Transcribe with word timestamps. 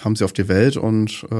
kam 0.00 0.16
sie 0.16 0.24
auf 0.24 0.32
die 0.32 0.48
Welt 0.48 0.76
und 0.76 1.26
äh, 1.30 1.34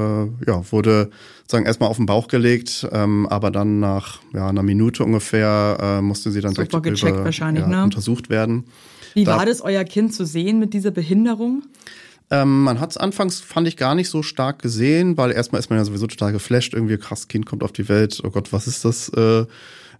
ja, 0.47 0.71
wurde 0.71 1.09
sozusagen 1.41 1.65
erstmal 1.65 1.89
auf 1.89 1.97
den 1.97 2.05
Bauch 2.05 2.27
gelegt, 2.27 2.87
ähm, 2.91 3.27
aber 3.27 3.51
dann 3.51 3.79
nach 3.79 4.19
ja, 4.33 4.47
einer 4.49 4.63
Minute 4.63 5.03
ungefähr 5.03 5.77
äh, 5.81 6.01
musste 6.01 6.31
sie 6.31 6.41
dann 6.41 6.53
Super 6.53 6.81
direkt 6.81 6.83
gecheckt 7.01 7.15
über, 7.15 7.25
wahrscheinlich, 7.25 7.63
ja, 7.63 7.69
ne? 7.69 7.83
untersucht 7.83 8.29
werden. 8.29 8.65
Wie 9.13 9.23
Da- 9.23 9.37
war 9.37 9.45
das, 9.45 9.61
euer 9.61 9.83
Kind 9.83 10.13
zu 10.13 10.25
sehen 10.25 10.59
mit 10.59 10.73
dieser 10.73 10.91
Behinderung? 10.91 11.63
Ähm, 12.31 12.63
man 12.63 12.79
hat 12.79 12.91
es 12.91 12.97
anfangs, 12.97 13.39
fand 13.39 13.67
ich, 13.67 13.75
gar 13.75 13.95
nicht 13.95 14.09
so 14.09 14.21
stark 14.21 14.61
gesehen, 14.61 15.17
weil 15.17 15.31
erstmal 15.31 15.59
ist 15.59 15.69
man 15.71 15.79
ja 15.79 15.85
sowieso 15.85 16.05
total 16.05 16.31
geflasht, 16.31 16.73
irgendwie 16.75 16.97
krass, 16.97 17.27
Kind 17.27 17.47
kommt 17.47 17.63
auf 17.63 17.71
die 17.71 17.89
Welt, 17.89 18.21
oh 18.23 18.29
Gott, 18.29 18.53
was 18.53 18.67
ist 18.67 18.85
das, 18.85 19.09
äh, 19.09 19.45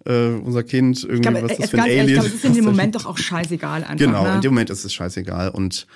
äh, 0.05 0.35
unser 0.43 0.61
Kind, 0.63 1.03
irgendwie, 1.03 1.15
Ich 1.15 1.21
glaube, 1.21 1.41
was 1.41 1.51
ist 1.53 1.57
äh, 1.57 1.61
das 1.61 1.69
für 1.71 1.77
ein 1.77 1.83
ganz 1.83 1.89
ehrlich, 1.89 2.01
Alien? 2.01 2.07
ich 2.07 2.13
glaube, 2.13 2.27
es 2.27 2.35
ist 2.35 2.45
in 2.45 2.53
dem 2.53 2.65
Moment 2.71 2.95
doch 2.95 3.05
auch 3.07 3.17
scheißegal 3.17 3.83
einfach. 3.83 3.97
Genau, 3.97 4.23
ne? 4.23 4.35
in 4.35 4.41
dem 4.41 4.51
Moment 4.51 4.69
ist 4.69 4.85
es 4.85 4.93
scheißegal 4.93 5.49
und 5.49 5.87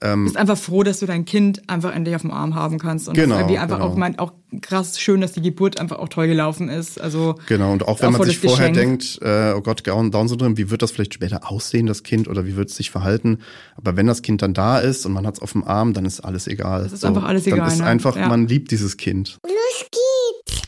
Du 0.00 0.24
bist 0.24 0.36
einfach 0.36 0.56
froh, 0.56 0.84
dass 0.84 1.00
du 1.00 1.06
dein 1.06 1.24
Kind 1.24 1.68
einfach 1.68 1.92
endlich 1.94 2.14
auf 2.14 2.22
dem 2.22 2.30
Arm 2.30 2.54
haben 2.54 2.78
kannst. 2.78 3.08
Und 3.08 3.14
Genau, 3.14 3.30
das 3.30 3.34
ist 3.38 3.40
irgendwie 3.42 3.58
einfach 3.58 3.78
genau. 3.78 3.90
auch, 3.90 3.96
mein, 3.96 4.18
auch 4.18 4.32
krass 4.62 5.00
schön, 5.00 5.20
dass 5.20 5.32
die 5.32 5.40
Geburt 5.42 5.80
einfach 5.80 5.98
auch 5.98 6.08
toll 6.08 6.28
gelaufen 6.28 6.68
ist. 6.68 7.00
Also 7.00 7.34
Genau, 7.48 7.72
und 7.72 7.86
auch 7.88 8.00
wenn 8.00 8.12
man 8.12 8.22
sich 8.22 8.38
vorher 8.38 8.70
Geschenk. 8.70 9.00
denkt, 9.00 9.18
äh, 9.22 9.54
oh 9.56 9.60
Gott, 9.60 9.84
Down- 9.86 10.12
Down-Syndrom, 10.12 10.56
wie 10.56 10.70
wird 10.70 10.82
das 10.82 10.92
vielleicht 10.92 11.14
später 11.14 11.50
aussehen, 11.50 11.86
das 11.86 12.04
Kind, 12.04 12.28
oder 12.28 12.46
wie 12.46 12.54
wird 12.54 12.68
es 12.70 12.76
sich 12.76 12.90
verhalten? 12.92 13.38
Aber 13.76 13.96
wenn 13.96 14.06
das 14.06 14.22
Kind 14.22 14.40
dann 14.42 14.54
da 14.54 14.78
ist 14.78 15.04
und 15.04 15.12
man 15.12 15.26
hat 15.26 15.34
es 15.34 15.42
auf 15.42 15.50
dem 15.52 15.64
Arm, 15.64 15.94
dann 15.94 16.04
ist 16.04 16.20
alles 16.20 16.46
egal. 16.46 16.84
Das 16.84 16.92
ist 16.92 17.04
einfach 17.04 17.24
alles 17.24 17.44
dann 17.44 17.54
egal, 17.54 17.68
ist 17.68 17.78
ne? 17.78 17.84
einfach, 17.86 18.16
Ja. 18.16 18.28
man 18.28 18.46
liebt 18.46 18.70
dieses 18.70 18.96
Kind. 18.98 19.38
Los 19.44 19.86
geht's! 19.90 20.62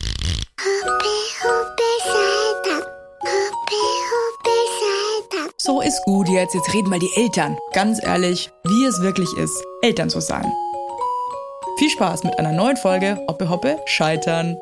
Hoppe, 0.61 1.05
hoppe, 1.45 1.80
So 5.63 5.83
ist 5.83 6.03
gut 6.07 6.27
jetzt, 6.31 6.55
jetzt 6.55 6.73
reden 6.73 6.89
mal 6.89 6.99
die 6.99 7.11
Eltern. 7.17 7.59
ganz 7.75 8.03
ehrlich, 8.03 8.51
wie 8.65 8.85
es 8.87 9.03
wirklich 9.03 9.31
ist, 9.37 9.63
Eltern 9.83 10.09
zu 10.09 10.19
sein. 10.23 10.51
Viel 11.77 11.91
Spaß 11.91 12.25
mit 12.25 12.39
einer 12.39 12.53
neuen 12.53 12.79
Folge 12.79 13.23
Hoppe 13.29 13.51
Hoppe 13.51 13.79
Scheitern. 13.85 14.57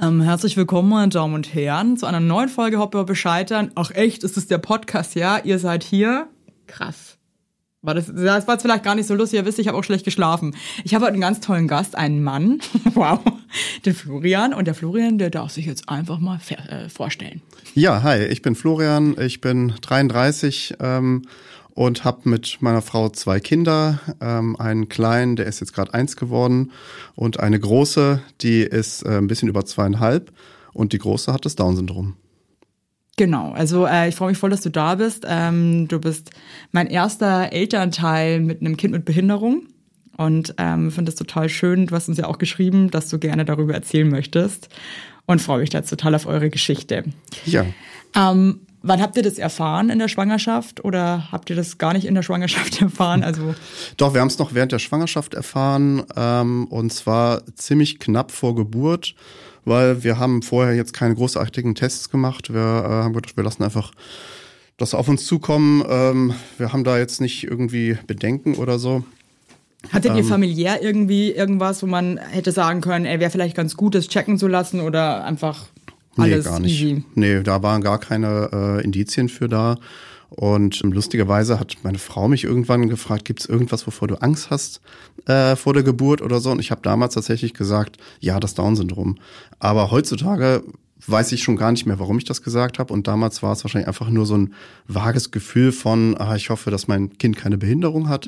Ähm, 0.00 0.22
herzlich 0.22 0.56
willkommen, 0.56 0.88
meine 0.88 1.10
Damen 1.10 1.34
und 1.34 1.52
Herren, 1.52 1.98
zu 1.98 2.06
einer 2.06 2.20
neuen 2.20 2.48
Folge 2.48 2.78
Hoppe 2.78 2.96
Hoppe 2.96 3.16
Scheitern. 3.16 3.70
Ach 3.74 3.90
echt, 3.90 4.24
ist 4.24 4.38
es 4.38 4.46
der 4.46 4.56
Podcast, 4.56 5.14
ja? 5.14 5.40
Ihr 5.44 5.58
seid 5.58 5.84
hier? 5.84 6.28
Krass. 6.66 7.18
War 7.82 7.94
das, 7.94 8.12
das 8.14 8.46
war 8.46 8.60
vielleicht 8.60 8.84
gar 8.84 8.94
nicht 8.94 9.06
so 9.06 9.14
lustig, 9.14 9.38
ihr 9.38 9.46
wisst, 9.46 9.58
ich 9.58 9.66
habe 9.66 9.78
auch 9.78 9.84
schlecht 9.84 10.04
geschlafen. 10.04 10.54
Ich 10.84 10.94
habe 10.94 11.06
heute 11.06 11.14
einen 11.14 11.22
ganz 11.22 11.40
tollen 11.40 11.66
Gast, 11.66 11.96
einen 11.96 12.22
Mann, 12.22 12.60
wow, 12.94 13.20
den 13.86 13.94
Florian. 13.94 14.52
Und 14.52 14.66
der 14.66 14.74
Florian, 14.74 15.16
der 15.16 15.30
darf 15.30 15.52
sich 15.52 15.64
jetzt 15.64 15.88
einfach 15.88 16.18
mal 16.18 16.38
äh, 16.68 16.90
vorstellen. 16.90 17.40
Ja, 17.74 18.02
hi, 18.02 18.22
ich 18.26 18.42
bin 18.42 18.54
Florian, 18.54 19.16
ich 19.18 19.40
bin 19.40 19.72
33 19.80 20.74
ähm, 20.78 21.22
und 21.70 22.04
habe 22.04 22.28
mit 22.28 22.58
meiner 22.60 22.82
Frau 22.82 23.08
zwei 23.08 23.40
Kinder, 23.40 23.98
ähm, 24.20 24.56
einen 24.56 24.90
kleinen, 24.90 25.36
der 25.36 25.46
ist 25.46 25.60
jetzt 25.60 25.72
gerade 25.72 25.94
eins 25.94 26.16
geworden 26.16 26.72
und 27.14 27.40
eine 27.40 27.58
große, 27.58 28.20
die 28.42 28.60
ist 28.60 29.06
äh, 29.06 29.16
ein 29.16 29.26
bisschen 29.26 29.48
über 29.48 29.64
zweieinhalb 29.64 30.32
und 30.74 30.92
die 30.92 30.98
große 30.98 31.32
hat 31.32 31.46
das 31.46 31.56
Down-Syndrom. 31.56 32.14
Genau, 33.20 33.52
also 33.52 33.84
äh, 33.84 34.08
ich 34.08 34.14
freue 34.14 34.30
mich 34.30 34.38
voll, 34.38 34.48
dass 34.48 34.62
du 34.62 34.70
da 34.70 34.94
bist. 34.94 35.26
Ähm, 35.28 35.88
du 35.88 36.00
bist 36.00 36.30
mein 36.72 36.86
erster 36.86 37.52
Elternteil 37.52 38.40
mit 38.40 38.62
einem 38.62 38.78
Kind 38.78 38.94
mit 38.94 39.04
Behinderung 39.04 39.66
und 40.16 40.54
ähm, 40.56 40.90
finde 40.90 41.10
es 41.10 41.16
total 41.16 41.50
schön. 41.50 41.86
Du 41.86 41.94
hast 41.94 42.08
uns 42.08 42.16
ja 42.16 42.28
auch 42.28 42.38
geschrieben, 42.38 42.90
dass 42.90 43.10
du 43.10 43.18
gerne 43.18 43.44
darüber 43.44 43.74
erzählen 43.74 44.08
möchtest 44.08 44.70
und 45.26 45.42
freue 45.42 45.60
mich 45.60 45.68
da 45.68 45.82
total 45.82 46.14
auf 46.14 46.24
eure 46.24 46.48
Geschichte. 46.48 47.04
Ja, 47.44 47.66
Ähm, 48.16 48.60
wann 48.80 49.02
habt 49.02 49.18
ihr 49.18 49.22
das 49.22 49.36
erfahren 49.36 49.90
in 49.90 49.98
der 49.98 50.08
Schwangerschaft 50.08 50.82
oder 50.82 51.30
habt 51.30 51.50
ihr 51.50 51.56
das 51.56 51.76
gar 51.76 51.92
nicht 51.92 52.06
in 52.06 52.14
der 52.14 52.22
Schwangerschaft 52.22 52.80
erfahren? 52.80 53.22
Also 53.22 53.54
Doch, 53.98 54.14
wir 54.14 54.22
haben 54.22 54.28
es 54.28 54.38
noch 54.38 54.54
während 54.54 54.72
der 54.72 54.78
Schwangerschaft 54.78 55.34
erfahren 55.34 56.04
ähm, 56.16 56.66
und 56.68 56.90
zwar 56.90 57.42
ziemlich 57.54 57.98
knapp 57.98 58.32
vor 58.32 58.54
Geburt, 58.54 59.14
weil 59.64 60.02
wir 60.04 60.18
haben 60.18 60.42
vorher 60.42 60.74
jetzt 60.74 60.92
keine 60.92 61.14
großartigen 61.14 61.74
Tests 61.74 62.10
gemacht. 62.10 62.52
Wir 62.52 62.60
äh, 62.60 63.04
haben 63.04 63.12
gedacht, 63.12 63.36
wir 63.36 63.44
lassen 63.44 63.62
einfach 63.62 63.92
das 64.76 64.94
auf 64.94 65.08
uns 65.08 65.26
zukommen. 65.26 65.84
Ähm, 65.88 66.34
wir 66.58 66.72
haben 66.72 66.84
da 66.84 66.98
jetzt 66.98 67.20
nicht 67.20 67.44
irgendwie 67.44 67.98
Bedenken 68.06 68.54
oder 68.54 68.78
so. 68.78 69.04
hattet 69.92 70.12
Ähm. 70.12 70.18
ihr 70.18 70.24
familiär 70.24 70.82
irgendwie 70.82 71.30
irgendwas, 71.30 71.82
wo 71.82 71.86
man 71.86 72.18
hätte 72.18 72.52
sagen 72.52 72.80
können, 72.80 73.04
ey, 73.04 73.20
wäre 73.20 73.30
vielleicht 73.30 73.56
ganz 73.56 73.76
gut, 73.76 73.94
das 73.94 74.08
checken 74.08 74.38
zu 74.38 74.48
lassen 74.48 74.80
oder 74.80 75.24
einfach 75.24 75.66
alles 76.16 76.44
nee, 76.44 76.50
gar 76.50 76.60
nicht. 76.60 76.82
easy? 76.82 77.04
Nee, 77.14 77.42
da 77.42 77.62
waren 77.62 77.82
gar 77.82 77.98
keine 77.98 78.50
äh, 78.52 78.84
Indizien 78.84 79.28
für 79.28 79.48
da. 79.48 79.76
Und 80.30 80.80
lustigerweise 80.80 81.58
hat 81.58 81.76
meine 81.82 81.98
Frau 81.98 82.28
mich 82.28 82.44
irgendwann 82.44 82.88
gefragt, 82.88 83.24
gibt 83.24 83.40
es 83.40 83.46
irgendwas, 83.46 83.86
wovor 83.86 84.08
du 84.08 84.22
Angst 84.22 84.50
hast 84.50 84.80
äh, 85.26 85.56
vor 85.56 85.74
der 85.74 85.82
Geburt 85.82 86.22
oder 86.22 86.40
so? 86.40 86.50
Und 86.50 86.60
ich 86.60 86.70
habe 86.70 86.82
damals 86.82 87.14
tatsächlich 87.14 87.52
gesagt, 87.52 87.96
ja, 88.20 88.38
das 88.38 88.54
Down-Syndrom. 88.54 89.18
Aber 89.58 89.90
heutzutage 89.90 90.62
weiß 91.06 91.32
ich 91.32 91.42
schon 91.42 91.56
gar 91.56 91.72
nicht 91.72 91.86
mehr, 91.86 91.98
warum 91.98 92.18
ich 92.18 92.24
das 92.24 92.42
gesagt 92.42 92.78
habe. 92.78 92.92
Und 92.92 93.06
damals 93.06 93.42
war 93.42 93.52
es 93.52 93.64
wahrscheinlich 93.64 93.88
einfach 93.88 94.08
nur 94.10 94.26
so 94.26 94.36
ein 94.36 94.54
vages 94.86 95.30
Gefühl 95.30 95.72
von, 95.72 96.16
ah, 96.18 96.36
ich 96.36 96.50
hoffe, 96.50 96.70
dass 96.70 96.88
mein 96.88 97.16
Kind 97.18 97.36
keine 97.36 97.58
Behinderung 97.58 98.08
hat. 98.08 98.26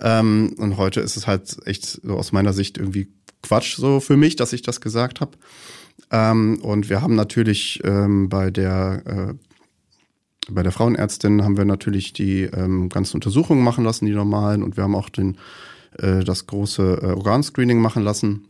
Ähm, 0.00 0.54
und 0.58 0.76
heute 0.76 1.00
ist 1.00 1.16
es 1.16 1.26
halt 1.26 1.56
echt 1.66 2.00
so 2.02 2.16
aus 2.16 2.32
meiner 2.32 2.52
Sicht 2.52 2.78
irgendwie 2.78 3.08
Quatsch 3.42 3.76
so 3.76 4.00
für 4.00 4.16
mich, 4.16 4.36
dass 4.36 4.52
ich 4.52 4.62
das 4.62 4.80
gesagt 4.80 5.20
habe. 5.20 5.32
Ähm, 6.10 6.58
und 6.62 6.88
wir 6.88 7.02
haben 7.02 7.14
natürlich 7.14 7.80
ähm, 7.84 8.28
bei 8.28 8.50
der 8.50 9.02
äh, 9.06 9.34
bei 10.50 10.62
der 10.62 10.72
Frauenärztin 10.72 11.42
haben 11.42 11.56
wir 11.56 11.64
natürlich 11.64 12.12
die 12.12 12.42
ähm, 12.42 12.88
ganzen 12.88 13.16
Untersuchungen 13.16 13.62
machen 13.64 13.84
lassen, 13.84 14.06
die 14.06 14.12
normalen, 14.12 14.62
und 14.62 14.76
wir 14.76 14.84
haben 14.84 14.94
auch 14.94 15.08
den 15.08 15.36
äh, 15.98 16.22
das 16.24 16.46
große 16.46 17.00
äh, 17.02 17.06
Organscreening 17.06 17.80
machen 17.80 18.02
lassen. 18.04 18.46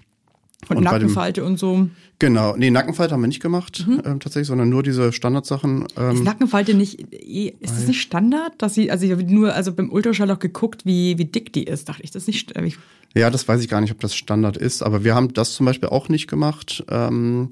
Und, 0.69 0.79
Und 0.79 0.85
bei 0.85 0.99
dem- 0.99 1.03
Nackenfalte 1.09 1.45
und 1.45 1.59
so. 1.59 1.89
Genau, 2.19 2.57
nee, 2.57 2.71
Nackenfalte 2.71 3.13
haben 3.13 3.21
wir 3.21 3.27
nicht 3.29 3.43
gemacht 3.43 3.87
ähm, 3.89 4.21
tatsächlich, 4.21 4.47
sondern 4.49 4.71
nur 4.71 4.83
diese 4.83 5.13
Standardsachen. 5.13 5.83
Ist 5.85 5.93
Ähm, 5.99 6.25
Nackenfalte 6.25 6.73
nicht, 6.75 7.01
ist 7.13 7.55
das 7.75 7.87
nicht 7.87 8.01
Standard? 8.01 8.53
Dass 8.59 8.73
sie, 8.75 8.91
also 8.91 9.05
ich 9.05 9.13
habe 9.13 9.23
nur, 9.23 9.53
also 9.55 9.73
beim 9.75 9.91
Ultraschall 9.93 10.31
auch 10.31 10.39
geguckt, 10.39 10.87
wie, 10.87 11.19
wie 11.19 11.27
dick 11.27 11.53
die 11.53 11.65
ist, 11.65 11.89
dachte 11.91 12.03
ich, 12.03 12.11
das 12.11 12.23
ist 12.23 12.29
nicht, 12.29 12.51
st- 12.51 12.63
ich, 12.65 12.79
Ja, 13.15 13.29
das 13.31 13.47
weiß 13.47 13.61
ich 13.63 13.69
gar 13.69 13.83
nicht, 13.83 13.93
ob 13.93 14.01
das 14.01 14.17
Standard 14.17 14.57
ist, 14.57 14.83
aber 14.83 15.05
wir 15.05 15.15
haben 15.15 15.33
das 15.35 15.55
zum 15.55 15.67
Beispiel 15.67 15.91
auch 15.91 16.09
nicht 16.09 16.27
gemacht. 16.27 16.83
Ähm, 16.89 17.51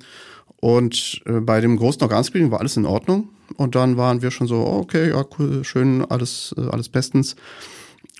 und 0.56 1.20
äh, 1.26 1.40
bei 1.40 1.60
dem 1.60 1.76
großen 1.76 2.00
Organscreening 2.02 2.50
war 2.50 2.60
alles 2.60 2.78
in 2.78 2.86
Ordnung. 2.86 3.28
Und 3.56 3.74
dann 3.74 3.96
waren 3.96 4.22
wir 4.22 4.30
schon 4.30 4.46
so, 4.46 4.56
oh, 4.56 4.78
okay, 4.78 5.10
ja, 5.10 5.24
cool, 5.38 5.64
schön, 5.64 6.04
alles, 6.04 6.54
äh, 6.56 6.62
alles 6.62 6.88
bestens. 6.88 7.36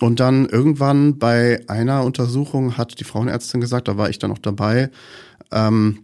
Und 0.01 0.19
dann 0.19 0.45
irgendwann 0.45 1.17
bei 1.17 1.63
einer 1.67 2.03
Untersuchung 2.03 2.77
hat 2.77 2.99
die 2.99 3.05
Frauenärztin 3.05 3.61
gesagt, 3.61 3.87
da 3.87 3.97
war 3.97 4.09
ich 4.09 4.19
dann 4.19 4.31
auch 4.31 4.39
dabei, 4.39 4.89
ähm, 5.51 5.99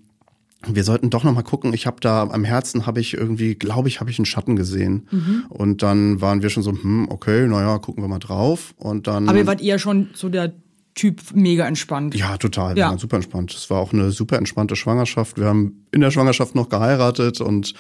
wir 0.68 0.84
sollten 0.84 1.10
doch 1.10 1.24
noch 1.24 1.34
mal 1.34 1.42
gucken. 1.42 1.74
Ich 1.74 1.88
habe 1.88 1.98
da 2.02 2.22
am 2.24 2.44
Herzen 2.44 2.86
habe 2.86 3.00
ich 3.00 3.16
irgendwie, 3.16 3.56
glaube 3.56 3.88
ich, 3.88 4.00
habe 4.00 4.12
ich 4.12 4.20
einen 4.20 4.28
Schatten 4.28 4.56
gesehen. 4.56 5.08
Mhm. 5.10 5.46
Und 5.50 5.82
dann 5.82 6.22
waren 6.22 6.44
wir 6.44 6.52
schon 6.52 6.62
so, 6.62 6.72
hm, 6.72 7.08
okay, 7.10 7.48
naja, 7.48 7.80
gucken 7.80 8.04
wir 8.04 8.08
mal 8.08 8.20
drauf. 8.20 8.76
Und 8.78 9.08
dann. 9.08 9.28
aber 9.28 9.40
ihr 9.40 9.48
wart 9.48 9.62
eher 9.62 9.80
schon 9.80 10.10
so 10.14 10.30
der 10.30 10.54
Typ 10.94 11.22
mega 11.34 11.66
entspannt. 11.66 12.16
Ja, 12.16 12.36
total. 12.38 12.78
Ja. 12.78 12.98
super 12.98 13.16
entspannt. 13.16 13.54
Es 13.54 13.70
war 13.70 13.80
auch 13.80 13.94
eine 13.94 14.12
super 14.12 14.38
entspannte 14.38 14.76
Schwangerschaft. 14.76 15.38
Wir 15.38 15.46
haben 15.46 15.86
in 15.92 16.02
der 16.02 16.12
Schwangerschaft 16.12 16.54
noch 16.54 16.68
geheiratet 16.68 17.40
und 17.40 17.74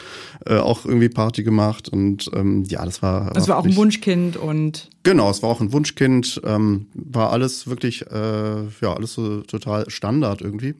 äh, 0.46 0.58
auch 0.58 0.86
irgendwie 0.86 1.10
Party 1.10 1.44
gemacht. 1.44 1.90
Und 1.90 2.32
ähm, 2.34 2.64
ja, 2.70 2.86
das 2.86 3.02
war. 3.02 3.32
Das 3.34 3.50
war 3.50 3.58
auch 3.58 3.66
ein 3.66 3.76
Wunschkind 3.76 4.38
und 4.38 4.90
Genau, 5.04 5.30
es 5.30 5.44
war 5.44 5.50
auch 5.50 5.60
ein 5.60 5.74
Wunschkind. 5.74 6.42
Ähm, 6.46 6.88
war 6.94 7.32
alles 7.32 7.68
wirklich, 7.68 8.06
äh, 8.10 8.62
ja, 8.82 8.94
alles 8.94 9.14
so 9.14 9.42
total 9.42 9.90
Standard 9.90 10.42
irgendwie. 10.42 10.76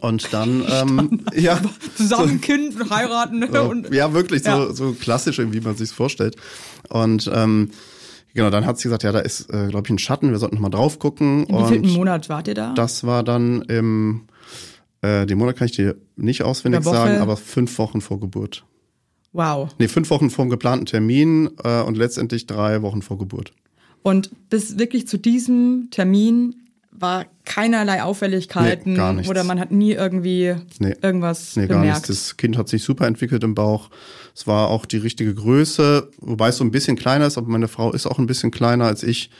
Und 0.00 0.32
dann, 0.32 0.64
ähm, 0.70 1.24
ja. 1.34 1.60
zusammen 1.96 2.40
Kind 2.40 2.76
heiraten 2.90 3.42
und 3.44 3.92
ja, 3.92 4.12
wirklich 4.12 4.44
so, 4.44 4.50
Ja. 4.50 4.72
so 4.72 4.92
klassisch, 4.92 5.38
wie 5.38 5.60
man 5.60 5.76
sich's 5.76 5.92
vorstellt. 5.92 6.36
Und 6.88 7.30
ähm, 7.34 7.70
genau, 8.34 8.50
dann 8.50 8.66
hat 8.66 8.78
sie 8.78 8.84
gesagt, 8.84 9.02
ja, 9.02 9.12
da 9.12 9.20
ist, 9.20 9.52
äh, 9.52 9.68
glaube 9.68 9.86
ich, 9.86 9.90
ein 9.90 9.98
Schatten, 9.98 10.30
wir 10.30 10.38
sollten 10.38 10.56
noch 10.56 10.62
mal 10.62 10.70
drauf 10.70 10.98
gucken. 10.98 11.44
in 11.46 11.56
wievielten 11.56 11.90
Monat 11.92 12.28
wart 12.28 12.48
ihr 12.48 12.54
da? 12.54 12.74
das 12.74 13.04
war 13.04 13.22
dann 13.22 13.62
im, 13.62 14.22
äh, 15.02 15.26
den 15.26 15.38
Monat 15.38 15.56
kann 15.56 15.66
ich 15.66 15.72
dir 15.72 15.96
nicht 16.16 16.42
auswendig 16.42 16.82
sagen, 16.84 17.18
aber 17.18 17.36
fünf 17.36 17.78
Wochen 17.78 18.00
vor 18.00 18.20
Geburt. 18.20 18.64
Wow. 19.32 19.70
Nee, 19.78 19.88
fünf 19.88 20.10
Wochen 20.10 20.30
vor 20.30 20.44
dem 20.44 20.50
geplanten 20.50 20.86
Termin 20.86 21.50
äh, 21.64 21.82
und 21.82 21.96
letztendlich 21.96 22.46
drei 22.46 22.82
Wochen 22.82 23.02
vor 23.02 23.18
Geburt. 23.18 23.52
Und 24.02 24.30
bis 24.50 24.78
wirklich 24.78 25.06
zu 25.06 25.16
diesem 25.16 25.88
Termin 25.90 26.61
war 26.92 27.24
keinerlei 27.44 28.02
Auffälligkeiten 28.02 28.92
Nee, 28.92 28.98
gar 28.98 29.16
oder 29.28 29.44
man 29.44 29.58
hat 29.58 29.72
nie 29.72 29.92
irgendwie 29.92 30.54
Nee. 30.78 30.94
irgendwas 31.02 31.56
Nee, 31.56 31.66
gar 31.66 31.78
bemerkt. 31.80 32.08
nichts. 32.08 32.26
Das 32.26 32.36
Kind 32.36 32.56
hat 32.56 32.68
sich 32.68 32.82
super 32.84 33.06
entwickelt 33.06 33.42
im 33.44 33.54
Bauch. 33.54 33.90
Es 34.34 34.46
war 34.46 34.68
auch 34.68 34.86
die 34.86 34.98
richtige 34.98 35.34
Größe, 35.34 36.08
wobei 36.18 36.48
es 36.48 36.56
so 36.58 36.64
ein 36.64 36.70
bisschen 36.70 36.96
kleiner 36.96 37.26
ist, 37.26 37.36
aber 37.38 37.48
meine 37.48 37.68
Frau 37.68 37.92
ist 37.92 38.06
auch 38.06 38.18
ein 38.18 38.26
bisschen 38.26 38.50
kleiner 38.50 38.84
als 38.86 39.02
ich. 39.02 39.30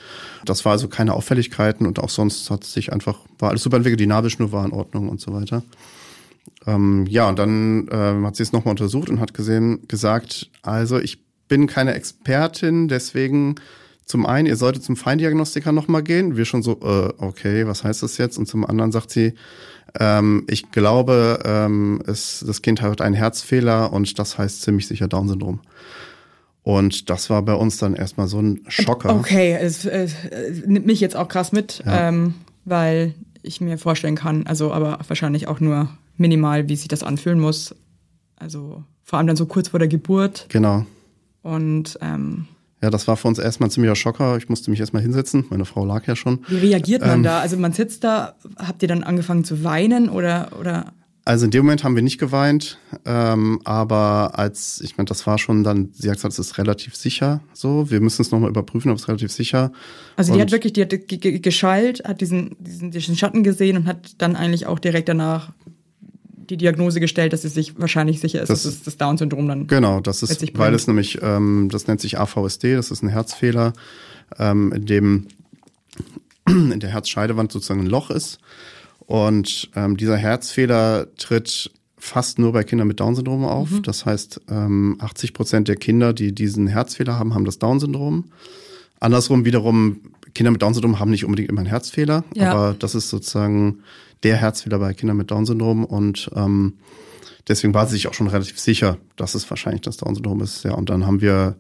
Das 0.45 0.65
war 0.65 0.73
also 0.73 0.89
keine 0.89 1.15
Auffälligkeiten 1.15 1.87
und 1.87 1.99
auch 1.99 2.11
sonst 2.11 2.51
hat 2.51 2.65
sich 2.65 2.93
einfach, 2.93 3.19
war 3.39 3.51
alles 3.51 3.63
super 3.63 3.77
entwickelt, 3.77 4.01
die 4.01 4.07
Nabelschnur 4.07 4.51
war 4.53 4.65
in 4.65 4.73
Ordnung 4.73 5.09
und 5.09 5.21
so 5.21 5.33
weiter. 5.33 5.63
Ähm, 6.67 7.07
ja, 7.09 7.29
und 7.29 7.39
dann 7.39 7.89
ähm, 7.91 8.27
hat 8.27 8.37
sie 8.37 8.43
es 8.43 8.53
nochmal 8.53 8.73
untersucht 8.73 9.09
und 9.09 9.21
hat 9.21 9.35
gesehen, 9.35 9.87
gesagt, 9.89 10.51
also 10.63 10.99
ich 10.99 11.23
bin 11.49 11.67
keine 11.67 11.95
Expertin, 11.95 12.89
deswegen 12.89 13.55
zum 14.05 14.27
einen, 14.27 14.47
ihr 14.47 14.57
solltet 14.57 14.83
zum 14.83 14.97
Feindiagnostiker 14.97 15.73
nochmal 15.73 16.03
gehen. 16.03 16.37
Wir 16.37 16.45
schon 16.45 16.63
so, 16.63 16.73
äh, 16.83 17.13
okay, 17.19 17.67
was 17.67 17.85
heißt 17.85 18.03
das 18.03 18.19
jetzt? 18.19 18.39
Und 18.39 18.47
zum 18.47 18.67
anderen 18.67 18.93
sagt 18.93 19.11
sie, 19.11 19.35
ähm, 19.99 20.45
ich 20.49 20.71
glaube, 20.71 21.41
ähm, 21.45 22.03
es, 22.07 22.45
das 22.47 22.63
Kind 22.63 22.83
hat 22.83 23.01
einen 23.01 23.15
Herzfehler 23.15 23.93
und 23.93 24.19
das 24.19 24.39
heißt 24.39 24.63
ziemlich 24.63 24.87
sicher 24.89 25.09
Down-Syndrom. 25.09 25.61
Und 26.63 27.11
das 27.11 27.29
war 27.31 27.43
bei 27.43 27.55
uns 27.55 27.79
dann 27.79 27.95
erstmal 27.95 28.29
so 28.29 28.39
ein 28.41 28.61
Schocker. 28.69 29.15
Okay, 29.17 29.57
es 29.61 29.85
äh, 29.85 30.09
nimmt 30.67 30.87
mich 30.87 31.01
jetzt 31.01 31.17
auch 31.17 31.29
krass 31.29 31.53
mit, 31.53 31.83
Ja. 31.85 32.09
ähm, 32.09 32.35
weil 32.65 33.15
ich 33.43 33.61
mir 33.61 33.77
vorstellen 33.79 34.15
kann, 34.15 34.47
also 34.47 34.73
aber 34.73 34.99
wahrscheinlich 35.09 35.49
auch 35.49 35.59
nur 35.59 35.89
minimal, 36.17 36.69
wie 36.69 36.77
sich 36.77 36.87
das 36.89 37.03
anfühlen 37.03 37.41
muss. 37.41 37.75
Also 38.37 38.85
vor 39.03 39.19
allem 39.19 39.27
dann 39.27 39.37
so 39.37 39.47
kurz 39.47 39.69
vor 39.69 39.81
der 39.81 39.89
Geburt 39.89 40.47
Genau. 40.49 40.87
und 41.43 41.99
ähm, 42.01 42.47
Ja, 42.83 42.91
das 42.91 43.07
war 43.07 43.17
für 43.17 43.29
uns 43.29 43.39
erstmal 43.39 43.69
ein 43.69 43.71
ziemlicher 43.71 43.95
Schocker. 43.97 44.37
Ich 44.37 44.49
musste 44.49 44.71
mich 44.71 44.81
erstmal 44.81 45.03
hinsetzen. 45.03 45.45
Meine 45.51 45.65
Frau 45.65 45.85
lag 45.87 46.07
ja 46.07 46.17
schon. 46.17 46.41
wie 46.49 46.57
reagiert 46.57 47.03
man 47.03 47.19
Ähm. 47.19 47.23
da? 47.23 47.39
Also 47.41 47.57
man 47.57 47.73
sitzt 47.73 48.03
da, 48.05 48.35
habt 48.59 48.83
ihr 48.83 48.89
dann 48.89 49.05
angefangen 49.05 49.45
zu 49.45 49.63
weinen 49.65 50.09
oder 50.09 50.51
oder 50.59 50.93
Also 51.25 51.45
in 51.45 51.53
dem 51.53 51.65
Moment 51.65 51.85
haben 51.85 51.95
wir 51.95 52.03
nicht 52.03 52.19
geweint, 52.19 52.79
ähm, 53.05 53.61
aber 53.63 54.37
als, 54.37 54.81
ich 54.81 54.97
meine, 54.99 55.05
das 55.07 55.25
war 55.29 55.39
schon 55.39 55.63
dann, 55.63 55.91
sie 55.93 56.09
hat 56.11 56.17
gesagt, 56.17 56.33
es 56.33 56.41
ist 56.41 56.59
relativ 56.59 56.97
sicher 56.97 57.41
so. 57.53 57.89
Wir 57.89 58.01
müssen 58.01 58.23
es 58.23 58.33
nochmal 58.33 58.51
überprüfen, 58.51 58.91
ob 58.91 58.99
es 58.99 59.07
relativ 59.07 59.31
sicher. 59.31 59.71
Also 60.17 60.33
die 60.33 60.39
Und- 60.39 60.43
hat 60.47 60.51
wirklich, 60.51 60.73
die 60.73 60.83
hat 60.83 60.91
ge- 60.91 60.99
ge- 61.07 61.39
geschallt, 61.39 62.03
hat 62.05 62.21
diesen, 62.21 62.57
diesen, 62.59 62.91
diesen 62.91 63.17
Schatten 63.17 63.45
gesehen 63.45 63.77
und 63.77 63.87
hat 63.87 64.21
dann 64.21 64.35
eigentlich 64.35 64.67
auch 64.67 64.81
direkt 64.81 65.09
danach 65.09 65.53
die 66.53 66.57
Diagnose 66.59 67.01
gestellt, 67.01 67.33
dass 67.33 67.43
sie 67.43 67.49
sich 67.49 67.79
wahrscheinlich 67.81 68.21
sicher 68.21 68.43
ist, 68.43 68.49
Das- 68.51 68.63
dass 68.63 68.73
es 68.75 68.83
das 68.83 68.97
Down-Syndrom 68.97 69.49
dann. 69.49 69.67
Genau, 69.67 70.01
das 70.01 70.23
ist, 70.23 70.41
weil 70.41 70.69
bringt. 70.69 70.77
es 70.81 70.87
nämlich, 70.87 71.19
ähm, 71.23 71.69
das 71.71 71.87
nennt 71.87 72.01
sich 72.01 72.19
AVSD, 72.19 72.75
das 72.75 72.91
ist 72.91 73.03
ein 73.03 73.09
Herzfehler, 73.09 73.73
ähm, 74.39 74.73
in 74.73 74.87
dem 74.87 75.27
in 76.49 76.81
der 76.81 76.91
Herzscheidewand 76.91 77.53
sozusagen 77.53 77.81
ein 77.81 77.87
Loch 77.87 78.11
ist. 78.11 78.39
Und 79.07 79.71
ähm, 79.77 79.97
dieser 79.97 80.17
Herzfehler 80.17 81.07
tritt 81.17 81.71
fast 81.99 82.39
nur 82.39 82.53
bei 82.53 82.65
Kindern 82.65 82.89
mit 82.89 82.99
Down-Syndrom 83.01 83.45
auf. 83.45 83.71
Mhm. 83.71 83.83
Das 83.83 84.05
heißt, 84.07 84.41
ähm, 84.51 84.97
80 85.01 85.35
Prozent 85.35 85.69
der 85.69 85.77
Kinder, 85.77 86.13
die 86.13 86.35
diesen 86.35 86.67
Herzfehler 86.67 87.19
haben, 87.19 87.35
haben 87.35 87.45
das 87.45 87.59
Down-Syndrom. 87.59 88.25
Andersrum 89.01 89.45
wiederum, 89.45 90.01
Kinder 90.35 90.51
mit 90.51 90.63
Down-Syndrom 90.63 90.99
haben 90.99 91.11
nicht 91.11 91.25
unbedingt 91.25 91.49
immer 91.51 91.61
einen 91.61 91.69
Herzfehler, 91.69 92.25
Ja. 92.35 92.53
aber 92.53 92.75
das 92.79 92.95
ist 92.95 93.09
sozusagen 93.11 93.81
der 94.23 94.37
Herzfehler 94.37 94.79
bei 94.79 94.95
Kindern 94.95 95.17
mit 95.17 95.31
Down-Syndrom 95.31 95.85
und 95.85 96.31
ähm, 96.35 96.79
deswegen 97.49 97.75
war 97.75 97.87
sie 97.87 97.95
sich 97.95 98.09
auch 98.09 98.15
schon 98.15 98.29
relativ 98.29 98.59
sicher, 98.59 98.99
dass 99.17 99.35
es 99.35 99.49
wahrscheinlich 99.51 99.83
das 99.83 99.97
Down-Syndrom 99.97 100.41
ist. 100.43 100.65
Ja, 100.65 100.75
und 100.75 100.91
dann 100.91 101.07
haben 101.07 101.21
wir 101.21 101.57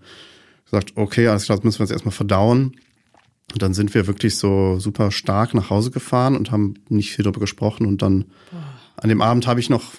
gesagt, 0.65 0.93
okay, 0.97 1.27
alles 1.29 1.45
klar, 1.45 1.59
das 1.59 1.65
müssen 1.65 1.81
wir 1.81 1.85
jetzt 1.85 1.93
erstmal 1.93 2.13
verdauen. 2.13 2.77
Und 3.53 3.61
dann 3.61 3.75
sind 3.75 3.93
wir 3.95 4.07
wirklich 4.07 4.37
so 4.37 4.79
super 4.79 5.11
stark 5.11 5.53
nach 5.53 5.69
Hause 5.69 5.91
gefahren 5.91 6.37
und 6.37 6.51
haben 6.51 6.75
nicht 6.89 7.13
viel 7.13 7.25
darüber 7.25 7.41
gesprochen. 7.41 7.87
Und 7.87 8.01
dann 8.01 8.27
an 8.97 9.09
dem 9.09 9.21
Abend 9.21 9.47
habe 9.47 9.61
ich 9.61 9.69
noch, 9.69 9.93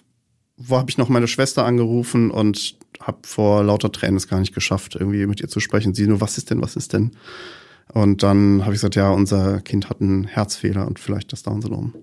wo 0.58 0.78
habe 0.78 0.90
ich 0.90 0.98
noch 0.98 1.10
meine 1.10 1.28
Schwester 1.28 1.66
angerufen 1.66 2.32
und 2.32 2.78
habe 3.00 3.20
vor 3.24 3.64
lauter 3.64 3.92
Tränen 3.92 4.18
es 4.18 4.28
gar 4.28 4.40
nicht 4.40 4.56
geschafft, 4.56 4.96
irgendwie 4.96 5.26
mit 5.28 5.42
ihr 5.42 5.50
zu 5.50 5.60
sprechen. 5.60 5.94
Sie 5.94 6.08
nur, 6.08 6.22
was 6.22 6.38
ist 6.38 6.50
denn, 6.50 6.62
was 6.62 6.76
ist 6.76 6.94
denn? 6.94 7.12
Und 7.92 8.24
dann 8.24 8.62
habe 8.62 8.72
ich 8.74 8.78
gesagt, 8.78 8.96
ja, 8.96 9.12
unser 9.12 9.62
Kind 9.62 9.90
hat 9.90 10.02
einen 10.02 10.24
Herzfehler 10.24 10.88
und 10.88 10.98
vielleicht 10.98 11.32
das 11.32 11.44
Down-Syndrom. 11.44 11.94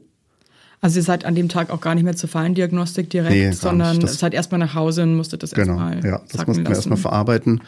Also 0.81 0.99
ihr 0.99 1.03
seid 1.03 1.25
an 1.25 1.35
dem 1.35 1.49
Tag 1.49 1.71
auch 1.71 1.81
gar 1.81 1.95
nicht 1.95 2.05
mehr 2.05 2.17
zur 2.17 2.29
Feindiagnostik 2.29 3.11
direkt, 3.11 3.35
Nee, 3.35 3.53
sondern 3.53 4.07
seid 4.07 4.33
erstmal 4.33 4.59
nach 4.59 4.75
Hause 4.75 5.03
und 5.03 5.15
musstet 5.17 5.43
das 5.43 5.51
Genau, 5.53 5.73
erstmal 5.79 6.05
ja, 6.05 6.23
das 6.33 6.47
mussten 6.47 6.65
wir 6.65 6.75
erstmal 6.75 6.99
verarbeiten. 6.99 7.61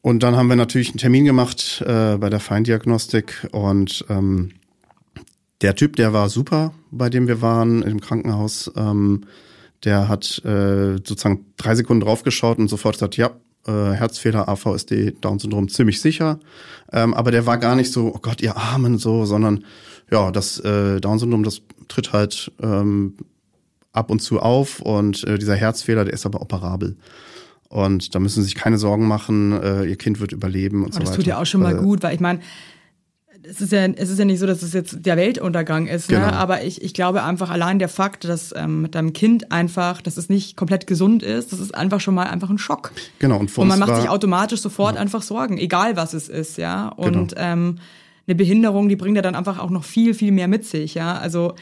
Und 0.00 0.22
dann 0.22 0.36
haben 0.36 0.48
wir 0.48 0.56
natürlich 0.56 0.90
einen 0.90 0.98
Termin 0.98 1.24
gemacht 1.24 1.82
äh, 1.86 2.16
bei 2.16 2.30
der 2.30 2.40
Feindiagnostik 2.40 3.48
und 3.52 4.04
ähm, 4.08 4.52
der 5.60 5.74
Typ, 5.76 5.96
der 5.96 6.12
war 6.12 6.28
super, 6.28 6.72
bei 6.90 7.08
dem 7.08 7.26
wir 7.26 7.40
waren 7.40 7.82
im 7.82 8.00
Krankenhaus. 8.00 8.70
Ähm, 8.76 9.24
der 9.84 10.08
hat 10.08 10.42
äh, 10.44 10.96
sozusagen 10.96 11.46
drei 11.56 11.74
Sekunden 11.74 12.02
draufgeschaut 12.04 12.58
und 12.58 12.68
sofort 12.68 12.96
gesagt, 12.96 13.16
ja, 13.16 13.30
äh, 13.66 13.92
Herzfehler, 13.92 14.48
AVSD, 14.48 15.12
Down-Syndrom, 15.20 15.68
ziemlich 15.68 16.00
sicher. 16.00 16.38
Ähm, 16.92 17.14
aber 17.14 17.30
der 17.30 17.46
war 17.46 17.58
gar 17.58 17.76
nicht 17.76 17.92
so, 17.92 18.12
oh 18.14 18.18
Gott, 18.20 18.42
ihr 18.42 18.56
Armen, 18.56 18.98
so, 18.98 19.24
sondern 19.24 19.64
ja, 20.14 20.30
das 20.30 20.60
äh, 20.60 21.00
Down-Syndrom, 21.00 21.42
das 21.42 21.60
tritt 21.88 22.12
halt 22.12 22.52
ähm, 22.62 23.14
ab 23.92 24.10
und 24.10 24.20
zu 24.20 24.38
auf 24.40 24.80
und 24.80 25.24
äh, 25.24 25.38
dieser 25.38 25.56
Herzfehler, 25.56 26.04
der 26.04 26.14
ist 26.14 26.24
aber 26.26 26.40
operabel. 26.40 26.96
Und 27.68 28.14
da 28.14 28.20
müssen 28.20 28.40
Sie 28.42 28.44
sich 28.48 28.54
keine 28.54 28.78
Sorgen 28.78 29.08
machen, 29.08 29.52
äh, 29.52 29.84
Ihr 29.84 29.96
Kind 29.96 30.20
wird 30.20 30.30
überleben 30.32 30.84
und 30.84 30.94
Aber 30.94 30.94
so 30.94 31.00
das 31.00 31.08
weiter. 31.10 31.16
tut 31.16 31.26
ja 31.26 31.40
auch 31.40 31.46
schon 31.46 31.60
mal 31.62 31.74
Weil- 31.76 31.82
gut, 31.82 32.02
weil 32.04 32.14
ich 32.14 32.20
meine, 32.20 32.38
es 33.46 33.60
ist 33.60 33.72
ja, 33.72 33.84
es 33.86 34.08
ist 34.08 34.18
ja 34.18 34.24
nicht 34.24 34.38
so, 34.38 34.46
dass 34.46 34.62
es 34.62 34.72
jetzt 34.72 35.04
der 35.04 35.16
Weltuntergang 35.18 35.86
ist, 35.86 36.08
Genau. 36.08 36.20
ne? 36.26 36.32
aber 36.32 36.62
ich, 36.64 36.80
ich 36.82 36.94
glaube 36.94 37.22
einfach 37.24 37.50
allein 37.50 37.78
der 37.78 37.88
Fakt, 37.90 38.24
dass 38.24 38.54
ähm, 38.56 38.80
mit 38.82 38.94
deinem 38.94 39.12
Kind 39.12 39.52
einfach, 39.52 40.00
dass 40.00 40.16
es 40.16 40.28
nicht 40.30 40.56
komplett 40.56 40.86
gesund 40.86 41.22
ist, 41.22 41.52
das 41.52 41.60
ist 41.60 41.74
einfach 41.74 42.00
schon 42.00 42.14
mal 42.14 42.26
einfach 42.28 42.48
ein 42.48 42.56
Schock. 42.58 42.92
Genau, 43.18 43.38
und 43.38 43.56
Und 43.58 43.68
man 43.68 43.78
macht 43.78 43.90
war, 43.90 44.00
sich 44.00 44.08
automatisch 44.08 44.60
sofort 44.60 44.96
einfach 44.96 45.20
Sorgen, 45.22 45.58
egal 45.58 45.96
was 45.96 46.14
es 46.14 46.28
ist, 46.30 46.56
ja. 46.56 46.88
Und 46.88 47.30
Genau. 47.34 47.34
ähm, 47.36 47.78
eine 48.26 48.34
Behinderung, 48.34 48.88
die 48.88 48.96
bringt 48.96 49.16
ja 49.16 49.22
dann 49.22 49.34
einfach 49.34 49.58
auch 49.58 49.70
noch 49.70 49.84
viel, 49.84 50.14
viel 50.14 50.32
mehr 50.32 50.48
mit 50.48 50.64
sich, 50.64 50.94
ja. 50.94 51.18
Also 51.18 51.54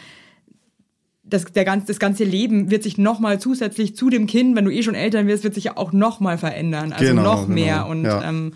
das, 1.25 1.45
der 1.45 1.65
ganz, 1.65 1.87
das 1.87 1.99
ganze 1.99 2.25
Leben 2.25 2.71
wird 2.71 2.83
sich 2.83 2.99
nochmal 2.99 3.41
zusätzlich 3.41 3.97
zu 3.97 4.11
dem 4.11 4.27
Kind, 4.27 4.57
wenn 4.57 4.65
du 4.65 4.71
eh 4.71 4.83
schon 4.83 4.95
Eltern 4.95 5.27
wirst, 5.27 5.45
wird 5.45 5.55
sich 5.55 5.65
ja 5.65 5.77
auch 5.77 5.93
nochmal 5.93 6.39
verändern. 6.39 6.93
Also 6.93 7.05
Genau, 7.05 7.23
noch 7.23 7.43
genau, 7.43 7.55
mehr. 7.55 7.87
Und 7.87 8.05
ja. 8.05 8.29
ähm, 8.29 8.53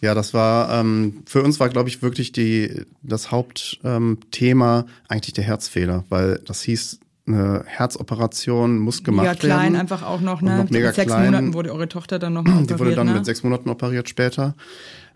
Ja, 0.00 0.14
das 0.14 0.34
war 0.34 0.80
ähm, 0.80 1.22
für 1.26 1.42
uns 1.42 1.58
war, 1.60 1.68
glaube 1.68 1.88
ich, 1.88 2.02
wirklich 2.02 2.32
die 2.32 2.82
das 3.02 3.30
Hauptthema 3.30 4.78
ähm, 4.80 4.86
eigentlich 5.08 5.34
der 5.34 5.44
Herzfehler, 5.44 6.04
weil 6.08 6.40
das 6.44 6.62
hieß, 6.62 7.00
eine 7.26 7.64
Herzoperation 7.66 8.78
muss 8.78 9.02
gemacht 9.02 9.26
mega 9.26 9.34
klein 9.34 9.72
werden. 9.72 9.76
einfach 9.76 10.02
auch 10.02 10.20
noch, 10.20 10.42
ne? 10.42 10.58
noch 10.58 10.70
mega 10.70 10.88
mit 10.88 10.94
sechs 10.94 11.06
klein. 11.06 11.26
Monaten 11.26 11.54
wurde 11.54 11.72
eure 11.72 11.88
Tochter 11.88 12.18
dann 12.18 12.34
nochmal 12.34 12.54
operiert, 12.54 12.70
Die 12.70 12.78
wurde 12.78 12.94
dann 12.94 13.06
ne? 13.06 13.14
mit 13.14 13.24
sechs 13.24 13.42
Monaten 13.42 13.68
operiert 13.70 14.08
später. 14.08 14.54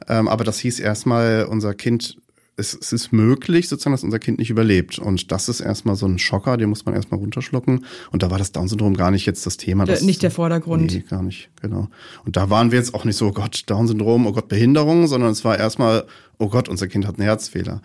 Ähm, 0.07 0.29
aber 0.29 0.45
das 0.45 0.59
hieß 0.59 0.81
erstmal, 0.81 1.45
unser 1.45 1.75
Kind, 1.75 2.17
es, 2.57 2.73
es 2.73 2.93
ist 2.93 3.13
möglich, 3.13 3.69
sozusagen, 3.69 3.93
dass 3.93 4.05
unser 4.05 4.19
Kind 4.19 4.39
nicht 4.39 4.49
überlebt. 4.49 4.99
Und 4.99 5.31
das 5.33 5.51
ist 5.51 5.61
erstmal 5.61 5.97
so 5.97 6.07
ein 6.07 6.19
Schocker, 6.19 6.57
den 6.57 6.71
muss 6.71 6.87
man 6.87 6.95
erstmal 6.95 7.21
runterschlucken. 7.21 7.85
Und 8.11 8.23
da 8.23 8.31
war 8.31 8.39
das 8.39 8.53
Down-Syndrom 8.53 8.97
gar 8.97 9.11
nicht 9.11 9.27
jetzt 9.27 9.45
das 9.45 9.59
Thema. 9.59 9.85
Das, 9.85 10.01
nicht 10.01 10.23
der 10.23 10.31
Vordergrund. 10.31 10.93
Nee, 10.93 11.05
gar 11.09 11.23
nicht, 11.23 11.51
genau. 11.61 11.89
Und 12.25 12.37
da 12.37 12.49
waren 12.49 12.71
wir 12.71 12.79
jetzt 12.79 12.95
auch 12.95 13.05
nicht 13.05 13.17
so, 13.17 13.27
oh 13.27 13.33
Gott, 13.33 13.65
Down-Syndrom, 13.67 14.27
oh 14.27 14.33
Gott, 14.33 14.49
Behinderung, 14.49 15.09
sondern 15.09 15.31
es 15.31 15.45
war 15.45 15.59
erstmal, 15.59 16.07
oh 16.39 16.49
Gott, 16.49 16.71
unser 16.71 16.89
Kind 16.89 17.07
hat 17.07 17.19
einen 17.19 17.27
Herzfehler. 17.27 17.83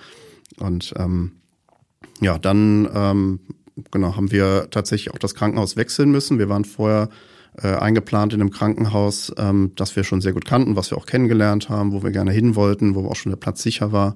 Und 0.60 0.94
ähm, 0.98 1.34
ja, 2.22 2.38
dann 2.38 2.88
ähm, 2.94 3.40
genau 3.92 4.16
haben 4.16 4.32
wir 4.32 4.68
tatsächlich 4.72 5.14
auch 5.14 5.18
das 5.18 5.36
Krankenhaus 5.36 5.76
wechseln 5.76 6.12
müssen. 6.12 6.40
Wir 6.40 6.50
waren 6.50 6.66
vorher 6.66 7.10
äh, 7.62 7.68
eingeplant 7.68 8.34
in 8.34 8.42
einem 8.42 8.52
Krankenhaus, 8.52 9.32
ähm, 9.38 9.72
das 9.76 9.96
wir 9.96 10.04
schon 10.04 10.22
sehr 10.22 10.34
gut 10.34 10.46
kannten, 10.46 10.76
was 10.76 10.92
wir 10.92 10.98
auch 10.98 11.06
kennengelernt 11.06 11.70
haben, 11.70 11.92
wo 11.92 12.04
wir 12.04 12.12
gerne 12.12 12.32
hin 12.32 12.56
wollten, 12.56 12.96
wo 12.96 13.08
auch 13.08 13.16
schon 13.16 13.32
der 13.32 13.38
Platz 13.38 13.62
sicher 13.62 13.92
war. 13.92 14.16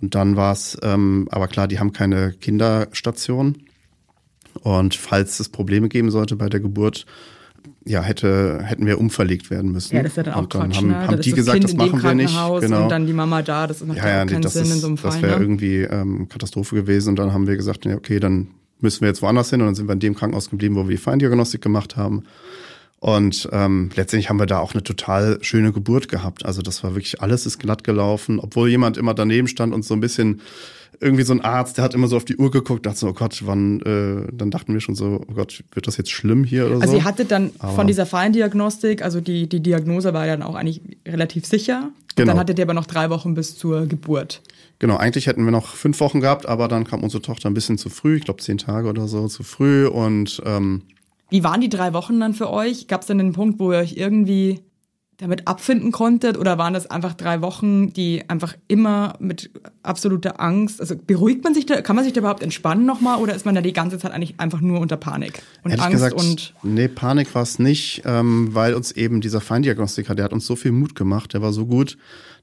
Und 0.00 0.14
dann 0.14 0.36
war 0.36 0.52
es, 0.52 0.76
ähm, 0.82 1.28
aber 1.30 1.48
klar, 1.48 1.68
die 1.68 1.78
haben 1.78 1.92
keine 1.92 2.32
Kinderstation. 2.32 3.56
Und 4.60 4.94
falls 4.94 5.40
es 5.40 5.48
Probleme 5.48 5.88
geben 5.88 6.10
sollte 6.10 6.36
bei 6.36 6.48
der 6.48 6.60
Geburt, 6.60 7.06
ja, 7.84 8.02
hätte, 8.02 8.60
hätten 8.62 8.86
wir 8.86 8.98
umverlegt 8.98 9.50
werden 9.50 9.72
müssen. 9.72 9.96
Ja, 9.96 10.02
das 10.02 10.12
ist 10.12 10.16
ja 10.16 10.22
dann 10.24 10.34
auch 10.34 10.42
und 10.42 10.54
dann 10.54 10.70
Quatsch, 10.70 10.76
haben, 10.76 10.88
ne? 10.88 11.06
haben 11.06 11.20
die 11.20 11.30
ist 11.30 11.36
gesagt, 11.36 11.64
das 11.64 11.70
kind 11.70 11.82
in 11.82 11.86
dem 11.88 11.92
machen 11.92 12.02
wir 12.02 12.14
nicht. 12.14 12.34
Genau. 12.60 12.82
Und 12.82 12.88
dann 12.90 13.06
die 13.06 13.12
Mama 13.12 13.42
da, 13.42 13.66
das 13.66 13.84
macht 13.84 13.98
Ja, 13.98 14.08
ja, 14.08 14.16
ja, 14.18 14.26
keinen 14.26 14.42
das, 14.42 14.52
Sinn 14.52 14.64
ist, 14.64 14.74
in 14.74 14.78
so 14.80 14.86
einem 14.88 14.96
das 14.96 15.14
Fall. 15.14 15.22
wäre 15.22 15.38
Ne? 15.38 15.44
irgendwie 15.44 15.76
ähm, 15.82 16.28
Katastrophe 16.28 16.74
gewesen. 16.74 17.10
Und 17.10 17.16
dann 17.16 17.32
haben 17.32 17.46
wir 17.46 17.56
gesagt, 17.56 17.84
ja, 17.84 17.96
okay, 17.96 18.20
dann 18.20 18.48
müssen 18.82 19.02
wir 19.02 19.08
jetzt 19.08 19.22
woanders 19.22 19.50
hin. 19.50 19.60
Und 19.60 19.66
dann 19.66 19.74
sind 19.74 19.86
wir 19.86 19.92
in 19.92 20.00
dem 20.00 20.14
Krankenhaus 20.14 20.50
geblieben, 20.50 20.76
wo 20.76 20.88
wir 20.88 20.96
die 20.96 21.02
Feindiagnostik 21.02 21.60
gemacht 21.60 21.96
haben. 21.96 22.24
Und 23.00 23.48
ähm, 23.50 23.90
letztendlich 23.96 24.28
haben 24.28 24.38
wir 24.38 24.46
da 24.46 24.60
auch 24.60 24.74
eine 24.74 24.82
total 24.84 25.38
schöne 25.42 25.72
Geburt 25.72 26.08
gehabt. 26.08 26.44
Also 26.44 26.62
das 26.62 26.84
war 26.84 26.94
wirklich, 26.94 27.20
alles 27.20 27.46
ist 27.46 27.58
glatt 27.58 27.82
gelaufen, 27.82 28.38
obwohl 28.38 28.68
jemand 28.68 28.96
immer 28.96 29.12
daneben 29.12 29.48
stand 29.48 29.74
und 29.74 29.84
so 29.84 29.94
ein 29.94 30.00
bisschen, 30.00 30.40
irgendwie 31.00 31.24
so 31.24 31.32
ein 31.32 31.40
Arzt, 31.40 31.76
der 31.78 31.84
hat 31.84 31.94
immer 31.94 32.06
so 32.06 32.16
auf 32.16 32.24
die 32.24 32.36
Uhr 32.36 32.50
geguckt, 32.50 32.86
dachte 32.86 32.98
so, 32.98 33.08
oh 33.08 33.12
Gott, 33.12 33.42
wann, 33.46 33.80
äh, 33.80 34.28
dann 34.32 34.50
dachten 34.50 34.72
wir 34.72 34.80
schon 34.80 34.94
so, 34.94 35.20
oh 35.28 35.34
Gott, 35.34 35.64
wird 35.72 35.86
das 35.86 35.96
jetzt 35.96 36.10
schlimm 36.10 36.44
hier 36.44 36.66
oder 36.66 36.76
Also 36.76 36.88
so? 36.92 36.96
ihr 36.96 37.04
hattet 37.04 37.30
dann 37.30 37.50
Aber- 37.58 37.72
von 37.72 37.86
dieser 37.86 38.06
Feindiagnostik, 38.06 39.02
also 39.02 39.20
die, 39.20 39.48
die 39.48 39.60
Diagnose 39.60 40.12
war 40.14 40.26
ja 40.26 40.36
dann 40.36 40.46
auch 40.46 40.54
eigentlich 40.54 40.80
relativ 41.06 41.46
sicher. 41.46 41.84
Und 41.84 42.16
Genau. 42.16 42.32
dann 42.32 42.40
hattet 42.40 42.58
ihr 42.58 42.64
aber 42.64 42.74
noch 42.74 42.86
drei 42.86 43.08
Wochen 43.10 43.34
bis 43.34 43.56
zur 43.56 43.86
Geburt. 43.86 44.42
Genau, 44.78 44.96
eigentlich 44.96 45.26
hätten 45.26 45.44
wir 45.44 45.50
noch 45.52 45.68
fünf 45.74 45.98
Wochen 46.00 46.20
gehabt, 46.20 46.46
aber 46.46 46.68
dann 46.68 46.84
kam 46.84 47.02
unsere 47.02 47.22
Tochter 47.22 47.48
ein 47.48 47.54
bisschen 47.54 47.78
zu 47.78 47.88
früh, 47.88 48.16
ich 48.16 48.24
glaube 48.24 48.40
zehn 48.42 48.58
Tage 48.58 48.88
oder 48.88 49.08
so 49.08 49.28
zu 49.28 49.42
früh 49.44 49.86
und 49.86 50.42
ähm, 50.44 50.82
Wie 51.30 51.42
waren 51.44 51.60
die 51.62 51.68
drei 51.70 51.92
Wochen 51.94 52.20
dann 52.20 52.34
für 52.34 52.50
euch? 52.50 52.86
Gab 52.88 53.00
es 53.02 53.06
dann 53.06 53.18
einen 53.18 53.32
Punkt, 53.32 53.58
wo 53.58 53.72
ihr 53.72 53.78
euch 53.78 53.96
irgendwie 53.96 54.60
damit 55.22 55.46
abfinden 55.46 55.92
konntet? 55.92 56.36
Oder 56.36 56.58
waren 56.58 56.74
das 56.74 56.90
einfach 56.90 57.14
drei 57.14 57.40
Wochen, 57.40 57.92
die 57.92 58.22
einfach 58.28 58.54
immer 58.68 59.14
mit 59.20 59.50
absoluter 59.82 60.40
Angst, 60.40 60.80
also 60.80 60.94
beruhigt 60.96 61.44
man 61.44 61.54
sich 61.54 61.66
da, 61.66 61.80
kann 61.80 61.96
man 61.96 62.04
sich 62.04 62.12
da 62.12 62.20
überhaupt 62.20 62.42
entspannen 62.42 62.84
nochmal? 62.84 63.18
Oder 63.18 63.34
ist 63.34 63.46
man 63.46 63.54
da 63.54 63.60
die 63.60 63.72
ganze 63.72 63.98
Zeit 63.98 64.12
eigentlich 64.12 64.38
einfach 64.38 64.60
nur 64.60 64.80
unter 64.80 64.96
Panik 64.96 65.42
und 65.62 65.70
Ehrlich 65.70 65.84
Angst 65.84 65.94
gesagt, 65.94 66.14
und 66.14 66.54
nee, 66.62 66.88
Panik 66.88 67.34
war 67.34 67.42
es 67.42 67.58
nicht, 67.58 68.02
ähm, 68.04 68.48
weil 68.52 68.74
uns 68.74 68.92
eben 68.92 69.20
dieser 69.20 69.40
Feindiagnostiker, 69.40 70.14
der 70.14 70.24
hat 70.26 70.32
uns 70.32 70.46
so 70.46 70.56
viel 70.56 70.72
Mut 70.72 70.94
gemacht, 70.94 71.32
der 71.34 71.42
war 71.42 71.52
so 71.52 71.66
gut, 71.66 71.96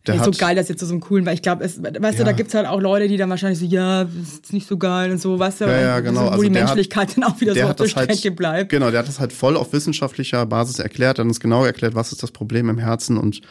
Der 0.07 0.17
hat, 0.17 0.25
so 0.25 0.31
geil, 0.31 0.55
dass 0.55 0.69
jetzt 0.69 0.79
zu 0.79 0.85
so 0.85 0.93
einem 0.93 1.01
coolen, 1.01 1.25
weil 1.25 1.33
ich 1.35 1.41
glaube, 1.41 1.61
weißt 1.63 1.77
du, 1.77 1.93
Ja. 1.99 2.23
da 2.23 2.31
gibt's 2.31 2.53
halt 2.53 2.65
auch 2.65 2.79
Leute, 2.79 3.07
die 3.09 3.17
dann 3.17 3.29
wahrscheinlich 3.29 3.59
so, 3.59 3.65
ja, 3.65 4.05
das 4.05 4.33
ist 4.33 4.53
nicht 4.53 4.67
so 4.67 4.77
geil 4.77 5.11
und 5.11 5.19
so, 5.19 5.37
weißt 5.37 5.61
du, 5.61 5.65
Ja, 5.65 5.79
ja, 5.81 5.99
genau. 5.99 6.21
so, 6.21 6.25
wo 6.27 6.29
Also 6.31 6.43
die 6.43 6.49
der 6.51 6.61
hat- 6.61 6.69
Menschlichkeit 6.69 7.17
dann 7.17 7.25
auch 7.25 7.39
wieder 7.41 7.53
so 7.53 7.61
auf 7.63 7.75
der 7.75 7.85
das 7.85 7.95
halt, 7.95 8.15
Strecke 8.15 8.35
bleibt. 8.35 8.69
Genau, 8.71 8.89
der 8.91 8.99
hat 9.01 9.07
das 9.09 9.19
halt 9.19 9.33
voll 9.33 9.57
auf 9.57 9.73
wissenschaftlicher 9.73 10.45
Basis 10.45 10.79
erklärt, 10.79 11.19
hat 11.19 11.25
uns 11.25 11.39
genau 11.41 11.65
erklärt, 11.65 11.95
was 11.95 12.11
ist 12.13 12.23
das 12.23 12.31
Problem 12.31 12.69
im 12.69 12.77
Herzen 12.77 13.17
und 13.17 13.41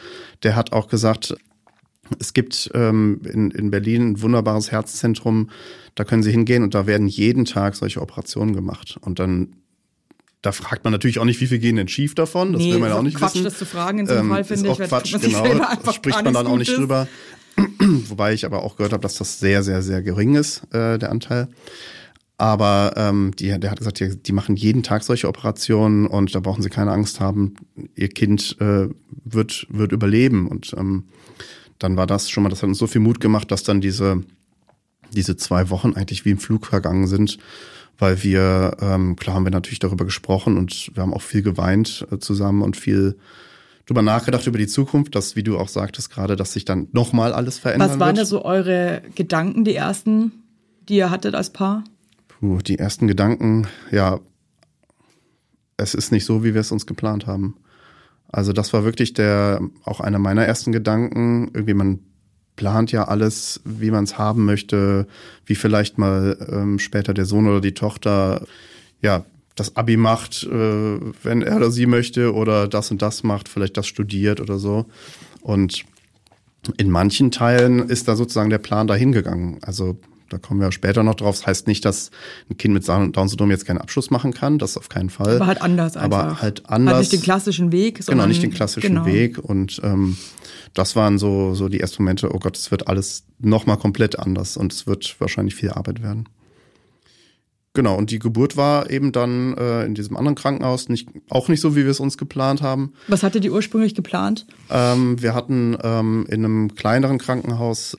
der 0.43 0.55
hat 0.55 0.73
auch 0.73 0.87
gesagt, 0.87 1.35
es 2.17 2.33
gibt 2.33 2.71
ähm, 2.73 3.21
in, 3.31 3.51
in 3.51 3.69
Berlin 3.69 4.09
ein 4.13 4.21
wunderbares 4.23 4.71
Herzzentrum, 4.71 5.51
da 5.93 6.03
können 6.03 6.23
Sie 6.23 6.31
hingehen 6.31 6.63
und 6.63 6.73
da 6.73 6.87
werden 6.87 7.07
jeden 7.07 7.45
Tag 7.45 7.75
solche 7.75 8.01
Operationen 8.01 8.55
gemacht 8.55 8.97
und 9.01 9.19
dann 9.19 9.53
da 10.41 10.51
fragt 10.51 10.83
man 10.85 10.91
natürlich 10.93 11.19
auch 11.19 11.25
nicht, 11.25 11.41
wie 11.41 11.47
viel 11.47 11.59
gehen 11.59 11.75
denn 11.75 11.87
schief 11.87 12.15
davon. 12.15 12.53
Das 12.53 12.61
Nee, 12.61 12.71
will 12.73 12.79
man 12.79 12.89
ja 12.89 12.95
ist 12.95 12.99
auch 12.99 13.03
nicht 13.03 13.17
Quatsch, 13.17 13.33
wissen. 13.35 13.43
das 13.43 13.57
zu 13.57 13.65
fragen 13.65 13.99
in 13.99 14.07
so 14.07 14.13
einem 14.13 14.23
Ähm, 14.23 14.29
Fall, 14.31 14.41
ist 14.41 14.47
finde 14.47 14.69
auch 14.69 14.73
ich, 14.73 14.79
weil 14.79 14.87
Quatsch, 14.87 15.21
genau. 15.21 15.43
einfach 15.65 15.93
Spricht 15.93 16.23
man 16.23 16.33
dann 16.33 16.47
auch 16.47 16.57
nicht 16.57 16.67
Gutes. 16.69 16.79
drüber. 16.79 17.07
Wobei 18.07 18.33
ich 18.33 18.45
aber 18.45 18.63
auch 18.63 18.77
gehört 18.77 18.93
habe, 18.93 19.01
dass 19.01 19.15
das 19.15 19.39
sehr, 19.39 19.63
sehr, 19.63 19.81
sehr 19.81 20.01
gering 20.01 20.35
ist, 20.35 20.63
äh, 20.73 20.97
der 20.97 21.11
Anteil. 21.11 21.49
Aber 22.37 22.93
ähm, 22.95 23.33
die, 23.37 23.59
der 23.59 23.69
hat 23.69 23.79
gesagt, 23.79 23.99
die, 23.99 24.15
die 24.15 24.31
machen 24.31 24.55
jeden 24.55 24.81
Tag 24.81 25.03
solche 25.03 25.27
Operationen 25.27 26.07
und 26.07 26.33
da 26.33 26.39
brauchen 26.39 26.61
sie 26.63 26.69
keine 26.69 26.91
Angst 26.91 27.19
haben, 27.19 27.55
ihr 27.95 28.07
Kind 28.07 28.55
äh, 28.61 28.87
wird, 29.25 29.67
wird 29.69 29.91
überleben. 29.91 30.47
Und 30.47 30.73
ähm, 30.77 31.03
dann 31.79 31.97
war 31.97 32.07
das 32.07 32.29
schon 32.29 32.43
mal, 32.43 32.49
das 32.49 32.61
hat 32.63 32.69
uns 32.69 32.77
so 32.77 32.87
viel 32.87 33.01
Mut 33.01 33.19
gemacht, 33.19 33.51
dass 33.51 33.63
dann 33.63 33.81
diese, 33.81 34.23
diese 35.11 35.35
zwei 35.35 35.69
Wochen 35.69 35.95
eigentlich 35.95 36.23
wie 36.23 36.29
im 36.31 36.37
Flug 36.39 36.65
vergangen 36.65 37.07
sind, 37.07 37.39
weil 37.99 38.23
wir, 38.23 38.77
ähm, 38.81 39.15
klar 39.17 39.35
haben 39.35 39.45
wir 39.45 39.51
natürlich 39.51 39.79
darüber 39.79 40.05
gesprochen 40.05 40.57
und 40.57 40.91
wir 40.95 41.03
haben 41.03 41.13
auch 41.13 41.21
viel 41.21 41.41
geweint 41.41 42.07
äh, 42.11 42.17
zusammen 42.17 42.61
und 42.61 42.77
viel 42.77 43.17
drüber 43.85 44.01
nachgedacht 44.01 44.47
über 44.47 44.57
die 44.57 44.67
Zukunft, 44.67 45.15
dass, 45.15 45.35
wie 45.35 45.43
du 45.43 45.57
auch 45.57 45.67
sagtest 45.67 46.09
gerade, 46.09 46.35
dass 46.35 46.53
sich 46.53 46.63
dann 46.63 46.87
nochmal 46.91 47.33
alles 47.33 47.57
verändern 47.57 47.89
Was 47.89 47.99
waren 47.99 48.15
da 48.15 48.25
so 48.25 48.45
eure 48.45 49.01
Gedanken, 49.15 49.65
die 49.65 49.75
ersten, 49.75 50.31
die 50.87 50.97
ihr 50.97 51.11
hattet 51.11 51.35
als 51.35 51.51
Paar? 51.51 51.83
Puh, 52.27 52.59
die 52.59 52.79
ersten 52.79 53.07
Gedanken, 53.07 53.67
ja, 53.91 54.19
es 55.75 55.93
ist 55.93 56.11
nicht 56.11 56.25
so, 56.25 56.43
wie 56.43 56.53
wir 56.53 56.61
es 56.61 56.71
uns 56.71 56.85
geplant 56.85 57.27
haben. 57.27 57.55
Also 58.31 58.53
das 58.53 58.71
war 58.73 58.83
wirklich 58.83 59.13
der, 59.13 59.59
auch 59.83 59.99
einer 59.99 60.19
meiner 60.19 60.45
ersten 60.45 60.71
Gedanken. 60.71 61.49
Irgendwie 61.53 61.73
man 61.73 61.99
plant 62.59 62.91
ja 62.91 63.05
alles, 63.05 63.61
wie 63.63 63.89
man 63.89 64.03
es 64.03 64.17
haben 64.17 64.43
möchte, 64.43 65.07
wie 65.45 65.55
vielleicht 65.55 65.97
mal 65.97 66.35
ähm, 66.51 66.77
später 66.77 67.13
der 67.13 67.23
Sohn 67.23 67.47
oder 67.47 67.61
die 67.61 67.73
Tochter, 67.73 68.45
ja, 69.01 69.23
das 69.55 69.77
Abi 69.77 69.95
macht, 69.95 70.43
äh, 70.43 70.99
wenn 71.23 71.41
er 71.41 71.55
oder 71.55 71.71
sie 71.71 71.85
möchte, 71.85 72.33
oder 72.33 72.67
das 72.67 72.91
und 72.91 73.01
das 73.01 73.23
macht, 73.23 73.47
vielleicht 73.47 73.77
das 73.77 73.87
studiert 73.87 74.41
oder 74.41 74.59
so. 74.59 74.87
Und 75.39 75.85
in 76.75 76.91
manchen 76.91 77.31
Teilen 77.31 77.79
ist 77.87 78.09
da 78.09 78.17
sozusagen 78.17 78.49
der 78.49 78.57
Plan 78.57 78.87
dahin 78.87 79.13
gegangen. 79.13 79.59
Also 79.61 79.97
da 80.29 80.37
kommen 80.37 80.59
wir 80.61 80.71
später 80.71 81.03
noch 81.03 81.15
drauf. 81.15 81.37
Das 81.37 81.47
heißt 81.47 81.67
nicht, 81.67 81.85
dass 81.85 82.11
ein 82.49 82.57
Kind 82.57 82.73
mit 82.73 82.87
Down-Syndrom 82.87 83.51
jetzt 83.51 83.65
keinen 83.65 83.79
Abschluss 83.79 84.09
machen 84.11 84.33
kann. 84.33 84.57
Das 84.59 84.77
auf 84.77 84.89
keinen 84.89 85.09
Fall. 85.09 85.35
Aber 85.35 85.47
halt 85.47 85.61
anders 85.61 85.97
einfach. 85.97 86.19
Aber 86.19 86.41
halt 86.41 86.69
anders. 86.69 86.93
Halt 86.95 87.01
nicht 87.01 87.13
den 87.13 87.21
klassischen 87.21 87.71
Weg, 87.71 87.95
Genau, 87.95 88.05
sondern 88.05 88.29
nicht 88.29 88.43
den 88.43 88.51
klassischen 88.51 88.87
genau. 88.87 89.05
Weg. 89.05 89.37
Und 89.37 89.81
ähm, 89.83 90.17
das 90.73 90.95
waren 90.95 91.17
so, 91.17 91.53
so 91.55 91.69
die 91.69 91.79
ersten 91.79 92.03
Momente, 92.03 92.33
oh 92.33 92.39
Gott, 92.39 92.57
es 92.57 92.71
wird 92.71 92.87
alles 92.87 93.23
nochmal 93.39 93.77
komplett 93.77 94.19
anders 94.19 94.57
und 94.57 94.71
es 94.71 94.87
wird 94.87 95.15
wahrscheinlich 95.19 95.55
viel 95.55 95.71
Arbeit 95.71 96.01
werden. 96.01 96.29
Genau, 97.73 97.95
und 97.95 98.09
die 98.09 98.19
Geburt 98.19 98.57
war 98.57 98.89
eben 98.89 99.11
dann 99.11 99.55
äh, 99.55 99.85
in 99.85 99.93
diesem 99.93 100.17
anderen 100.17 100.35
Krankenhaus 100.35 100.89
nicht, 100.89 101.07
auch 101.29 101.49
nicht 101.49 101.61
so, 101.61 101.75
wie 101.75 101.83
wir 101.83 101.91
es 101.91 101.99
uns 101.99 102.17
geplant 102.17 102.61
haben. 102.61 102.93
Was 103.07 103.21
hattet 103.21 103.45
ihr 103.45 103.53
ursprünglich 103.53 103.93
geplant? 103.93 104.47
Ähm, 104.71 105.21
wir 105.21 105.35
hatten 105.35 105.77
ähm, 105.83 106.25
in 106.29 106.43
einem 106.43 106.75
kleineren 106.75 107.19
Krankenhaus, 107.19 107.95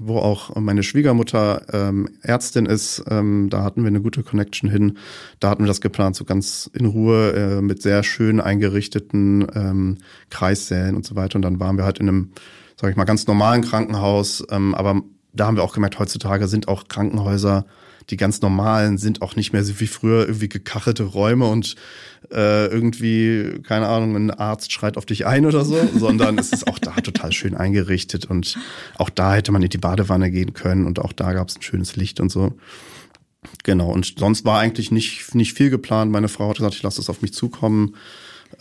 wo 0.00 0.18
auch 0.18 0.56
meine 0.56 0.82
Schwiegermutter 0.82 1.62
ähm, 1.72 2.08
Ärztin 2.22 2.66
ist, 2.66 3.04
ähm, 3.08 3.48
da 3.50 3.62
hatten 3.62 3.82
wir 3.82 3.88
eine 3.88 4.00
gute 4.00 4.22
Connection 4.22 4.70
hin. 4.70 4.98
Da 5.40 5.50
hatten 5.50 5.64
wir 5.64 5.68
das 5.68 5.80
geplant, 5.80 6.16
so 6.16 6.24
ganz 6.24 6.70
in 6.72 6.86
Ruhe 6.86 7.32
äh, 7.32 7.62
mit 7.62 7.82
sehr 7.82 8.02
schön 8.02 8.40
eingerichteten 8.40 9.46
ähm, 9.54 9.98
Kreissälen 10.30 10.96
und 10.96 11.04
so 11.04 11.16
weiter. 11.16 11.36
Und 11.36 11.42
dann 11.42 11.60
waren 11.60 11.76
wir 11.76 11.84
halt 11.84 11.98
in 11.98 12.08
einem, 12.08 12.32
sag 12.80 12.90
ich 12.90 12.96
mal, 12.96 13.04
ganz 13.04 13.26
normalen 13.26 13.62
Krankenhaus. 13.62 14.44
Ähm, 14.50 14.74
aber 14.74 15.02
da 15.32 15.46
haben 15.46 15.56
wir 15.56 15.64
auch 15.64 15.74
gemerkt, 15.74 15.98
heutzutage 15.98 16.48
sind 16.48 16.68
auch 16.68 16.88
Krankenhäuser 16.88 17.66
die 18.10 18.16
ganz 18.16 18.42
normalen 18.42 18.98
sind 18.98 19.22
auch 19.22 19.36
nicht 19.36 19.52
mehr 19.52 19.64
so 19.64 19.80
wie 19.80 19.86
früher 19.86 20.26
irgendwie 20.26 20.48
gekachelte 20.48 21.04
Räume 21.04 21.46
und 21.46 21.76
äh, 22.30 22.66
irgendwie, 22.66 23.60
keine 23.62 23.88
Ahnung, 23.88 24.16
ein 24.16 24.30
Arzt 24.30 24.72
schreit 24.72 24.96
auf 24.96 25.06
dich 25.06 25.26
ein 25.26 25.46
oder 25.46 25.64
so, 25.64 25.78
sondern 25.96 26.38
es 26.38 26.52
ist 26.52 26.66
auch 26.66 26.78
da 26.78 26.92
total 26.92 27.32
schön 27.32 27.54
eingerichtet 27.54 28.24
und 28.26 28.58
auch 28.96 29.10
da 29.10 29.34
hätte 29.34 29.52
man 29.52 29.62
in 29.62 29.68
die 29.68 29.78
Badewanne 29.78 30.30
gehen 30.30 30.52
können 30.54 30.86
und 30.86 30.98
auch 30.98 31.12
da 31.12 31.32
gab 31.32 31.48
es 31.48 31.56
ein 31.56 31.62
schönes 31.62 31.96
Licht 31.96 32.20
und 32.20 32.30
so. 32.30 32.54
Genau, 33.64 33.90
und 33.90 34.14
sonst 34.18 34.44
war 34.44 34.60
eigentlich 34.60 34.90
nicht, 34.90 35.34
nicht 35.34 35.54
viel 35.54 35.70
geplant. 35.70 36.12
Meine 36.12 36.28
Frau 36.28 36.50
hat 36.50 36.56
gesagt, 36.56 36.74
ich 36.74 36.82
lasse 36.82 37.00
es 37.00 37.10
auf 37.10 37.22
mich 37.22 37.32
zukommen. 37.32 37.96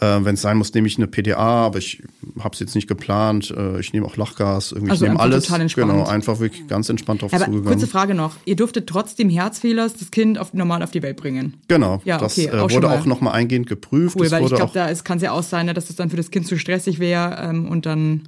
Äh, 0.02 0.26
Wenn 0.26 0.34
es 0.34 0.42
sein 0.42 0.58
muss, 0.58 0.74
nehme 0.74 0.88
ich 0.88 0.98
eine 0.98 1.06
PDA, 1.08 1.38
aber 1.38 1.78
ich 1.78 2.02
habe 2.40 2.54
es 2.54 2.60
jetzt 2.60 2.74
nicht 2.74 2.88
geplant. 2.88 3.54
Äh, 3.56 3.80
ich 3.80 3.94
nehme 3.94 4.06
auch 4.06 4.18
Lachgas, 4.18 4.72
irgendwie 4.72 4.92
Also 4.92 5.06
ich 5.06 5.12
nehme 5.12 5.22
alles. 5.22 5.46
total 5.46 5.62
entspannt. 5.62 5.92
Genau, 5.92 6.06
einfach 6.08 6.40
wirklich 6.40 6.68
ganz 6.68 6.90
entspannt 6.90 7.22
drauf 7.22 7.32
Aber 7.34 7.46
zugegangen. 7.46 7.68
kurze 7.70 7.86
Frage 7.88 8.16
noch. 8.16 8.36
Ihr 8.46 8.56
durftet 8.56 8.88
trotzdem 8.88 9.30
Herzfehlers 9.30 9.94
das 9.94 10.10
Kind 10.10 10.40
auf, 10.40 10.54
normal 10.56 10.82
auf 10.82 10.90
die 10.92 11.04
Welt 11.04 11.18
bringen. 11.18 11.54
Genau, 11.68 12.02
Ja, 12.04 12.18
das 12.18 12.38
okay, 12.38 12.48
äh, 12.48 12.60
auch 12.60 12.72
wurde 12.72 12.88
mal. 12.88 12.98
auch 12.98 13.06
nochmal 13.06 13.34
eingehend 13.34 13.68
geprüft. 13.68 14.16
Cool, 14.16 14.24
das 14.24 14.32
weil 14.32 14.44
ich 14.44 14.50
glaube, 14.54 14.72
da 14.74 14.92
kann 14.96 15.18
es 15.18 15.24
ja 15.24 15.32
auch 15.34 15.44
sein, 15.44 15.68
ne, 15.68 15.74
dass 15.76 15.90
es 15.92 15.96
dann 15.96 16.10
für 16.10 16.18
das 16.18 16.32
Kind 16.32 16.48
zu 16.48 16.58
stressig 16.58 16.98
wäre 17.00 17.38
ähm, 17.40 17.68
und 17.70 17.86
dann 17.86 18.24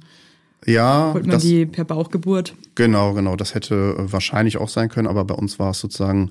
ja, 0.66 1.10
holt 1.12 1.26
man 1.26 1.32
das, 1.34 1.42
die 1.42 1.66
per 1.66 1.84
Bauchgeburt. 1.84 2.54
genau, 2.74 3.12
genau, 3.14 3.36
das 3.36 3.54
hätte 3.54 3.96
äh, 3.98 4.12
wahrscheinlich 4.12 4.56
auch 4.58 4.68
sein 4.68 4.88
können, 4.88 5.08
aber 5.08 5.24
bei 5.24 5.34
uns 5.34 5.58
war 5.58 5.72
es 5.72 5.80
sozusagen, 5.80 6.30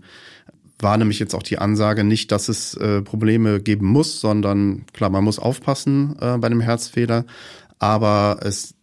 war 0.79 0.97
nämlich 0.97 1.19
jetzt 1.19 1.33
auch 1.35 1.43
die 1.43 1.59
Ansage 1.59 2.03
nicht, 2.03 2.31
dass 2.31 2.49
es 2.49 2.75
äh, 2.75 3.01
Probleme 3.01 3.61
geben 3.61 3.87
muss, 3.87 4.19
sondern 4.19 4.85
klar, 4.93 5.09
man 5.09 5.23
muss 5.23 5.39
aufpassen 5.39 6.15
äh, 6.19 6.37
bei 6.37 6.47
einem 6.47 6.61
Herzfehler, 6.61 7.25
aber 7.79 8.39
es 8.41 8.75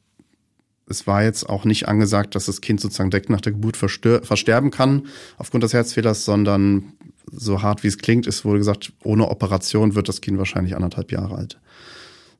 es 0.90 1.06
war 1.06 1.22
jetzt 1.22 1.48
auch 1.48 1.64
nicht 1.64 1.86
angesagt, 1.86 2.34
dass 2.34 2.46
das 2.46 2.60
Kind 2.60 2.80
sozusagen 2.80 3.10
direkt 3.10 3.30
nach 3.30 3.40
der 3.40 3.52
Geburt 3.52 3.76
versterben 3.76 4.72
kann 4.72 5.06
aufgrund 5.38 5.62
des 5.62 5.72
Herzfehlers, 5.72 6.24
sondern 6.24 6.94
so 7.30 7.62
hart 7.62 7.84
wie 7.84 7.86
es 7.86 7.98
klingt, 7.98 8.26
ist 8.26 8.44
wohl 8.44 8.58
gesagt, 8.58 8.92
ohne 9.04 9.28
Operation 9.30 9.94
wird 9.94 10.08
das 10.08 10.20
Kind 10.20 10.38
wahrscheinlich 10.38 10.74
anderthalb 10.74 11.12
Jahre 11.12 11.36
alt. 11.36 11.60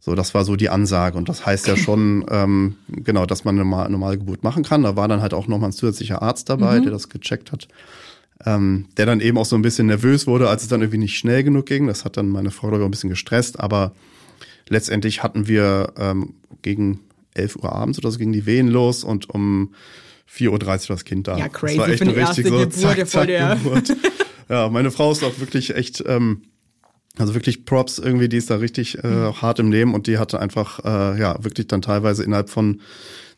So, 0.01 0.15
das 0.15 0.35
war 0.35 0.45
so 0.45 0.57
die 0.57 0.71
Ansage. 0.71 1.17
Und 1.17 1.29
das 1.29 1.47
heißt 1.47 1.69
ja 1.69 1.77
schon, 1.77 2.25
ähm, 2.29 2.77
genau, 2.89 3.25
dass 3.27 3.45
man 3.45 3.55
eine 3.55 3.65
normal- 3.65 3.91
normale 3.91 4.19
Geburt 4.19 4.43
machen 4.43 4.65
kann. 4.65 4.83
Da 4.83 4.97
war 4.97 5.07
dann 5.07 5.23
halt 5.23 5.35
auch 5.35 5.47
nochmal 5.47 5.71
ein 5.71 5.75
zusätzlicher 5.75 6.23
Arzt 6.23 6.49
dabei, 6.49 6.81
der 6.81 6.91
das 6.91 7.09
gecheckt 7.09 7.53
hat. 7.53 7.69
Ähm, 8.47 8.87
der 8.97 9.05
dann 9.07 9.21
eben 9.21 9.37
auch 9.37 9.45
so 9.45 9.55
ein 9.57 9.63
bisschen 9.63 9.87
nervös 9.87 10.27
wurde, 10.27 10.49
als 10.49 10.63
es 10.63 10.69
dann 10.69 10.81
irgendwie 10.81 10.99
nicht 10.99 11.19
schnell 11.19 11.43
genug 11.45 11.67
ging. 11.67 11.87
Das 11.87 12.05
hat 12.07 12.17
dann 12.17 12.29
meine 12.31 12.51
Frau 12.51 12.69
darüber 12.71 12.87
ein 12.87 12.91
bisschen 12.91 13.11
gestresst. 13.11 13.61
Aber 13.61 13.93
letztendlich 14.69 15.23
hatten 15.23 15.47
wir 15.47 15.93
ähm, 15.99 16.35
gegen 16.63 17.01
11 17.35 17.57
Uhr 17.57 17.73
abends 17.73 17.99
oder 17.99 18.11
so 18.11 18.19
gingen 18.19 18.33
die 18.33 18.47
Wehen 18.47 18.69
los 18.69 19.05
und 19.05 19.29
um 19.31 19.75
4.30 20.33 20.49
Uhr 20.53 20.59
war 20.69 20.79
das 20.97 21.05
Kind 21.05 21.29
da. 21.29 21.37
Ja, 21.37 21.49
crazy 21.49 21.77
Das 21.77 21.87
war 21.87 21.93
echt 21.93 22.03
eine 22.03 22.17
richtig 22.17 22.47
so 22.47 22.53
Geburt, 22.57 22.73
zack, 22.73 23.07
zack, 23.09 23.27
der- 23.27 23.57
Geburt. 23.57 23.97
Ja, 24.49 24.69
meine 24.69 24.91
Frau 24.91 25.13
ist 25.13 25.23
auch 25.23 25.39
wirklich 25.39 25.75
echt, 25.77 26.03
ähm, 26.07 26.43
also 27.19 27.35
wirklich 27.35 27.65
Props 27.67 27.99
irgendwie, 27.99 28.29
die 28.29 28.37
ist 28.39 28.49
da 28.51 28.57
richtig 28.57 29.03
äh, 29.05 29.07
Mhm. 29.07 29.43
hart 29.43 29.59
im 29.59 29.71
Leben 29.71 29.93
und 29.95 30.07
die 30.07 30.19
hatte 30.19 30.41
einfach, 30.41 30.79
äh, 30.85 31.21
ja, 31.21 31.37
wirklich 31.45 31.67
dann 31.69 31.83
teilweise 31.83 32.25
innerhalb 32.25 32.49
von 32.49 32.81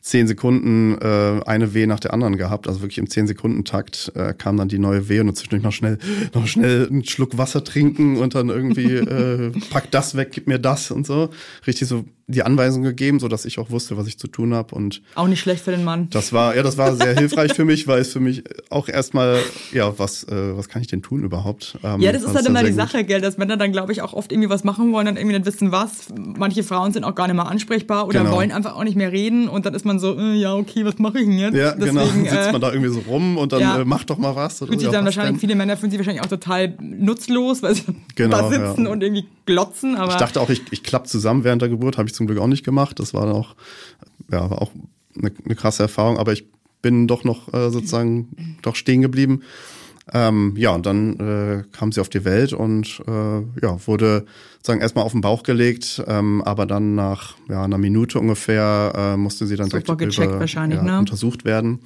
zehn 0.03 0.27
Sekunden 0.27 0.97
äh, 1.01 1.41
eine 1.45 1.73
Wehe 1.73 1.87
nach 1.87 1.99
der 1.99 2.13
anderen 2.13 2.35
gehabt. 2.35 2.67
Also 2.67 2.81
wirklich 2.81 2.97
im 2.97 3.09
zehn 3.09 3.25
Sekunden 3.25 3.63
Takt 3.63 4.11
äh, 4.15 4.33
kam 4.33 4.57
dann 4.57 4.67
die 4.67 4.77
neue 4.77 5.07
Wehe 5.07 5.21
und 5.21 5.33
zwischendurch 5.35 5.63
noch 5.63 5.71
schnell, 5.71 5.97
noch 6.33 6.45
schnell 6.45 6.87
einen 6.89 7.05
Schluck 7.05 7.37
Wasser 7.37 7.63
trinken 7.63 8.17
und 8.17 8.35
dann 8.35 8.49
irgendwie 8.49 8.95
äh, 8.97 9.51
pack 9.69 9.89
das 9.91 10.15
weg, 10.15 10.31
gib 10.33 10.47
mir 10.47 10.59
das 10.59 10.91
und 10.91 11.07
so. 11.07 11.29
Richtig 11.65 11.87
so 11.87 12.03
die 12.27 12.43
Anweisung 12.43 12.83
gegeben, 12.83 13.19
so 13.19 13.27
dass 13.27 13.43
ich 13.43 13.59
auch 13.59 13.69
wusste, 13.69 13.97
was 13.97 14.07
ich 14.07 14.17
zu 14.17 14.27
tun 14.27 14.53
habe 14.53 14.73
und 14.75 15.01
Auch 15.15 15.27
nicht 15.27 15.41
schlecht 15.41 15.63
für 15.63 15.71
den 15.71 15.83
Mann. 15.83 16.07
das 16.11 16.31
war, 16.31 16.55
ja, 16.55 16.63
das 16.63 16.77
war 16.77 16.95
sehr 16.95 17.17
hilfreich 17.17 17.53
für 17.53 17.65
mich, 17.65 17.85
weil 17.87 17.99
es 17.99 18.13
für 18.13 18.21
mich 18.21 18.43
auch 18.69 18.87
erstmal, 18.87 19.39
ja, 19.73 19.97
was, 19.99 20.23
äh, 20.25 20.55
was 20.57 20.69
kann 20.69 20.81
ich 20.81 20.87
denn 20.87 21.01
tun 21.01 21.23
überhaupt? 21.23 21.77
Ähm, 21.83 21.99
Ja, 21.99 22.11
das 22.13 22.23
ist 22.23 22.33
halt 22.33 22.45
immer 22.45 22.63
die 22.63 22.69
gut. 22.69 22.77
Sache, 22.77 23.03
gell, 23.03 23.19
dass 23.19 23.37
Männer 23.37 23.57
dann, 23.57 23.71
glaube 23.73 23.91
ich, 23.91 24.01
auch 24.01 24.13
oft 24.13 24.31
irgendwie 24.31 24.49
was 24.49 24.63
machen 24.63 24.93
wollen 24.93 25.07
und 25.09 25.17
irgendwie 25.17 25.35
nicht 25.35 25.45
wissen, 25.45 25.71
was. 25.73 26.07
Manche 26.15 26.63
Frauen 26.63 26.93
sind 26.93 27.03
auch 27.03 27.13
gar 27.15 27.27
nicht 27.27 27.35
mehr 27.35 27.47
ansprechbar 27.47 28.07
oder 28.07 28.21
Genau. 28.21 28.35
wollen 28.37 28.51
einfach 28.53 28.75
auch 28.75 28.83
nicht 28.85 28.95
mehr 28.95 29.11
reden 29.11 29.49
und 29.49 29.65
dann 29.65 29.73
ist 29.73 29.83
man 29.85 29.99
so, 29.99 30.17
äh, 30.17 30.33
ja, 30.35 30.55
okay, 30.55 30.85
was 30.85 30.99
mache 30.99 31.19
ich 31.19 31.25
denn 31.25 31.37
jetzt? 31.37 31.55
Ja, 31.55 31.71
genau. 31.73 32.05
Deswegen, 32.05 32.23
Sitzt 32.29 32.47
äh, 32.47 32.51
man 32.53 32.61
da 32.61 32.71
irgendwie 32.71 32.89
so 32.93 32.99
rum 33.01 33.37
und 33.37 33.51
dann 33.51 33.59
ja. 33.59 33.81
äh, 33.81 33.85
mach 33.85 34.05
doch 34.05 34.17
mal 34.17 34.33
was. 34.35 34.61
Oder 34.61 34.71
sich 34.73 34.83
ja, 34.83 34.91
dann 34.91 35.03
wahrscheinlich, 35.03 35.33
denn? 35.33 35.39
viele 35.41 35.55
Männer 35.55 35.75
fühlen 35.75 35.91
sich 35.91 35.99
wahrscheinlich 35.99 36.23
auch 36.23 36.29
total 36.29 36.73
nutzlos, 36.79 37.61
weil 37.61 37.75
sie 37.75 37.83
Genau, 38.15 38.37
da 38.37 38.49
sitzen 38.49 38.85
ja. 38.85 38.91
und 38.91 39.01
irgendwie 39.03 39.25
glotzen, 39.45 39.95
aber 39.95 40.11
Ich 40.13 40.17
dachte 40.19 40.39
auch, 40.39 40.49
ich, 40.49 40.61
ich 40.71 40.83
klapp 40.83 41.07
zusammen 41.07 41.43
während 41.43 41.61
der 41.61 41.69
Geburt, 41.69 41.97
habe 41.97 42.07
ich 42.07 42.12
zum 42.13 42.27
Glück 42.27 42.39
auch 42.39 42.47
nicht 42.47 42.63
gemacht. 42.63 42.99
Das 42.99 43.13
war 43.13 43.25
dann 43.25 43.35
auch, 43.35 43.55
ja, 44.31 44.49
war 44.49 44.61
auch 44.61 44.71
eine, 45.17 45.31
eine 45.45 45.55
krasse 45.55 45.83
Erfahrung, 45.83 46.17
aber 46.17 46.33
ich 46.33 46.45
bin 46.81 47.07
doch 47.07 47.23
noch 47.23 47.53
äh, 47.53 47.69
sozusagen 47.69 48.57
doch 48.61 48.75
stehen 48.75 49.01
geblieben. 49.01 49.41
Ähm, 50.11 50.53
ja, 50.57 50.71
und 50.71 50.85
dann 50.85 51.17
äh, 51.19 51.63
kam 51.71 51.93
sie 51.93 52.01
auf 52.01 52.09
die 52.09 52.25
Welt 52.25 52.51
und 52.51 53.01
äh, 53.07 53.11
ja, 53.61 53.77
wurde 53.87 54.25
sozusagen 54.57 54.81
erstmal 54.81 55.05
auf 55.05 55.13
den 55.13 55.21
Bauch 55.21 55.43
gelegt, 55.43 56.03
ähm, 56.07 56.41
aber 56.43 56.65
dann 56.65 56.93
nach 56.95 57.35
ja, 57.47 57.63
einer 57.63 57.77
Minute 57.77 58.19
ungefähr 58.19 58.91
äh, 58.95 59.17
musste 59.17 59.47
sie 59.47 59.55
dann 59.55 59.69
Super 59.69 59.95
direkt 59.95 60.17
über, 60.17 60.45
ja, 60.45 60.67
ne? 60.67 60.99
untersucht 60.99 61.45
werden. 61.45 61.79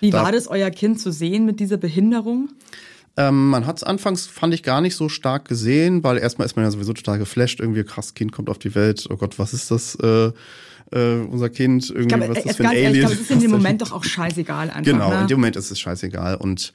Wie 0.00 0.10
Da- 0.10 0.22
war 0.22 0.30
das, 0.30 0.46
euer 0.46 0.70
Kind 0.70 1.00
zu 1.00 1.10
sehen 1.10 1.46
mit 1.46 1.58
dieser 1.58 1.76
Behinderung? 1.76 2.50
Ähm, 3.16 3.50
man 3.50 3.66
hat 3.66 3.76
es 3.76 3.84
anfangs, 3.84 4.26
fand 4.26 4.54
ich, 4.54 4.62
gar 4.62 4.80
nicht 4.80 4.96
so 4.96 5.08
stark 5.08 5.46
gesehen, 5.48 6.02
weil 6.02 6.18
erstmal 6.18 6.46
ist 6.46 6.56
man 6.56 6.64
ja 6.64 6.70
sowieso 6.70 6.92
total 6.92 7.18
geflasht, 7.18 7.60
irgendwie 7.60 7.84
krass, 7.84 8.14
Kind 8.14 8.32
kommt 8.32 8.50
auf 8.50 8.58
die 8.58 8.74
Welt, 8.74 9.06
oh 9.08 9.16
Gott, 9.16 9.38
was 9.38 9.54
ist 9.54 9.70
das, 9.70 9.94
äh, 9.96 10.32
äh, 10.90 11.20
unser 11.30 11.48
Kind, 11.48 11.90
irgendwie, 11.90 12.08
glaube, 12.08 12.28
was 12.28 12.38
ist 12.38 12.48
das 12.48 12.56
für 12.56 12.64
ein 12.64 12.70
ganz 12.70 12.76
ehrlich, 12.76 12.88
Alien? 12.88 12.94
ich 12.94 13.00
glaube, 13.00 13.14
es 13.14 13.20
ist 13.20 13.30
in 13.30 13.40
dem 13.40 13.50
Moment 13.52 13.82
doch 13.82 13.92
auch 13.92 14.04
scheißegal 14.04 14.70
einfach. 14.70 14.82
Genau, 14.82 15.10
ne? 15.10 15.20
in 15.22 15.26
dem 15.28 15.38
Moment 15.38 15.56
ist 15.56 15.70
es 15.70 15.78
scheißegal 15.78 16.36
und 16.36 16.72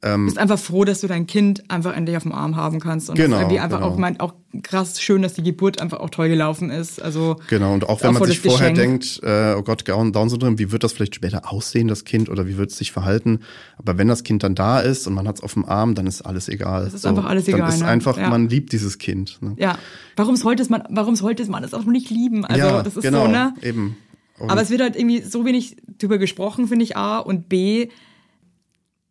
Du 0.00 0.24
bist 0.26 0.38
einfach 0.38 0.58
froh, 0.60 0.84
dass 0.84 1.00
du 1.00 1.08
dein 1.08 1.26
Kind 1.26 1.68
einfach 1.70 1.96
endlich 1.96 2.16
auf 2.16 2.22
dem 2.22 2.30
Arm 2.32 2.54
haben 2.54 2.78
kannst. 2.78 3.10
Und 3.10 3.16
Genau, 3.16 3.38
irgendwie 3.38 3.58
einfach 3.58 3.78
genau. 3.80 3.90
auch, 3.90 3.96
mein, 3.96 4.20
auch 4.20 4.32
krass 4.62 5.00
schön, 5.00 5.22
dass 5.22 5.34
die 5.34 5.42
Geburt 5.42 5.80
einfach 5.80 5.98
auch 5.98 6.10
toll 6.10 6.28
gelaufen 6.28 6.70
ist. 6.70 7.02
Also 7.02 7.36
Genau, 7.50 7.74
und 7.74 7.88
auch 7.88 8.00
wenn 8.04 8.14
man 8.14 8.24
sich 8.24 8.38
vorher 8.40 8.70
Geschenk. 8.70 9.00
denkt, 9.02 9.20
äh, 9.24 9.54
oh 9.58 9.62
Gott, 9.62 9.88
Down- 9.88 10.12
Down-Syndrom, 10.12 10.58
wie 10.60 10.70
wird 10.70 10.84
das 10.84 10.92
vielleicht 10.92 11.16
später 11.16 11.52
aussehen, 11.52 11.88
das 11.88 12.04
Kind, 12.04 12.28
oder 12.28 12.46
wie 12.46 12.56
wird 12.56 12.70
es 12.70 12.78
sich 12.78 12.92
verhalten? 12.92 13.40
Aber 13.76 13.98
wenn 13.98 14.06
das 14.06 14.22
Kind 14.22 14.44
dann 14.44 14.54
da 14.54 14.78
ist 14.78 15.06
und 15.08 15.14
man 15.14 15.26
hat 15.26 15.36
es 15.38 15.42
auf 15.42 15.54
dem 15.54 15.64
Arm, 15.64 15.96
dann 15.96 16.06
ist 16.06 16.22
alles 16.22 16.48
egal. 16.48 16.84
Das 16.84 16.94
ist 16.94 17.04
einfach 17.04 17.24
alles 17.24 17.48
egal, 17.48 17.60
Dann 17.62 17.68
ist 17.70 17.80
ne? 17.80 17.86
einfach, 17.88 18.16
Ja. 18.16 18.28
man 18.30 18.48
liebt 18.48 18.72
dieses 18.72 18.98
Kind. 18.98 19.38
Ne? 19.42 19.54
Ja, 19.58 19.78
warum 20.14 20.36
sollte 20.36 20.62
es 20.62 20.68
man, 20.70 20.84
warum 20.90 21.16
sollte 21.16 21.44
man 21.50 21.64
es 21.64 21.74
auch 21.74 21.84
nicht 21.84 22.08
lieben? 22.10 22.44
Also 22.44 22.66
ja, 22.66 22.82
das 22.84 22.96
ist 22.96 23.02
genau, 23.02 23.26
so, 23.26 23.32
ne? 23.32 23.52
eben. 23.62 23.96
Und 24.38 24.48
Aber 24.50 24.62
es 24.62 24.70
wird 24.70 24.80
halt 24.80 24.94
irgendwie 24.94 25.22
so 25.22 25.44
wenig 25.44 25.76
drüber 25.98 26.18
gesprochen, 26.18 26.68
finde 26.68 26.84
ich, 26.84 26.96
A. 26.96 27.18
Und 27.18 27.48
B, 27.48 27.88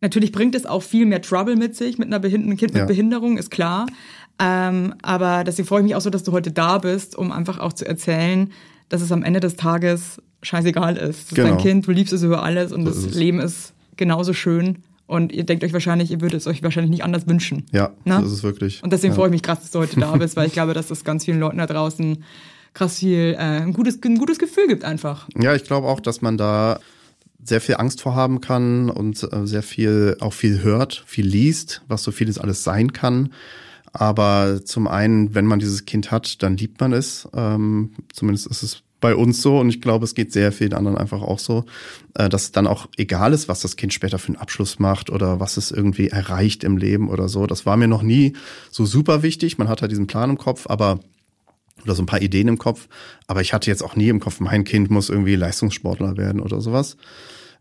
natürlich 0.00 0.32
bringt 0.32 0.54
es 0.54 0.66
auch 0.66 0.82
viel 0.82 1.06
mehr 1.06 1.22
Trouble 1.22 1.56
mit 1.56 1.76
sich, 1.76 1.98
mit 1.98 2.08
einer 2.08 2.18
Behind 2.18 2.44
einem 2.44 2.56
Kind 2.56 2.72
mit 2.72 2.80
Ja. 2.80 2.86
Behinderung, 2.86 3.38
ist 3.38 3.50
klar. 3.50 3.86
Ähm, 4.38 4.94
aber 5.02 5.42
deswegen 5.44 5.66
freue 5.66 5.80
ich 5.80 5.84
mich 5.84 5.94
auch 5.96 6.00
so, 6.00 6.10
dass 6.10 6.22
du 6.22 6.32
heute 6.32 6.52
da 6.52 6.78
bist, 6.78 7.16
um 7.16 7.32
einfach 7.32 7.58
auch 7.58 7.72
zu 7.72 7.86
erzählen, 7.86 8.52
dass 8.88 9.02
es 9.02 9.10
am 9.10 9.22
Ende 9.24 9.40
des 9.40 9.56
Tages 9.56 10.22
scheißegal 10.42 10.96
ist. 10.96 11.28
Ist 11.30 11.34
Genau. 11.34 11.48
dein 11.48 11.58
Kind, 11.58 11.86
du 11.86 11.90
liebst 11.90 12.12
es 12.12 12.22
über 12.22 12.42
alles 12.42 12.72
und 12.72 12.82
So 12.84 12.90
das 12.90 12.98
ist. 12.98 13.14
Leben 13.14 13.40
ist 13.40 13.72
genauso 13.96 14.32
schön. 14.32 14.78
Und 15.08 15.32
ihr 15.32 15.44
denkt 15.44 15.64
euch 15.64 15.72
wahrscheinlich, 15.72 16.10
ihr 16.10 16.20
würdet 16.20 16.38
es 16.40 16.46
euch 16.46 16.62
wahrscheinlich 16.62 16.90
nicht 16.90 17.02
anders 17.02 17.26
wünschen. 17.26 17.64
ja, 17.72 17.90
Na? 18.04 18.22
so 18.22 18.32
ist 18.32 18.42
wirklich. 18.42 18.82
Und 18.82 18.92
deswegen 18.92 19.12
ja. 19.12 19.16
freue 19.16 19.28
ich 19.28 19.32
mich 19.32 19.42
krass, 19.42 19.60
dass 19.60 19.70
du 19.70 19.78
heute 19.80 19.98
da 19.98 20.12
bist, 20.16 20.36
weil 20.36 20.46
ich 20.46 20.52
glaube, 20.58 20.74
dass 20.74 20.88
das 20.88 21.02
ganz 21.02 21.24
vielen 21.24 21.40
Leuten 21.40 21.58
da 21.58 21.66
draußen 21.66 22.22
krass 22.74 22.98
viel, 22.98 23.34
äh, 23.34 23.38
ein, 23.38 23.72
gutes, 23.72 23.98
ein 24.04 24.18
gutes 24.18 24.38
Gefühl 24.38 24.68
gibt 24.68 24.84
einfach. 24.84 25.26
Ja, 25.36 25.54
ich 25.54 25.64
glaube 25.64 25.88
auch, 25.88 26.00
dass 26.00 26.20
man 26.20 26.36
da 26.36 26.78
sehr 27.42 27.60
viel 27.60 27.76
Angst 27.76 28.00
vor 28.02 28.14
haben 28.14 28.40
kann 28.40 28.90
und 28.90 29.22
äh, 29.32 29.46
sehr 29.46 29.62
viel, 29.62 30.16
auch 30.20 30.32
viel 30.32 30.62
hört, 30.62 31.04
viel 31.06 31.26
liest, 31.26 31.82
was 31.88 32.02
so 32.02 32.10
vieles 32.10 32.38
alles 32.38 32.64
sein 32.64 32.92
kann. 32.92 33.32
Aber 33.92 34.64
zum 34.64 34.86
einen, 34.86 35.34
wenn 35.34 35.46
man 35.46 35.58
dieses 35.58 35.86
Kind 35.86 36.10
hat, 36.10 36.42
dann 36.42 36.56
liebt 36.56 36.80
man 36.80 36.92
es. 36.92 37.28
Ähm, 37.34 37.92
zumindest 38.12 38.46
ist 38.48 38.62
es 38.62 38.82
bei 39.00 39.14
uns 39.14 39.42
so 39.42 39.60
und 39.60 39.68
ich 39.68 39.80
glaube, 39.80 40.04
es 40.04 40.14
geht 40.14 40.32
sehr 40.32 40.50
vielen 40.50 40.72
anderen 40.72 40.98
einfach 40.98 41.22
auch 41.22 41.38
so, 41.38 41.64
äh, 42.14 42.28
dass 42.28 42.52
dann 42.52 42.66
auch 42.66 42.88
egal 42.96 43.32
ist, 43.32 43.48
was 43.48 43.60
das 43.60 43.76
Kind 43.76 43.92
später 43.92 44.18
für 44.18 44.28
einen 44.28 44.36
Abschluss 44.36 44.78
macht 44.78 45.10
oder 45.10 45.40
was 45.40 45.56
es 45.56 45.70
irgendwie 45.70 46.08
erreicht 46.08 46.64
im 46.64 46.76
Leben 46.76 47.08
oder 47.08 47.28
so. 47.28 47.46
Das 47.46 47.64
war 47.64 47.76
mir 47.76 47.88
noch 47.88 48.02
nie 48.02 48.34
so 48.70 48.84
super 48.84 49.22
wichtig. 49.22 49.58
Man 49.58 49.68
hat 49.68 49.82
halt 49.82 49.92
diesen 49.92 50.08
Plan 50.08 50.30
im 50.30 50.38
Kopf, 50.38 50.66
aber 50.68 51.00
oder 51.84 51.94
so 51.94 52.02
ein 52.02 52.06
paar 52.06 52.22
Ideen 52.22 52.48
im 52.48 52.58
Kopf. 52.58 52.88
Aber 53.26 53.40
ich 53.40 53.52
hatte 53.52 53.70
jetzt 53.70 53.82
auch 53.82 53.96
nie 53.96 54.08
im 54.08 54.20
Kopf, 54.20 54.40
mein 54.40 54.64
Kind 54.64 54.90
muss 54.90 55.08
irgendwie 55.10 55.36
Leistungssportler 55.36 56.16
werden 56.16 56.40
oder 56.40 56.60
sowas. 56.60 56.96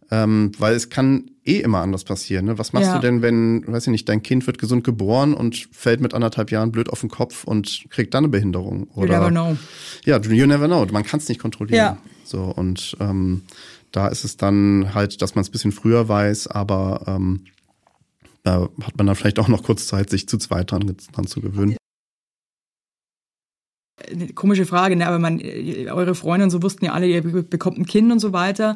Ähm, 0.10 0.54
weil 0.58 0.74
es 0.74 0.90
kann 0.90 1.32
eh 1.44 1.60
immer 1.60 1.80
anders 1.80 2.06
passieren. 2.06 2.46
Ne? 2.46 2.58
Was 2.58 2.72
machst 2.72 2.88
Ja. 2.88 2.96
du 2.96 3.02
denn, 3.02 3.22
wenn, 3.22 3.68
weiß 3.68 3.88
ich 3.88 3.92
nicht, 3.92 4.08
dein 4.08 4.24
Kind 4.24 4.48
wird 4.48 4.58
gesund 4.58 4.86
geboren 4.86 5.34
und 5.34 5.68
fällt 5.74 6.00
mit 6.00 6.14
anderthalb 6.14 6.50
Jahren 6.50 6.72
blöd 6.72 6.90
auf 6.90 7.02
den 7.02 7.10
Kopf 7.10 7.44
und 7.44 7.86
kriegt 7.90 8.14
dann 8.14 8.24
eine 8.24 8.30
Behinderung? 8.30 8.88
You 8.96 9.02
Oder, 9.04 9.20
never 9.20 9.32
know. 9.32 9.58
Ja, 10.06 10.18
you 10.22 10.46
never 10.48 10.68
know. 10.68 10.86
Man 10.94 11.04
kann 11.04 11.20
es 11.20 11.28
nicht 11.28 11.42
kontrollieren. 11.42 11.78
Ja. 11.78 11.98
So 12.24 12.44
und 12.44 12.96
ähm, 13.02 13.42
da 13.92 14.08
ist 14.08 14.24
es 14.24 14.38
dann 14.38 14.94
halt, 14.94 15.22
dass 15.22 15.36
man 15.36 15.42
es 15.42 15.50
ein 15.50 15.52
bisschen 15.52 15.72
früher 15.74 16.08
weiß, 16.08 16.48
aber 16.48 17.04
ähm, 17.08 17.42
da 18.44 18.70
hat 18.84 18.98
man 18.98 19.08
dann 19.08 19.16
vielleicht 19.18 19.40
auch 19.40 19.50
noch 19.50 19.64
kurz 19.64 19.88
Zeit, 19.88 20.10
sich 20.10 20.30
zu 20.30 20.38
zweit 20.38 20.72
dran, 20.72 20.96
dran 21.12 21.28
zu 21.28 21.42
gewöhnen. 21.42 21.76
Eine 24.12 24.30
komische 24.34 24.66
Frage, 24.66 24.96
ne? 24.96 25.08
aber 25.08 25.20
man, 25.20 25.40
eure 25.42 26.16
Freunde 26.16 26.46
und 26.46 26.50
so 26.50 26.62
wussten 26.64 26.86
ja 26.86 26.94
alle, 26.94 27.08
ihr 27.08 27.22
be- 27.24 27.44
bekommt 27.44 27.78
ein 27.78 27.86
Kind 27.86 28.12
und 28.12 28.20
so 28.20 28.34
weiter. 28.34 28.76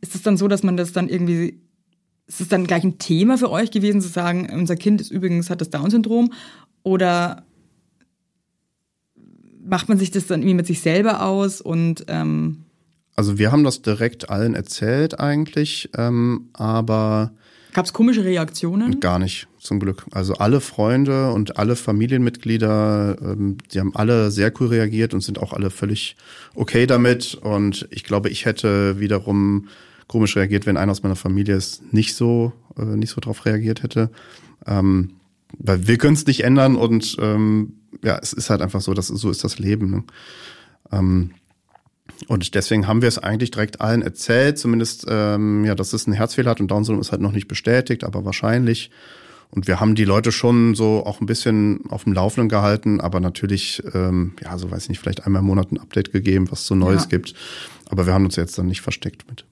Ist 0.00 0.14
es 0.14 0.22
dann 0.22 0.36
so, 0.36 0.48
dass 0.48 0.62
man 0.62 0.76
das 0.76 0.92
dann 0.92 1.08
irgendwie, 1.08 1.60
ist 2.26 2.40
es 2.40 2.48
dann 2.48 2.66
gleich 2.66 2.84
ein 2.84 2.98
Thema 2.98 3.36
für 3.36 3.50
euch 3.50 3.70
gewesen, 3.70 4.00
zu 4.00 4.08
sagen, 4.08 4.48
unser 4.52 4.76
Kind 4.76 5.00
ist 5.00 5.10
übrigens, 5.10 5.50
hat 5.50 5.60
das 5.60 5.70
Down-Syndrom? 5.70 6.32
Oder 6.82 7.44
macht 9.62 9.88
man 9.88 9.98
sich 9.98 10.10
das 10.10 10.26
dann 10.26 10.40
irgendwie 10.40 10.54
mit 10.54 10.66
sich 10.66 10.80
selber 10.80 11.22
aus 11.24 11.60
und 11.60 12.04
ähm, 12.08 12.64
Also 13.16 13.38
wir 13.38 13.52
haben 13.52 13.64
das 13.64 13.82
direkt 13.82 14.30
allen 14.30 14.54
erzählt 14.54 15.20
eigentlich, 15.20 15.90
ähm, 15.96 16.48
aber 16.54 17.32
gab 17.72 17.86
es 17.86 17.92
komische 17.92 18.24
Reaktionen? 18.24 19.00
gar 19.00 19.18
nicht, 19.18 19.48
zum 19.58 19.80
Glück. 19.80 20.06
Also 20.10 20.34
alle 20.34 20.60
Freunde 20.60 21.32
und 21.32 21.58
alle 21.58 21.76
Familienmitglieder, 21.76 23.16
ähm, 23.20 23.58
die 23.72 23.80
haben 23.80 23.94
alle 23.94 24.30
sehr 24.30 24.52
cool 24.60 24.68
reagiert 24.68 25.14
und 25.14 25.22
sind 25.22 25.38
auch 25.38 25.52
alle 25.52 25.70
völlig 25.70 26.16
okay 26.54 26.86
damit. 26.86 27.34
Und 27.34 27.88
ich 27.90 28.04
glaube, 28.04 28.28
ich 28.28 28.44
hätte 28.44 29.00
wiederum 29.00 29.68
komisch 30.06 30.36
reagiert, 30.36 30.66
wenn 30.66 30.76
einer 30.76 30.92
aus 30.92 31.02
meiner 31.02 31.16
Familie 31.16 31.54
es 31.54 31.82
nicht 31.92 32.14
so, 32.14 32.52
äh, 32.76 32.82
nicht 32.82 33.10
so 33.10 33.20
drauf 33.20 33.46
reagiert 33.46 33.82
hätte. 33.82 34.10
Ähm, 34.66 35.12
weil 35.58 35.86
wir 35.86 35.98
können 35.98 36.14
es 36.14 36.26
nicht 36.26 36.44
ändern 36.44 36.76
und 36.76 37.16
ähm, 37.20 37.74
ja, 38.04 38.18
es 38.20 38.32
ist 38.32 38.50
halt 38.50 38.62
einfach 38.62 38.80
so, 38.80 38.94
dass 38.94 39.08
so 39.08 39.30
ist 39.30 39.44
das 39.44 39.58
Leben. 39.58 39.90
Ne? 39.90 40.04
Ähm, 40.92 41.30
und 42.28 42.54
deswegen 42.54 42.86
haben 42.86 43.02
wir 43.02 43.08
es 43.08 43.18
eigentlich 43.18 43.50
direkt 43.50 43.80
allen 43.80 44.02
erzählt, 44.02 44.58
zumindest, 44.58 45.06
ähm, 45.08 45.64
ja, 45.64 45.74
dass 45.74 45.92
es 45.92 46.06
einen 46.06 46.14
Herzfehler 46.16 46.50
hat 46.50 46.60
und 46.60 46.70
Down-Syndrom 46.70 47.00
ist 47.00 47.12
halt 47.12 47.20
noch 47.22 47.32
nicht 47.32 47.48
bestätigt, 47.48 48.04
aber 48.04 48.24
wahrscheinlich. 48.24 48.90
Und 49.52 49.66
wir 49.66 49.80
haben 49.80 49.96
die 49.96 50.04
Leute 50.04 50.30
schon 50.30 50.76
so 50.76 51.04
auch 51.04 51.20
ein 51.20 51.26
bisschen 51.26 51.80
auf 51.88 52.04
dem 52.04 52.12
Laufenden 52.12 52.48
gehalten, 52.48 53.00
aber 53.00 53.18
natürlich, 53.18 53.82
ähm, 53.94 54.34
ja, 54.42 54.56
so 54.58 54.70
weiß 54.70 54.84
ich 54.84 54.88
nicht, 54.90 55.00
vielleicht 55.00 55.26
einmal 55.26 55.40
im 55.40 55.46
Monat 55.46 55.72
ein 55.72 55.78
Update 55.80 56.12
gegeben, 56.12 56.50
was 56.52 56.66
so 56.66 56.76
Neues 56.76 57.02
Ja. 57.04 57.08
gibt. 57.08 57.34
Aber 57.88 58.06
wir 58.06 58.14
haben 58.14 58.24
uns 58.24 58.36
jetzt 58.36 58.56
dann 58.58 58.66
nicht 58.66 58.80
versteckt 58.80 59.28
mit. 59.28 59.44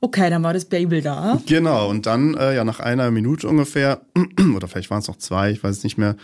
Okay, 0.00 0.30
dann 0.30 0.42
war 0.42 0.54
das 0.54 0.64
Baby 0.64 1.02
da. 1.02 1.38
Genau, 1.46 1.88
und 1.88 2.06
dann, 2.06 2.34
äh, 2.34 2.54
ja, 2.56 2.64
nach 2.64 2.80
einer 2.80 3.10
Minute 3.10 3.46
ungefähr, 3.48 4.00
oder 4.56 4.68
vielleicht 4.68 4.90
waren 4.90 5.00
es 5.00 5.08
noch 5.08 5.16
zwei, 5.16 5.50
ich 5.50 5.62
weiß 5.62 5.76
es 5.78 5.84
nicht 5.84 5.98
mehr, 5.98 6.16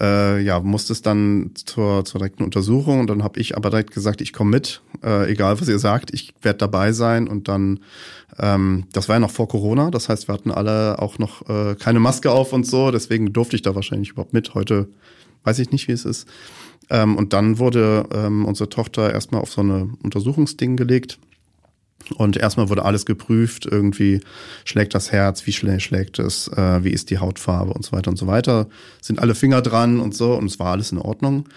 äh, 0.00 0.40
ja, 0.40 0.60
musste 0.60 0.92
es 0.92 1.02
dann 1.02 1.50
zur, 1.54 2.04
zur 2.04 2.20
direkten 2.20 2.42
Untersuchung 2.42 3.00
und 3.00 3.06
dann 3.08 3.22
habe 3.22 3.38
ich 3.38 3.56
aber 3.56 3.70
direkt 3.70 3.92
gesagt, 3.92 4.20
ich 4.20 4.32
komme 4.32 4.50
mit, 4.50 4.82
äh, 5.04 5.30
egal 5.30 5.60
was 5.60 5.68
ihr 5.68 5.78
sagt, 5.78 6.12
ich 6.14 6.34
werde 6.42 6.58
dabei 6.58 6.92
sein 6.92 7.28
und 7.28 7.48
dann, 7.48 7.80
ähm, 8.38 8.84
das 8.92 9.08
war 9.08 9.16
ja 9.16 9.20
noch 9.20 9.30
vor 9.30 9.48
Corona, 9.48 9.90
das 9.90 10.08
heißt, 10.08 10.28
wir 10.28 10.34
hatten 10.34 10.50
alle 10.50 10.98
auch 11.00 11.18
noch 11.18 11.48
äh, 11.48 11.74
keine 11.74 12.00
Maske 12.00 12.30
auf 12.30 12.52
und 12.52 12.66
so, 12.66 12.90
deswegen 12.90 13.32
durfte 13.32 13.56
ich 13.56 13.62
da 13.62 13.74
wahrscheinlich 13.74 14.10
überhaupt 14.10 14.32
mit. 14.32 14.54
Heute 14.54 14.88
weiß 15.44 15.58
ich 15.58 15.70
nicht, 15.70 15.88
wie 15.88 15.92
es 15.92 16.04
ist. 16.04 16.28
Ähm, 16.90 17.16
und 17.16 17.32
dann 17.32 17.58
wurde 17.58 18.06
ähm, 18.12 18.44
unsere 18.44 18.68
Tochter 18.68 19.12
erstmal 19.12 19.40
auf 19.40 19.52
so 19.52 19.60
eine 19.60 19.90
Untersuchungsding 20.02 20.76
gelegt. 20.76 21.18
Und 22.16 22.36
erstmal 22.36 22.68
wurde 22.68 22.84
alles 22.84 23.06
geprüft, 23.06 23.66
irgendwie 23.66 24.20
schlägt 24.64 24.94
das 24.94 25.12
Herz, 25.12 25.46
wie 25.46 25.52
schnell 25.52 25.80
schlägt 25.80 26.18
es, 26.18 26.48
äh, 26.48 26.82
wie 26.84 26.90
ist 26.90 27.10
die 27.10 27.18
Hautfarbe 27.18 27.72
und 27.72 27.84
so 27.84 27.92
weiter 27.92 28.10
und 28.10 28.16
so 28.16 28.26
weiter. 28.26 28.68
Sind 29.00 29.20
alle 29.20 29.34
Finger 29.34 29.62
dran 29.62 30.00
und 30.00 30.14
so 30.14 30.34
und 30.34 30.46
es 30.46 30.58
war 30.58 30.72
alles 30.72 30.92
in 30.92 30.98
Ordnung. 30.98 31.48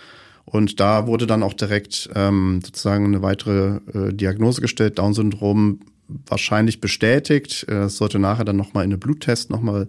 Und 0.45 0.79
da 0.79 1.07
wurde 1.07 1.25
dann 1.25 1.41
auch 1.41 1.53
direkt 1.53 2.09
ähm, 2.15 2.61
sozusagen 2.63 3.05
eine 3.05 3.21
weitere 3.21 3.79
äh, 3.93 4.13
Diagnose 4.13 4.61
gestellt, 4.61 4.99
Down-Syndrom 4.99 5.79
wahrscheinlich 6.27 6.81
bestätigt. 6.81 7.65
Äh, 7.69 7.85
Es 7.85 7.97
sollte 7.97 8.19
nachher 8.19 8.45
dann 8.45 8.57
nochmal 8.57 8.83
in 8.83 8.91
eine 8.91 8.97
Bluttest 8.97 9.49
nochmal 9.49 9.87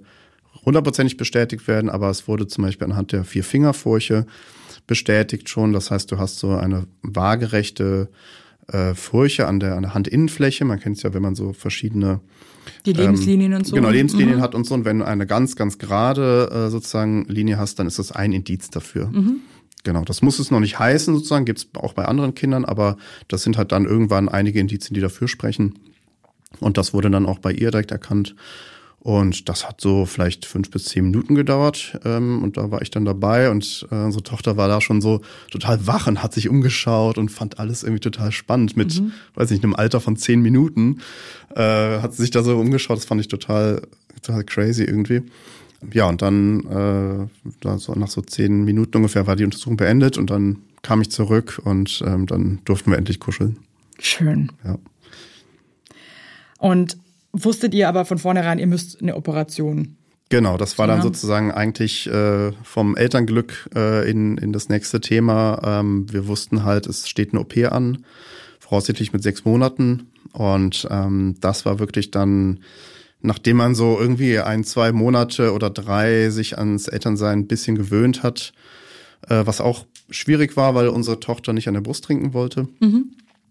hundertprozentig 0.64 1.16
bestätigt 1.16 1.66
werden, 1.68 1.90
aber 1.90 2.08
es 2.08 2.28
wurde 2.28 2.46
zum 2.46 2.64
Beispiel 2.64 2.86
anhand 2.86 3.12
der 3.12 3.24
vier 3.24 3.44
Fingerfurche 3.44 4.26
bestätigt 4.86 5.48
schon. 5.48 5.72
Das 5.72 5.90
heißt, 5.90 6.10
du 6.10 6.18
hast 6.18 6.38
so 6.38 6.52
eine 6.52 6.86
waagerechte 7.02 8.08
äh, 8.68 8.94
Furche 8.94 9.46
an 9.46 9.60
der, 9.60 9.76
an 9.76 9.82
der 9.82 9.94
Handinnenfläche. 9.94 10.64
Man 10.64 10.80
kennt 10.80 10.96
es 10.96 11.02
ja, 11.02 11.14
wenn 11.14 11.22
man 11.22 11.34
so 11.34 11.52
verschiedene 11.52 12.20
Die 12.86 12.92
Lebenslinien 12.92 13.54
und 13.54 13.66
so. 13.66 13.74
Genau, 13.74 13.90
Lebenslinien 13.90 14.38
Mhm. 14.38 14.42
hat 14.42 14.54
und 14.54 14.64
so. 14.64 14.74
Und 14.74 14.84
wenn 14.84 15.00
du 15.00 15.06
eine 15.06 15.26
ganz, 15.26 15.56
ganz 15.56 15.78
gerade 15.78 16.50
äh, 16.50 16.70
sozusagen 16.70 17.24
Linie 17.26 17.58
hast, 17.58 17.78
dann 17.78 17.86
ist 17.86 17.98
das 17.98 18.12
ein 18.12 18.32
Indiz 18.32 18.70
dafür. 18.70 19.08
Mhm. 19.08 19.40
Genau, 19.84 20.02
das 20.02 20.22
muss 20.22 20.38
es 20.38 20.50
noch 20.50 20.60
nicht 20.60 20.78
heißen, 20.78 21.14
sozusagen, 21.14 21.44
gibt's 21.44 21.68
auch 21.74 21.92
bei 21.92 22.06
anderen 22.06 22.34
Kindern, 22.34 22.64
aber 22.64 22.96
das 23.28 23.42
sind 23.42 23.58
halt 23.58 23.70
dann 23.70 23.84
irgendwann 23.84 24.30
einige 24.30 24.58
Indizien, 24.58 24.94
die 24.94 25.02
dafür 25.02 25.28
sprechen. 25.28 25.78
Und 26.60 26.78
das 26.78 26.94
wurde 26.94 27.10
dann 27.10 27.26
auch 27.26 27.38
bei 27.38 27.52
ihr 27.52 27.70
direkt 27.70 27.90
erkannt. 27.90 28.34
Und 29.04 29.50
das 29.50 29.68
hat 29.68 29.82
so 29.82 30.06
vielleicht 30.06 30.46
fünf 30.46 30.70
bis 30.70 30.86
zehn 30.86 31.04
Minuten 31.04 31.34
gedauert. 31.34 32.00
Ähm, 32.06 32.42
und 32.42 32.56
da 32.56 32.70
war 32.70 32.80
ich 32.80 32.90
dann 32.90 33.04
dabei 33.04 33.50
und 33.50 33.86
äh, 33.90 33.96
unsere 33.96 34.22
Tochter 34.22 34.56
war 34.56 34.66
da 34.66 34.80
schon 34.80 35.02
so 35.02 35.20
total 35.50 35.86
wach 35.86 36.06
und 36.06 36.22
hat 36.22 36.32
sich 36.32 36.48
umgeschaut 36.48 37.18
und 37.18 37.28
fand 37.28 37.58
alles 37.58 37.82
irgendwie 37.82 38.00
total 38.00 38.32
spannend. 38.32 38.78
Mit, 38.78 39.02
weiß 39.34 39.50
nicht, 39.50 39.62
einem 39.62 39.74
Alter 39.74 40.00
von 40.00 40.16
zehn 40.16 40.40
Minuten 40.40 41.02
äh, 41.54 42.00
hat 42.00 42.14
sie 42.14 42.22
sich 42.22 42.30
da 42.30 42.42
so 42.42 42.58
umgeschaut. 42.58 42.96
Das 42.96 43.04
fand 43.04 43.20
ich 43.20 43.28
total, 43.28 43.82
total 44.22 44.42
crazy 44.42 44.84
irgendwie. 44.84 45.20
ja, 45.92 46.08
und 46.08 46.22
dann 46.22 46.60
äh, 46.64 47.50
da 47.60 47.76
so 47.76 47.92
nach 47.92 48.08
so 48.08 48.22
zehn 48.22 48.64
Minuten 48.64 48.96
ungefähr 48.96 49.26
war 49.26 49.36
die 49.36 49.44
Untersuchung 49.44 49.76
beendet 49.76 50.16
und 50.16 50.30
dann 50.30 50.62
kam 50.80 51.02
ich 51.02 51.10
zurück 51.10 51.60
und 51.62 52.02
ähm, 52.06 52.24
dann 52.24 52.60
durften 52.64 52.90
wir 52.90 52.96
endlich 52.96 53.20
kuscheln. 53.20 53.58
Schön. 53.98 54.50
Ja. 54.64 54.78
Und 56.58 56.96
wusstet 57.34 57.74
ihr 57.74 57.88
aber 57.88 58.04
von 58.04 58.18
vornherein, 58.18 58.58
ihr 58.58 58.66
müsst 58.66 59.00
eine 59.02 59.16
Operation? 59.16 59.96
Genau, 60.30 60.56
das 60.56 60.78
war 60.78 60.86
dann 60.86 60.98
Ja. 60.98 61.02
sozusagen 61.02 61.52
eigentlich 61.52 62.06
äh, 62.06 62.52
vom 62.62 62.96
Elternglück 62.96 63.68
äh, 63.74 64.10
in, 64.10 64.38
in 64.38 64.52
das 64.52 64.68
nächste 64.68 65.00
Thema. 65.00 65.60
Ähm, 65.62 66.06
wir 66.10 66.26
wussten 66.26 66.64
halt, 66.64 66.86
es 66.86 67.08
steht 67.08 67.32
eine 67.32 67.40
OP 67.40 67.56
an, 67.70 68.04
voraussichtlich 68.58 69.12
mit 69.12 69.22
sechs 69.22 69.44
Monaten. 69.44 70.10
Und 70.32 70.88
ähm, 70.90 71.36
das 71.40 71.66
war 71.66 71.78
wirklich 71.78 72.10
dann, 72.10 72.60
nachdem 73.20 73.58
man 73.58 73.74
so 73.74 73.98
irgendwie 74.00 74.38
ein, 74.40 74.64
zwei 74.64 74.92
Monate 74.92 75.52
oder 75.52 75.70
drei 75.70 76.30
sich 76.30 76.56
ans 76.58 76.88
Elternsein 76.88 77.40
ein 77.40 77.46
bisschen 77.46 77.76
gewöhnt 77.76 78.22
hat, 78.22 78.52
äh, 79.28 79.42
was 79.44 79.60
auch 79.60 79.84
schwierig 80.10 80.56
war, 80.56 80.74
weil 80.74 80.88
unsere 80.88 81.20
Tochter 81.20 81.52
nicht 81.52 81.68
an 81.68 81.74
der 81.74 81.80
Brust 81.82 82.04
trinken 82.04 82.32
wollte. 82.32 82.66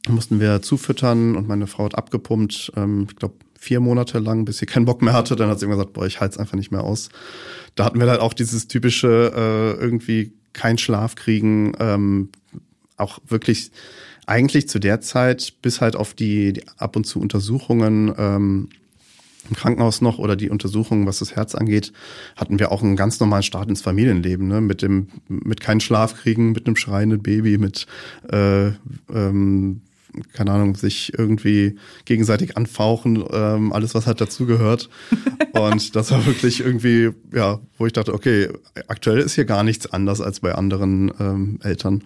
Mussten 0.09 0.39
wir 0.41 0.61
zufüttern 0.61 1.35
und 1.37 1.47
meine 1.47 1.67
Frau 1.67 1.85
hat 1.85 1.95
abgepumpt, 1.97 2.73
ähm, 2.75 3.07
ich 3.09 3.15
glaube 3.15 3.35
vier 3.63 3.79
Monate 3.79 4.19
lang, 4.19 4.43
bis 4.45 4.57
sie 4.57 4.65
keinen 4.65 4.85
Bock 4.85 5.01
mehr 5.01 5.13
hatte. 5.13 5.35
Dann 5.35 5.49
hat 5.49 5.59
sie 5.59 5.65
immer 5.65 5.75
gesagt, 5.75 5.93
boah, 5.93 6.05
ich 6.05 6.19
halte 6.19 6.33
es 6.33 6.39
einfach 6.39 6.57
nicht 6.57 6.71
mehr 6.71 6.83
aus. 6.83 7.09
Da 7.75 7.85
hatten 7.85 7.99
wir 7.99 8.05
dann 8.05 8.19
auch 8.19 8.33
dieses 8.33 8.67
typische 8.67 9.31
äh, 9.33 9.81
irgendwie 9.81 10.33
kein 10.51 10.77
Schlaf 10.77 11.15
kriegen, 11.15 11.73
ähm, 11.79 12.29
auch 12.97 13.19
wirklich 13.27 13.71
eigentlich 14.27 14.69
zu 14.69 14.79
der 14.79 15.01
Zeit 15.01 15.53
bis 15.61 15.81
halt 15.81 15.95
auf 15.95 16.13
die, 16.13 16.53
die 16.53 16.63
ab 16.77 16.95
und 16.95 17.05
zu 17.05 17.19
Untersuchungen 17.19 18.13
ähm, 18.17 18.69
im 19.49 19.55
Krankenhaus 19.55 20.01
noch 20.01 20.19
oder 20.19 20.35
die 20.35 20.49
Untersuchungen, 20.49 21.05
was 21.05 21.19
das 21.19 21.35
Herz 21.35 21.55
angeht, 21.55 21.91
hatten 22.35 22.59
wir 22.59 22.71
auch 22.71 22.81
einen 22.81 22.95
ganz 22.95 23.19
normalen 23.19 23.43
Start 23.43 23.69
ins 23.69 23.81
Familienleben, 23.81 24.47
ne? 24.47 24.61
Mit 24.61 24.81
dem, 24.81 25.07
mit 25.27 25.59
keinen 25.59 25.81
Schlaf 25.81 26.15
kriegen, 26.15 26.53
mit 26.53 26.65
einem 26.65 26.77
schreienden 26.77 27.21
Baby, 27.21 27.57
mit 27.57 27.85
äh, 28.31 28.67
ähm, 29.13 29.81
keine 30.33 30.51
Ahnung, 30.51 30.75
sich 30.75 31.17
irgendwie 31.17 31.77
gegenseitig 32.05 32.57
anfauchen, 32.57 33.23
ähm, 33.31 33.73
alles, 33.73 33.95
was 33.95 34.07
halt 34.07 34.21
dazugehört. 34.21 34.89
Und 35.53 35.95
das 35.95 36.11
war 36.11 36.25
wirklich 36.25 36.61
irgendwie, 36.61 37.11
ja, 37.33 37.59
wo 37.77 37.85
ich 37.85 37.93
dachte, 37.93 38.13
okay, 38.13 38.49
aktuell 38.87 39.19
ist 39.19 39.35
hier 39.35 39.45
gar 39.45 39.63
nichts 39.63 39.91
anders 39.91 40.21
als 40.21 40.39
bei 40.39 40.53
anderen 40.55 41.11
ähm, 41.19 41.59
Eltern. 41.63 42.03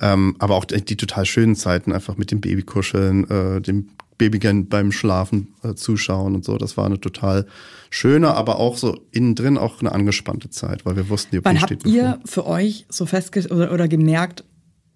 Ähm, 0.00 0.36
aber 0.38 0.56
auch 0.56 0.64
die, 0.64 0.84
die 0.84 0.96
total 0.96 1.24
schönen 1.26 1.56
Zeiten, 1.56 1.92
einfach 1.92 2.16
mit 2.16 2.30
dem 2.30 2.40
Baby 2.40 2.62
kuscheln, 2.62 3.28
äh, 3.30 3.60
dem 3.60 3.88
Baby 4.18 4.38
beim 4.64 4.92
Schlafen 4.92 5.54
äh, 5.62 5.74
zuschauen 5.74 6.34
und 6.34 6.44
so. 6.44 6.58
Das 6.58 6.76
war 6.76 6.86
eine 6.86 7.00
total 7.00 7.46
schöne, 7.88 8.34
aber 8.34 8.58
auch 8.58 8.76
so 8.76 9.00
innen 9.12 9.34
drin 9.34 9.56
auch 9.56 9.80
eine 9.80 9.92
angespannte 9.92 10.50
Zeit, 10.50 10.84
weil 10.84 10.96
wir 10.96 11.08
wussten, 11.08 11.36
die 11.36 11.44
Wann 11.44 11.56
steht 11.56 11.84
habt 11.84 11.86
ihr 11.86 12.20
für 12.24 12.46
euch 12.46 12.84
so 12.88 13.06
festge 13.06 13.46
oder, 13.48 13.72
oder 13.72 13.88
gemerkt, 13.88 14.44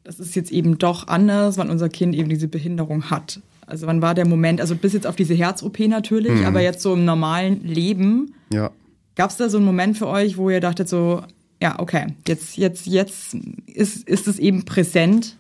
das 0.05 0.19
ist 0.21 0.35
jetzt 0.35 0.51
eben 0.53 0.79
doch 0.79 1.09
anders, 1.09 1.59
wann 1.59 1.71
unser 1.71 1.89
Kind 1.89 2.15
eben 2.15 2.29
diese 2.29 2.49
Behinderung 2.49 3.11
hat? 3.11 3.41
Also 3.67 3.87
wann 3.87 4.03
war 4.03 4.15
der 4.15 4.27
Moment, 4.27 4.61
also 4.61 4.75
bis 4.75 4.93
jetzt 4.93 5.07
auf 5.07 5.17
diese 5.17 5.35
Herz-OP 5.35 5.79
natürlich, 5.89 6.41
Mhm. 6.41 6.45
aber 6.47 6.61
jetzt 6.61 6.83
so 6.83 6.95
im 6.95 7.05
normalen 7.05 7.63
Leben, 7.65 8.35
Ja. 8.53 8.71
gab 9.15 9.31
es 9.31 9.37
da 9.37 9.49
so 9.49 9.57
einen 9.59 9.67
Moment 9.67 9.97
für 9.97 10.09
euch, 10.09 10.37
wo 10.37 10.51
ihr 10.51 10.61
dachtet 10.61 10.89
so, 10.89 11.23
ja, 11.61 11.79
okay, 11.79 12.07
jetzt, 12.27 12.57
jetzt, 12.57 12.87
jetzt 12.87 13.37
ist, 13.67 14.09
ist 14.09 14.27
es 14.27 14.39
eben 14.41 14.65
präsent? 14.65 15.37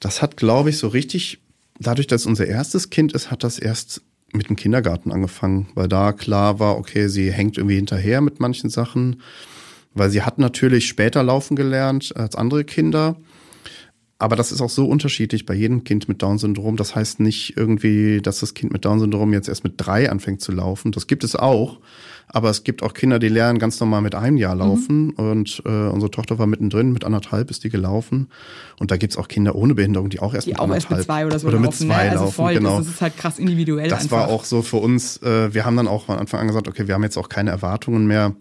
Das 0.00 0.22
hat, 0.22 0.36
glaube 0.36 0.70
ich, 0.70 0.78
so 0.78 0.88
richtig, 0.88 1.40
dadurch, 1.80 2.06
dass 2.06 2.24
unser 2.26 2.46
erstes 2.46 2.90
Kind 2.90 3.12
ist, 3.12 3.30
hat 3.32 3.42
das 3.42 3.58
erst 3.58 4.02
mit 4.32 4.48
dem 4.48 4.56
Kindergarten 4.56 5.10
angefangen, 5.12 5.68
weil 5.74 5.88
da 5.88 6.12
klar 6.12 6.60
war, 6.60 6.78
okay, 6.78 7.08
sie 7.08 7.32
hängt 7.32 7.56
irgendwie 7.58 7.76
hinterher 7.76 8.20
mit 8.20 8.38
manchen 8.40 8.70
Sachen, 8.70 9.20
weil 9.94 10.10
sie 10.10 10.22
hat 10.22 10.38
natürlich 10.38 10.86
später 10.88 11.22
laufen 11.22 11.56
gelernt 11.56 12.16
als 12.16 12.34
andere 12.36 12.64
Kinder. 12.64 13.16
Aber 14.18 14.36
das 14.36 14.52
ist 14.52 14.60
auch 14.60 14.70
so 14.70 14.86
unterschiedlich 14.86 15.44
bei 15.44 15.54
jedem 15.54 15.82
Kind 15.82 16.08
mit 16.08 16.22
Down-Syndrom. 16.22 16.76
Das 16.76 16.94
heißt 16.94 17.20
nicht 17.20 17.56
irgendwie, 17.56 18.20
dass 18.22 18.40
das 18.40 18.54
Kind 18.54 18.72
mit 18.72 18.84
Down-Syndrom 18.84 19.32
jetzt 19.32 19.48
erst 19.48 19.64
mit 19.64 19.74
drei 19.76 20.08
anfängt 20.08 20.40
zu 20.40 20.52
laufen. 20.52 20.92
Das 20.92 21.06
gibt 21.06 21.24
es 21.24 21.34
auch. 21.34 21.78
Aber 22.28 22.48
es 22.48 22.64
gibt 22.64 22.82
auch 22.82 22.94
Kinder, 22.94 23.18
die 23.18 23.28
lernen 23.28 23.58
ganz 23.58 23.78
normal 23.80 24.02
mit 24.02 24.14
einem 24.14 24.36
Jahr 24.36 24.54
laufen. 24.54 25.10
Und 25.10 25.62
äh, 25.66 25.68
unsere 25.68 26.10
Tochter 26.10 26.38
war 26.38 26.46
mittendrin, 26.46 26.92
mit 26.92 27.04
anderthalb 27.04 27.50
ist 27.50 27.64
die 27.64 27.70
gelaufen. 27.70 28.28
Und 28.78 28.90
da 28.90 28.96
gibt's 28.96 29.16
auch 29.16 29.28
Kinder 29.28 29.54
ohne 29.54 29.74
Behinderung, 29.74 30.10
die 30.10 30.20
auch 30.20 30.32
erst 30.32 30.46
Die 30.46 30.52
mit 30.52 30.60
auch 30.60 30.72
erst 30.72 30.90
anderthalb 30.90 30.98
mit 30.98 31.06
zwei 31.06 31.26
oder 31.26 31.38
so 31.38 31.48
oder 31.48 31.58
mit 31.58 31.66
laufen, 31.66 31.86
zwei 31.86 32.04
ne? 32.04 32.10
Also 32.10 32.24
laufen. 32.24 32.34
voll, 32.34 32.54
genau. 32.54 32.78
das 32.78 32.88
ist 32.88 33.00
halt 33.00 33.16
krass 33.16 33.38
individuell 33.38 33.88
Das 33.88 34.04
einfach. 34.04 34.16
war 34.16 34.28
auch 34.28 34.44
so 34.44 34.62
für 34.62 34.78
uns, 34.78 35.18
äh, 35.22 35.52
wir 35.52 35.64
haben 35.64 35.76
dann 35.76 35.88
auch 35.88 36.06
von 36.06 36.18
Anfang 36.18 36.40
an 36.40 36.46
gesagt, 36.46 36.66
okay, 36.68 36.88
wir 36.88 36.94
haben 36.94 37.02
jetzt 37.02 37.18
auch 37.18 37.28
keine 37.28 37.50
Erwartungen 37.50 38.06
mehr, 38.06 38.34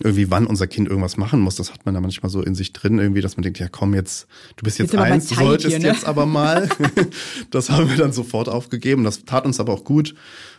irgendwie 0.00 0.30
wann 0.30 0.46
unser 0.46 0.66
Kind 0.66 0.88
irgendwas 0.88 1.16
machen 1.16 1.40
muss. 1.40 1.56
Das 1.56 1.72
hat 1.72 1.84
man 1.86 1.94
da 1.94 2.00
manchmal 2.00 2.30
so 2.30 2.42
in 2.42 2.54
sich 2.54 2.72
drin, 2.72 2.98
irgendwie, 2.98 3.20
dass 3.20 3.36
man 3.36 3.42
denkt, 3.42 3.58
ja 3.58 3.68
komm 3.68 3.94
jetzt, 3.94 4.26
du 4.56 4.64
bist 4.64 4.78
jetzt 4.78 4.92
Jetzt 4.92 5.02
eins, 5.02 5.28
du 5.28 5.34
solltest 5.34 5.68
hier, 5.68 5.78
ne? 5.78 5.86
jetzt 5.86 6.04
aber 6.04 6.26
mal. 6.26 6.68
das 7.50 7.70
haben 7.70 7.88
wir 7.88 7.96
dann 7.96 8.12
sofort 8.12 8.48
aufgegeben. 8.48 9.04
Das 9.04 9.24
tat 9.24 9.44
uns 9.44 9.60
aber 9.60 9.72
auch 9.72 9.84
gut, 9.84 10.14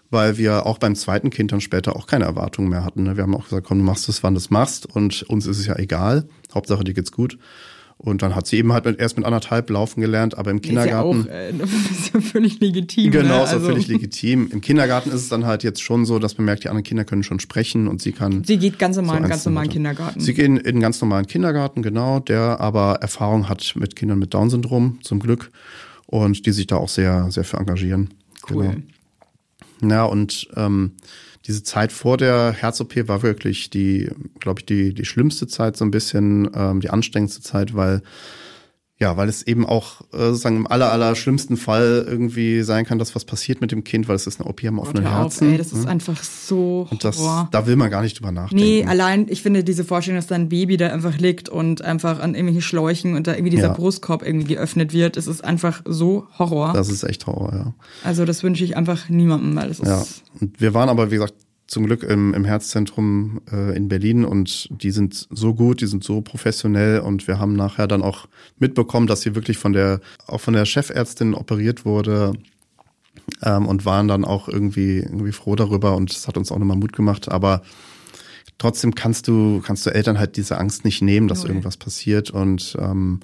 weil 0.09 0.37
wir 0.37 0.65
auch 0.65 0.77
beim 0.77 0.95
zweiten 0.95 1.29
Kind 1.29 1.51
dann 1.51 1.61
später 1.61 1.95
auch 1.95 2.07
keine 2.07 2.25
Erwartungen 2.25 2.69
mehr 2.69 2.83
hatten. 2.83 3.03
ne? 3.03 3.17
Wir 3.17 3.23
haben 3.23 3.35
auch 3.35 3.45
gesagt, 3.45 3.67
komm, 3.67 3.79
du 3.79 3.83
machst 3.83 4.09
es, 4.09 4.23
wann 4.23 4.33
du 4.33 4.39
es 4.39 4.49
machst 4.49 4.85
und 4.85 5.23
uns 5.23 5.45
ist 5.45 5.59
es 5.59 5.67
ja 5.67 5.77
egal. 5.77 6.27
Hauptsache, 6.53 6.83
dir 6.83 6.93
geht's 6.93 7.11
gut. 7.11 7.37
Und 7.99 8.21
dann 8.21 8.35
hat 8.35 8.45
sie 8.45 8.57
eben 8.57 8.73
halt 8.73 8.85
mit, 8.85 8.99
erst 8.99 9.17
mit 9.17 9.25
anderthalb 9.25 9.71
laufen 9.71 10.01
gelernt, 10.01 10.37
aber 10.37 10.51
im 10.51 10.61
Kindergarten. 10.61 11.21
Ist 11.21 11.27
ja 11.27 11.31
auch 11.31 11.35
äh, 11.35 11.49
ist 11.91 12.13
ja 12.13 12.21
völlig 12.21 12.59
legitim. 12.59 13.11
Genau, 13.11 13.37
ne? 13.39 13.43
ist 13.43 13.49
auch 13.49 13.53
also, 13.53 13.65
völlig 13.65 13.87
legitim. 13.87 14.49
Im 14.51 14.61
Kindergarten 14.61 15.09
ist 15.09 15.21
es 15.21 15.29
dann 15.29 15.45
halt 15.45 15.63
jetzt 15.63 15.81
schon 15.81 16.05
so, 16.05 16.19
dass 16.19 16.37
man 16.37 16.45
merkt, 16.45 16.63
die 16.63 16.69
anderen 16.69 16.83
Kinder 16.83 17.05
können 17.05 17.23
schon 17.23 17.39
sprechen 17.39 17.87
und 17.87 18.01
sie 18.01 18.11
kann. 18.11 18.43
Sie 18.43 18.57
geht 18.57 18.77
ganz 18.77 18.97
normal 18.97 19.17
in 19.17 19.23
eins 19.23 19.31
ganz 19.31 19.45
normalen. 19.45 19.69
Kindergarten. 19.69 20.19
Sie 20.19 20.33
gehen 20.35 20.57
in 20.57 20.67
einen 20.67 20.79
ganz 20.79 21.01
normalen 21.01 21.25
Kindergarten, 21.25 21.81
genau, 21.81 22.19
der 22.19 22.59
aber 22.59 22.99
Erfahrung 23.01 23.49
hat 23.49 23.73
mit 23.75 23.95
Kindern 23.95 24.19
mit 24.19 24.33
Down-Syndrom, 24.33 24.99
zum 25.01 25.19
Glück. 25.19 25.51
Und 26.05 26.45
die 26.45 26.51
sich 26.51 26.67
da 26.67 26.77
auch 26.77 26.89
sehr, 26.89 27.31
sehr 27.31 27.43
für 27.43 27.57
engagieren. 27.57 28.13
Cool. 28.49 28.83
Genau. 29.81 29.93
Ja, 29.93 30.05
und 30.05 30.47
ähm, 30.55 30.93
diese 31.47 31.63
Zeit 31.63 31.91
vor 31.91 32.17
der 32.17 32.51
Herz-OP 32.51 33.07
war 33.07 33.23
wirklich 33.23 33.69
die, 33.69 34.09
glaube 34.39 34.59
ich, 34.59 34.65
die, 34.65 34.93
die 34.93 35.05
schlimmste 35.05 35.47
Zeit 35.47 35.77
so 35.77 35.85
ein 35.85 35.91
bisschen, 35.91 36.49
ähm, 36.53 36.81
die 36.81 36.89
anstrengendste 36.89 37.41
Zeit, 37.41 37.73
weil 37.73 38.01
ja, 38.99 39.15
weil 39.15 39.29
es 39.29 39.43
eben 39.45 39.63
auch 39.65 40.01
äh, 40.11 40.17
sozusagen 40.29 40.55
im 40.57 40.67
aller, 40.67 40.91
aller 40.91 41.15
schlimmsten 41.15 41.55
Fall 41.55 42.03
irgendwie 42.07 42.63
sein 42.63 42.83
kann, 42.83 42.97
dass 42.97 43.13
was 43.13 43.25
passiert 43.25 43.61
mit 43.61 43.71
dem 43.71 43.83
Kind, 43.83 44.07
weil 44.07 44.15
es 44.15 44.25
ist 44.25 44.39
eine 44.41 44.49
OP 44.49 44.63
am 44.63 44.79
offenen 44.79 45.03
Hör 45.03 45.17
auf, 45.17 45.33
Herzen. 45.33 45.51
ey, 45.51 45.57
das 45.59 45.71
ist 45.71 45.83
ne? 45.85 45.89
einfach 45.91 46.23
so 46.23 46.87
Und 46.89 47.03
das, 47.03 47.19
Horror. 47.19 47.47
da 47.51 47.67
will 47.67 47.75
man 47.75 47.91
gar 47.91 48.01
nicht 48.01 48.19
drüber 48.19 48.31
nachdenken. 48.31 48.63
Nee, 48.63 48.85
allein, 48.85 49.27
ich 49.29 49.43
finde 49.43 49.63
diese 49.63 49.83
Vorstellung, 49.83 50.17
dass 50.17 50.25
da 50.25 50.33
ein 50.35 50.49
Baby 50.49 50.77
da 50.77 50.87
einfach 50.87 51.17
liegt 51.19 51.47
und 51.47 51.83
einfach 51.83 52.19
an 52.19 52.33
irgendwelchen 52.33 52.63
Schläuchen 52.63 53.15
und 53.15 53.27
da 53.27 53.33
irgendwie 53.33 53.51
dieser 53.51 53.67
Ja. 53.67 53.73
Brustkorb 53.73 54.23
irgendwie 54.25 54.47
geöffnet 54.55 54.93
wird, 54.93 55.15
es 55.15 55.27
ist 55.27 55.43
einfach 55.43 55.81
so 55.85 56.25
Horror. 56.39 56.73
Das 56.73 56.89
ist 56.89 57.03
echt 57.03 57.27
Horror, 57.27 57.53
ja. 57.53 57.73
also 58.03 58.25
das 58.25 58.41
wünsche 58.41 58.63
ich 58.63 58.75
einfach 58.77 59.09
niemandem, 59.09 59.55
weil 59.55 59.69
es 59.69 59.77
Ja, 59.77 60.01
ist 60.01 60.23
und 60.41 60.59
wir 60.59 60.73
waren 60.73 60.89
aber, 60.89 61.11
wie 61.11 61.15
gesagt, 61.15 61.35
zum 61.67 61.85
Glück 61.85 62.03
im, 62.03 62.33
im 62.33 62.45
Herzzentrum 62.45 63.41
äh, 63.51 63.75
in 63.75 63.89
Berlin 63.89 64.23
und 64.23 64.69
die 64.71 64.91
sind 64.91 65.27
so 65.29 65.53
gut, 65.53 65.81
die 65.81 65.87
sind 65.87 66.03
so 66.03 66.21
professionell 66.21 67.01
und 67.01 67.27
wir 67.27 67.39
haben 67.39 67.55
nachher 67.55 67.87
dann 67.87 68.01
auch 68.01 68.27
mitbekommen, 68.57 69.07
dass 69.07 69.21
sie 69.21 69.35
wirklich 69.35 69.57
von 69.57 69.73
der, 69.73 69.99
auch 70.27 70.39
von 70.39 70.53
der 70.53 70.65
Chefärztin 70.65 71.33
operiert 71.33 71.83
wurde 71.83 72.33
ähm, 73.43 73.67
und 73.67 73.85
waren 73.85 74.07
dann 74.07 74.23
auch 74.23 74.47
irgendwie, 74.47 74.99
irgendwie 74.99 75.33
froh 75.33 75.55
darüber 75.55 75.95
und 75.95 76.15
das 76.15 76.27
hat 76.27 76.37
uns 76.37 76.51
auch 76.51 76.57
nochmal 76.57 76.77
Mut 76.77 76.93
gemacht, 76.93 77.29
aber 77.29 77.61
trotzdem 78.57 78.95
kannst 78.95 79.27
du, 79.27 79.61
kannst 79.61 79.85
du 79.85 79.93
Eltern 79.93 80.19
halt 80.19 80.37
diese 80.37 80.57
Angst 80.57 80.85
nicht 80.85 81.01
nehmen, 81.01 81.27
dass 81.27 81.39
Null. 81.39 81.49
irgendwas 81.49 81.75
passiert 81.75 82.31
und 82.31 82.77
ähm, 82.79 83.19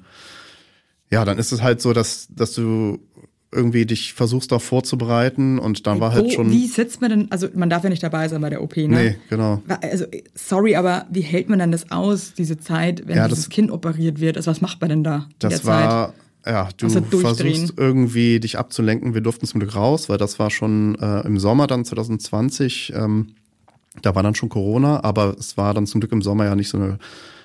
ja, 1.10 1.24
dann 1.24 1.38
ist 1.38 1.52
es 1.52 1.62
halt 1.62 1.80
so, 1.80 1.92
dass, 1.92 2.28
dass 2.30 2.52
du 2.52 2.98
irgendwie 3.54 3.86
dich 3.86 4.12
versuchst 4.14 4.50
darauf 4.50 4.64
vorzubereiten 4.64 5.58
und 5.58 5.86
dann 5.86 6.00
war 6.00 6.12
halt 6.12 6.26
Wo- 6.26 6.30
schon. 6.30 6.50
Wie 6.50 6.66
sitzt 6.66 7.00
man 7.00 7.10
denn, 7.10 7.30
also 7.30 7.48
man 7.54 7.70
darf 7.70 7.84
ja 7.84 7.90
nicht 7.90 8.02
dabei 8.02 8.28
sein 8.28 8.40
bei 8.40 8.50
der 8.50 8.62
OP, 8.62 8.76
ne? 8.76 8.86
Nee, 8.88 9.16
genau. 9.30 9.62
Also, 9.80 10.04
sorry, 10.34 10.76
aber 10.76 11.06
wie 11.10 11.20
hält 11.22 11.48
man 11.48 11.58
dann 11.58 11.72
das 11.72 11.90
aus, 11.90 12.34
diese 12.34 12.58
Zeit, 12.58 13.06
wenn 13.06 13.16
Ja, 13.16 13.28
dieses 13.28 13.44
das- 13.44 13.48
Kind 13.50 13.70
operiert 13.70 14.20
wird? 14.20 14.36
Also 14.36 14.50
was 14.50 14.60
macht 14.60 14.80
man 14.80 14.90
denn 14.90 15.04
da 15.04 15.16
in 15.16 15.22
der 15.42 15.50
Das 15.50 15.62
Zeit? 15.62 15.86
war, 15.88 16.14
ja, 16.46 16.68
du 16.76 16.88
versuchst 16.90 17.72
irgendwie 17.78 18.40
dich 18.40 18.58
abzulenken. 18.58 19.14
Wir 19.14 19.20
durften 19.22 19.46
zum 19.46 19.60
Glück 19.60 19.74
raus, 19.74 20.08
weil 20.08 20.18
das 20.18 20.38
war 20.38 20.50
schon 20.50 20.94
äh, 20.96 21.20
im 21.26 21.38
Sommer 21.38 21.66
dann 21.66 21.84
2020. 21.84 22.92
Ähm, 22.94 23.28
da 24.02 24.14
war 24.14 24.22
dann 24.22 24.34
schon 24.34 24.48
Corona, 24.48 25.02
aber 25.04 25.36
es 25.38 25.56
war 25.56 25.72
dann 25.72 25.86
zum 25.86 26.00
Glück 26.00 26.12
im 26.12 26.20
Sommer 26.20 26.44
ja 26.46 26.54
nicht 26.56 26.68
so 26.68 26.76
eine, 26.78 26.98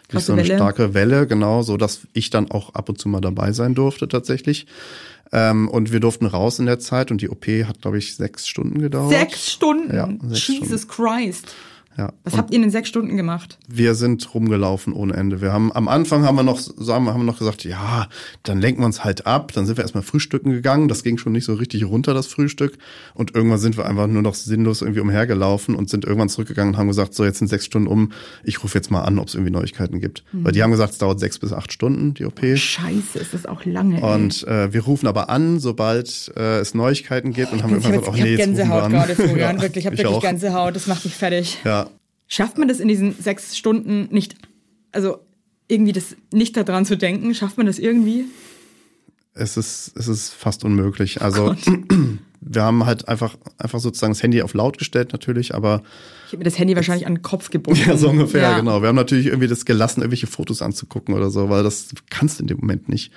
Krasse 0.10 0.26
so 0.28 0.34
eine 0.34 0.43
Welle. 0.43 0.56
starke 0.56 0.93
Welle, 0.93 1.28
genau, 1.28 1.62
so 1.62 1.78
dass 1.78 2.02
ich 2.13 2.30
dann 2.30 2.52
auch 2.52 2.74
ab 2.74 2.89
und 2.89 3.00
zu 3.00 3.08
mal 3.08 3.22
dabei 3.22 3.52
sein 3.54 3.76
durfte 3.76 4.08
tatsächlich. 4.08 4.67
Ähm, 5.32 5.69
und 5.69 5.91
wir 5.91 6.00
durften 6.00 6.26
raus 6.26 6.60
in 6.60 6.65
der 6.65 6.80
Zeit 6.80 7.12
und 7.12 7.22
die 7.22 7.30
OP 7.30 7.45
hat, 7.48 7.82
glaube 7.82 8.00
ich, 8.00 8.15
sechs 8.15 8.48
Stunden 8.48 8.80
gedauert. 8.80 9.12
Sechs 9.12 9.52
Stunden. 9.52 9.95
Ja, 9.95 10.10
sechs 10.28 10.48
Jesus 10.48 10.88
Christ. 10.88 11.54
Ja. 11.97 12.13
Was 12.23 12.38
habt 12.38 12.52
ihr 12.52 12.56
in 12.56 12.62
den 12.62 12.71
sechs 12.71 12.88
Stunden 12.89 13.17
gemacht? 13.17 13.58
wir 13.67 13.93
sind 13.95 14.34
rumgelaufen 14.34 14.93
ohne 14.93 15.13
Ende. 15.13 15.41
Wir 15.41 15.52
haben 15.52 15.71
am 15.73 15.88
Anfang 15.88 16.23
haben 16.23 16.36
wir 16.36 16.43
noch 16.43 16.60
haben 16.60 17.06
wir 17.06 17.23
noch 17.23 17.39
gesagt, 17.39 17.63
ja, 17.65 18.08
dann 18.43 18.60
lenken 18.60 18.82
wir 18.82 18.86
uns 18.86 19.04
halt 19.04 19.25
ab. 19.28 19.52
Dann 19.54 19.65
sind 19.65 19.78
wir 19.78 19.84
erstmal 19.84 20.04
frühstücken 20.04 20.52
gegangen. 20.52 20.88
Das 20.88 21.04
ging 21.04 21.17
schon 21.17 21.34
nicht 21.34 21.45
so 21.45 21.54
richtig 21.56 21.86
runter 21.86 22.13
das 22.13 22.28
Frühstück 22.28 22.78
und 23.13 23.36
irgendwann 23.36 23.60
sind 23.60 23.78
wir 23.78 23.86
einfach 23.86 24.08
nur 24.08 24.21
noch 24.21 24.34
sinnlos 24.36 24.82
irgendwie 24.82 25.02
umhergelaufen 25.02 25.75
und 25.75 25.89
sind 25.89 26.06
irgendwann 26.06 26.30
zurückgegangen 26.30 26.73
und 26.73 26.80
haben 26.80 26.88
gesagt, 26.88 27.13
so 27.13 27.25
jetzt 27.25 27.39
sind 27.39 27.47
sechs 27.47 27.65
Stunden 27.65 27.88
um. 27.88 28.12
Ich 28.43 28.63
rufe 28.63 28.78
jetzt 28.78 28.91
mal 28.91 29.02
an, 29.02 29.19
ob 29.19 29.28
es 29.28 29.36
irgendwie 29.36 29.52
Neuigkeiten 29.52 29.99
gibt, 29.99 30.23
weil 30.32 30.52
die 30.52 30.63
haben 30.63 30.71
gesagt, 30.71 30.93
es 30.93 30.97
dauert 30.99 31.19
sechs 31.19 31.38
bis 31.39 31.52
acht 31.54 31.71
Stunden 31.73 32.13
die 32.13 32.25
OP. 32.25 32.39
Scheiße, 32.39 33.19
ist 33.19 33.34
das 33.34 33.45
auch 33.45 33.65
lange. 33.65 33.97
ey. 34.02 34.13
Und 34.15 34.47
äh, 34.47 34.71
wir 34.73 34.84
rufen 34.84 35.08
aber 35.08 35.30
an, 35.30 35.60
sobald 35.60 36.32
äh, 36.38 36.60
es 36.60 36.73
Neuigkeiten 36.73 37.34
gibt 37.34 37.52
und 37.52 37.63
haben 37.63 37.78
ich 37.78 37.86
habe 37.86 37.95
irgendwann 37.95 38.13
gesagt, 38.13 38.17
ich 38.17 38.23
oh 38.23 38.25
nee, 38.25 38.38
hab 38.38 38.39
jetzt 38.39 38.47
rufen 38.47 38.56
Gänsehaut 38.56 38.80
wir 38.80 38.84
an. 38.86 38.91
gerade, 38.91 39.15
Florian. 39.15 39.39
Ja, 39.60 39.62
wirklich, 39.62 39.82
ich 39.84 39.86
habe 39.86 39.95
ich 39.95 40.04
wirklich 40.04 40.17
auch. 40.17 40.21
Gänsehaut. 40.21 40.75
Das 40.75 40.88
macht 40.88 41.06
mich 41.06 41.15
fertig. 41.15 41.58
Ja, 41.63 41.88
Schafft 42.29 42.57
man 42.57 42.67
das 42.69 42.79
in 42.79 42.87
diesen 42.87 43.13
sechs 43.19 43.57
Stunden 43.57 44.07
nicht, 44.11 44.35
also 44.93 45.19
irgendwie 45.67 45.91
das 45.91 46.15
nicht 46.31 46.55
daran 46.55 46.85
zu 46.85 46.95
denken? 46.97 47.33
Schafft 47.35 47.57
man 47.57 47.65
das 47.65 47.77
irgendwie? 47.79 48.25
es 49.33 49.57
ist, 49.57 49.93
es 49.95 50.07
ist 50.07 50.31
fast 50.33 50.63
unmöglich. 50.65 51.21
Also 51.21 51.55
wir 52.41 52.63
haben 52.63 52.85
halt 52.85 53.07
einfach, 53.07 53.37
einfach 53.57 53.79
sozusagen 53.79 54.11
das 54.13 54.21
Handy 54.21 54.41
auf 54.41 54.53
laut 54.53 54.77
gestellt 54.77 55.13
natürlich, 55.13 55.55
aber 55.55 55.81
Ich 56.25 56.33
habe 56.33 56.39
mir 56.39 56.43
das 56.43 56.59
Handy 56.59 56.75
wahrscheinlich 56.75 57.07
an 57.07 57.15
den 57.15 57.21
Kopf 57.21 57.49
gebunden. 57.49 57.81
ja, 57.87 57.95
so 57.97 58.09
ungefähr, 58.09 58.41
Ja. 58.41 58.59
genau. 58.59 58.81
Wir 58.81 58.89
haben 58.89 58.95
natürlich 58.95 59.27
irgendwie 59.27 59.47
das 59.47 59.65
gelassen, 59.65 60.01
irgendwelche 60.01 60.27
Fotos 60.27 60.61
anzugucken 60.61 61.13
oder 61.15 61.29
so, 61.29 61.49
weil 61.49 61.63
das 61.63 61.87
kannst 62.09 62.39
du 62.39 62.43
in 62.43 62.47
dem 62.47 62.57
Moment 62.57 62.89
nicht. 62.89 63.11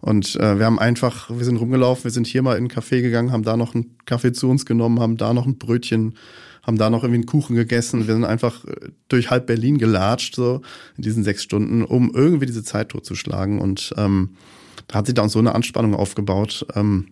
Und 0.00 0.34
äh, 0.36 0.58
wir 0.58 0.66
haben 0.66 0.78
einfach, 0.78 1.30
wir 1.30 1.44
sind 1.44 1.56
rumgelaufen, 1.56 2.04
wir 2.04 2.10
sind 2.10 2.26
hier 2.26 2.42
mal 2.42 2.52
in 2.56 2.64
einen 2.64 2.68
Café 2.70 3.00
gegangen, 3.02 3.30
haben 3.32 3.44
da 3.44 3.56
noch 3.56 3.74
einen 3.74 3.96
Kaffee 4.06 4.32
zu 4.32 4.48
uns 4.48 4.66
genommen, 4.66 4.98
haben 4.98 5.16
da 5.16 5.32
noch 5.34 5.46
ein 5.46 5.58
Brötchen, 5.58 6.14
haben 6.70 6.78
da 6.78 6.88
noch 6.88 7.02
irgendwie 7.02 7.18
einen 7.18 7.26
Kuchen 7.26 7.56
gegessen. 7.56 8.06
Wir 8.06 8.14
sind 8.14 8.24
einfach 8.24 8.64
äh, 8.64 8.90
durch 9.08 9.30
halb 9.30 9.46
Berlin 9.46 9.76
gelatscht, 9.78 10.36
so 10.36 10.62
in 10.96 11.02
diesen 11.02 11.24
sechs 11.24 11.42
Stunden, 11.42 11.84
um 11.84 12.12
irgendwie 12.14 12.46
diese 12.46 12.62
Zeit 12.62 12.90
totzuschlagen. 12.90 13.58
Und 13.58 13.92
ähm, 13.96 14.36
da 14.86 14.98
hat 14.98 15.06
sich 15.06 15.14
da 15.16 15.22
uns 15.22 15.32
so 15.32 15.40
eine 15.40 15.54
Anspannung 15.54 15.94
aufgebaut. 15.94 16.64
Ähm, 16.76 17.08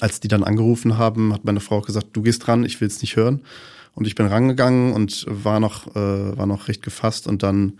als 0.00 0.20
die 0.20 0.28
dann 0.28 0.44
angerufen 0.44 0.96
haben, 0.96 1.32
hat 1.34 1.44
meine 1.44 1.60
Frau 1.60 1.78
auch 1.78 1.86
gesagt, 1.86 2.08
du 2.14 2.22
gehst 2.22 2.48
ran, 2.48 2.64
ich 2.64 2.80
will 2.80 2.88
es 2.88 3.02
nicht 3.02 3.16
hören. 3.16 3.42
Und 3.92 4.06
ich 4.06 4.14
bin 4.14 4.26
rangegangen 4.26 4.94
und 4.94 5.26
war 5.28 5.60
noch, 5.60 5.94
äh, 5.94 6.36
war 6.38 6.46
noch 6.46 6.68
recht 6.68 6.82
gefasst 6.82 7.26
und 7.26 7.42
dann 7.42 7.74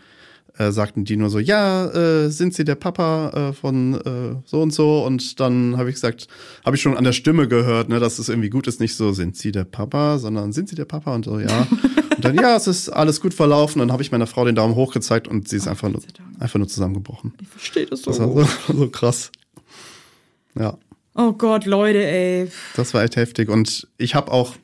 äh, 0.61 0.73
sagten 0.73 1.05
die 1.05 1.17
nur 1.17 1.31
so, 1.31 1.39
ja, 1.39 1.87
äh, 1.87 2.29
sind 2.29 2.55
Sie 2.55 2.65
der 2.65 2.75
Papa 2.75 3.31
äh, 3.31 3.53
von 3.55 3.95
äh, 3.95 4.37
so 4.45 4.61
und 4.61 4.73
so? 4.73 5.05
Und 5.05 5.41
dann 5.41 5.79
habe 5.79 5.89
ich 5.89 5.95
gesagt, 5.95 6.29
habe 6.65 6.77
ich 6.77 6.83
schon 6.83 6.97
an 6.97 7.05
der 7.05 7.13
Stimme 7.13 7.49
gehört, 7.49 7.89
ne, 7.89 7.99
dass 7.99 8.19
es 8.19 8.29
irgendwie 8.29 8.51
gut 8.51 8.67
ist, 8.67 8.79
nicht 8.79 8.95
so, 8.95 9.13
sind 9.13 9.37
Sie 9.37 9.53
der 9.53 9.65
Papa, 9.65 10.19
sondern 10.19 10.53
sind 10.53 10.69
Sie 10.69 10.77
der 10.77 10.85
Papa? 10.85 11.15
Und 11.15 11.25
so, 11.25 11.41
ja. 11.41 11.67
Und 12.17 12.25
dann, 12.27 12.35
ja, 12.35 12.55
es 12.55 12.67
ist 12.67 12.91
alles 12.91 13.23
gut 13.23 13.33
verlaufen. 13.33 13.79
Dann 13.79 13.91
habe 13.91 14.03
ich 14.03 14.13
meiner 14.13 14.27
Frau 14.27 14.45
den 14.45 14.55
Daumen 14.55 14.75
hoch 14.75 14.93
gezeigt 14.93 15.27
und 15.27 15.49
sie 15.49 15.57
ist 15.57 15.67
einfach 15.67 15.89
nur, 15.89 16.03
einfach 16.39 16.59
nur 16.59 16.69
zusammengebrochen. 16.69 17.33
Ich 17.41 17.49
verstehe 17.49 17.87
das 17.87 18.03
so. 18.03 18.11
Das 18.11 18.21
war 18.21 18.47
so, 18.67 18.75
so 18.75 18.89
krass. 18.91 19.33
Ja. 20.55 20.77
Oh 21.15 21.33
Gott, 21.33 21.65
Leute, 21.65 22.05
ey. 22.05 22.51
Das 22.77 22.93
war 22.93 23.03
echt 23.03 23.17
heftig. 23.17 23.49
Und 23.49 23.89
ich 23.97 24.15
habe 24.15 24.31
auch, 24.31 24.55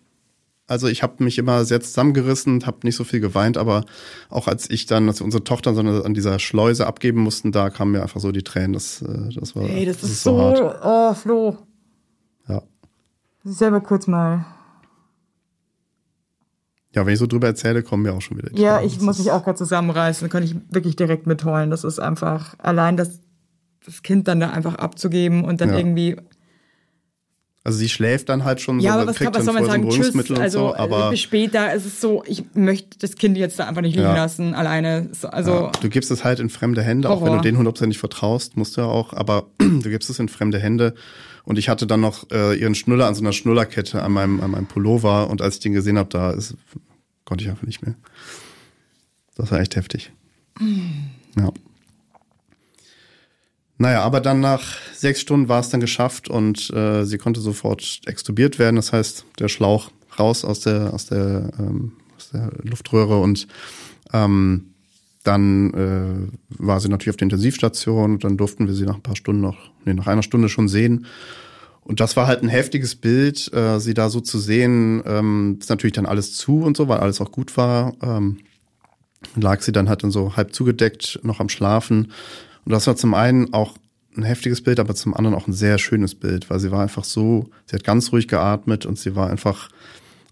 also 0.69 0.89
ich 0.89 1.03
habe 1.03 1.23
mich 1.23 1.39
immer 1.39 1.65
sehr 1.65 1.81
zusammengerissen, 1.81 2.67
habe 2.67 2.79
nicht 2.83 2.97
so 2.97 3.05
viel 3.05 3.21
geweint, 3.21 3.57
aber 3.57 3.85
auch 4.31 4.49
als 4.49 4.69
ich 4.69 4.87
dann, 4.87 5.09
als 5.09 5.21
wir 5.21 5.25
unsere 5.25 5.45
Tochter 5.45 5.75
so 5.75 5.81
an 5.81 6.15
dieser 6.15 6.39
Schleuse 6.39 6.87
abgeben 6.87 7.21
mussten, 7.21 7.53
da 7.53 7.71
kamen 7.71 7.93
mir 7.93 8.03
einfach 8.03 8.21
so 8.21 8.33
die 8.33 8.43
Tränen. 8.43 8.73
Das, 8.73 9.01
äh, 9.03 9.29
das 9.35 9.55
war, 9.55 9.63
Ey, 9.65 9.85
das, 9.87 10.03
ist, 10.03 10.23
so, 10.23 10.41
hart. 10.41 10.81
oh, 10.85 11.15
Flo. 11.15 11.57
Ja. 12.49 12.63
Selber 13.45 13.81
kurz 13.81 14.07
mal. 14.09 14.45
ja, 16.95 17.05
wenn 17.05 17.13
ich 17.13 17.19
so 17.19 17.27
drüber 17.27 17.47
erzähle, 17.49 17.83
kommen 17.83 18.03
mir 18.05 18.15
auch 18.15 18.23
schon 18.23 18.39
wieder. 18.39 18.51
die 18.51 18.61
Ja, 18.63 18.77
Tränen. 18.77 18.87
ich 18.89 18.95
Das 18.97 19.05
muss 19.05 19.19
ist- 19.19 19.25
mich 19.27 19.33
auch 19.33 19.45
gerade 19.45 19.59
zusammenreißen. 19.59 20.27
Da 20.27 20.33
kann 20.33 20.43
ich 20.43 20.57
wirklich 20.71 20.97
direkt 20.97 21.27
mitheulen. 21.27 21.71
Das 21.71 21.85
ist 21.85 21.99
einfach 21.99 22.55
allein 22.59 22.97
das, 22.97 23.21
das 23.85 24.03
Kind 24.03 24.27
dann 24.29 24.41
da 24.41 24.51
einfach 24.51 24.77
abzugeben 24.77 25.45
und 25.45 25.61
dann 25.61 25.71
Ja. 25.71 25.77
irgendwie. 25.79 26.17
Also 27.67 27.79
sie 27.79 27.89
schläft 27.89 28.29
dann 28.29 28.45
halt 28.45 28.61
schon 28.61 28.79
Ja, 28.79 28.93
so, 28.93 28.99
aber 29.01 29.09
was, 29.09 29.17
kriegt 29.17 29.33
kann, 29.33 29.41
was 29.41 29.45
dann 29.45 29.55
soll 29.65 29.81
man 29.81 29.89
sagen? 29.89 29.89
Tschüss. 29.91 30.31
Also 30.39 30.67
und 30.67 30.71
so, 30.71 30.77
aber 30.77 31.09
äh, 31.09 31.11
bis 31.11 31.21
später. 31.21 31.73
Es 31.75 31.85
ist 31.85 32.01
so, 32.01 32.23
ich 32.25 32.45
möchte 32.55 32.97
das 33.01 33.17
Kind 33.17 33.37
jetzt 33.37 33.59
da 33.59 33.67
einfach 33.67 33.83
nicht 33.83 33.97
liegen 33.97 34.07
Ja. 34.07 34.15
lassen, 34.15 34.55
alleine. 34.55 35.09
So, 35.13 35.27
Also 35.29 35.51
ja, 35.51 35.73
du 35.81 35.89
gibst 35.89 36.13
es 36.13 36.23
halt 36.23 36.39
in 36.39 36.49
fremde 36.49 36.81
Hände, 36.83 37.11
auch 37.11 37.21
wenn 37.23 37.27
Horror. 37.31 37.37
du 37.39 37.43
denen 37.43 37.59
hundertprozentig 37.59 37.99
vertraust, 37.99 38.57
musst 38.57 38.77
du 38.77 38.83
ja 38.83 38.87
auch, 38.87 39.13
aber 39.15 39.47
du 39.59 39.81
gibst 39.91 40.09
es 40.11 40.21
in 40.21 40.29
fremde 40.29 40.61
Hände. 40.61 40.95
Und 41.43 41.59
ich 41.59 41.69
hatte 41.69 41.89
dann 41.89 42.01
noch 42.01 42.31
äh, 42.31 42.55
ihren 42.57 42.77
Schnuller 42.77 43.07
an 43.09 43.17
so 43.17 43.21
einer 43.23 43.33
Schnullerkette 43.33 44.01
an 44.01 44.13
meinem, 44.13 44.41
an 44.41 44.53
meinem 44.53 44.67
Pullover 44.67 45.29
und 45.29 45.43
als 45.43 45.55
ich 45.57 45.61
den 45.61 45.73
gesehen 45.73 45.99
habe, 45.99 46.09
da 46.09 46.31
ist, 46.31 46.55
konnte 47.25 47.43
ich 47.43 47.51
einfach 47.51 47.67
nicht 47.67 47.85
mehr. 47.85 47.97
Das 49.35 49.51
war 49.51 49.59
echt 49.59 49.75
heftig. 49.75 50.13
Ja. 51.37 51.51
Naja, 53.79 54.03
aber 54.03 54.21
dann 54.21 54.41
nach 54.41 54.63
sechs 54.95 55.21
Stunden 55.21 55.49
war 55.49 55.61
es 55.61 55.69
dann 55.69 55.81
geschafft 55.81 56.29
und 56.29 56.71
äh, 56.71 57.05
sie 57.05 57.19
konnte 57.19 57.41
sofort 57.41 58.01
extubiert 58.07 58.59
werden. 58.59 58.77
Das 58.77 58.93
heißt, 58.93 59.27
der 59.39 59.49
Schlauch 59.49 59.91
raus 60.19 60.45
aus 60.45 60.61
der, 60.61 60.95
aus 60.95 61.07
der, 61.07 61.51
ähm, 61.59 61.93
aus 62.17 62.31
der 62.31 62.51
Luftröhre 62.63 63.21
und 63.21 63.47
ähm, 64.13 64.73
dann 65.25 65.75
äh, 65.75 66.63
war 66.63 66.81
sie 66.81 66.89
natürlich 66.89 67.11
auf 67.11 67.17
der 67.17 67.27
Intensivstation 67.27 68.13
und 68.15 68.25
dann 68.25 68.37
durften 68.37 68.67
wir 68.67 68.75
sie 68.75 68.85
nach 68.85 68.95
ein 68.95 69.03
paar 69.03 69.17
Stunden 69.17 69.43
noch, 69.43 69.57
nee, 69.85 69.93
nach 69.93 70.07
einer 70.07 70.23
Stunde 70.23 70.49
schon 70.49 70.69
sehen. 70.69 71.07
Und 71.83 72.01
das 72.01 72.17
war 72.17 72.27
halt 72.27 72.43
ein 72.43 72.49
heftiges 72.49 72.97
Bild, 72.97 73.53
äh, 73.53 73.79
sie 73.79 73.95
da 73.95 74.09
so 74.09 74.21
zu 74.21 74.39
sehen. 74.39 75.03
Ähm, 75.07 75.59
ist 75.61 75.71
natürlich 75.71 75.95
dann 75.95 76.07
alles 76.07 76.35
zu 76.35 76.61
und 76.61 76.77
so, 76.77 76.89
weil 76.89 76.99
alles 76.99 77.21
auch 77.21 77.31
gut 77.31 77.57
war. 77.57 77.95
Ähm, 78.03 78.39
lag 79.35 79.63
sie 79.63 79.73
dann 79.73 79.89
halt 79.89 80.03
dann 80.03 80.11
so 80.11 80.37
halb 80.37 80.55
zugedeckt, 80.55 81.21
noch 81.23 81.41
am 81.41 81.49
Schlafen. 81.49 82.13
Und 82.67 82.73
das 82.73 82.87
war 82.87 82.97
zum 82.97 83.15
einen 83.15 83.55
auch 83.55 83.79
ein 84.17 84.25
heftiges 84.25 84.63
Bild, 84.63 84.81
aber 84.81 84.95
zum 84.95 85.15
anderen 85.15 85.37
auch 85.37 85.47
ein 85.47 85.53
sehr 85.53 85.79
schönes 85.79 86.15
Bild, 86.15 86.51
weil 86.51 86.59
sie 86.59 86.71
war 86.71 86.83
einfach 86.83 87.05
so, 87.05 87.49
sie 87.67 87.77
hat 87.77 87.85
ganz 87.85 88.13
ruhig 88.13 88.29
geatmet 88.29 88.85
und 88.85 88.99
sie 88.99 89.15
war 89.15 89.31
einfach 89.31 89.69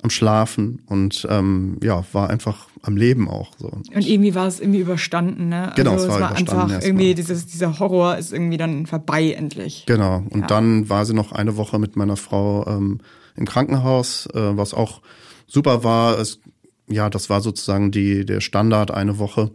am 0.02 0.10
Schlafen 0.10 0.82
und 0.86 1.26
ähm, 1.30 1.78
ja, 1.82 2.04
war 2.12 2.28
einfach 2.28 2.66
am 2.82 2.96
Leben 2.96 3.28
auch 3.28 3.52
so. 3.58 3.68
Und 3.68 4.06
irgendwie 4.06 4.34
war 4.34 4.46
es 4.46 4.60
irgendwie 4.60 4.80
überstanden, 4.80 5.48
ne? 5.48 5.72
Genau, 5.76 5.92
also 5.92 6.04
es 6.04 6.10
war 6.10 6.30
überstanden 6.30 6.62
einfach 6.74 6.82
irgendwie 6.84 7.14
dieses, 7.14 7.46
dieser 7.46 7.78
Horror 7.78 8.18
ist 8.18 8.32
irgendwie 8.32 8.58
dann 8.58 8.84
vorbei 8.86 9.32
endlich. 9.32 9.84
Genau. 9.86 10.22
Und 10.28 10.42
Ja. 10.42 10.46
dann 10.46 10.90
war 10.90 11.06
sie 11.06 11.14
noch 11.14 11.32
eine 11.32 11.56
Woche 11.56 11.78
mit 11.78 11.96
meiner 11.96 12.16
Frau 12.16 12.66
ähm, 12.66 12.98
im 13.36 13.46
Krankenhaus, 13.46 14.26
äh, 14.34 14.56
was 14.56 14.74
auch 14.74 15.00
super 15.46 15.84
war. 15.84 16.18
Es, 16.18 16.40
ja, 16.88 17.08
das 17.08 17.30
war 17.30 17.40
sozusagen 17.40 17.90
die, 17.90 18.26
der 18.26 18.40
Standard 18.40 18.90
eine 18.90 19.18
Woche. 19.18 19.52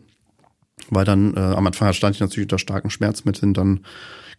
Weil 0.90 1.06
dann 1.06 1.36
äh, 1.36 1.40
am 1.40 1.68
Anfang 1.68 1.94
stand 1.94 2.16
ich 2.16 2.22
natürlich 2.22 2.46
unter 2.46 2.60
starken 2.60 2.90
Schmerzmitteln. 2.90 3.54
Dann 3.54 3.82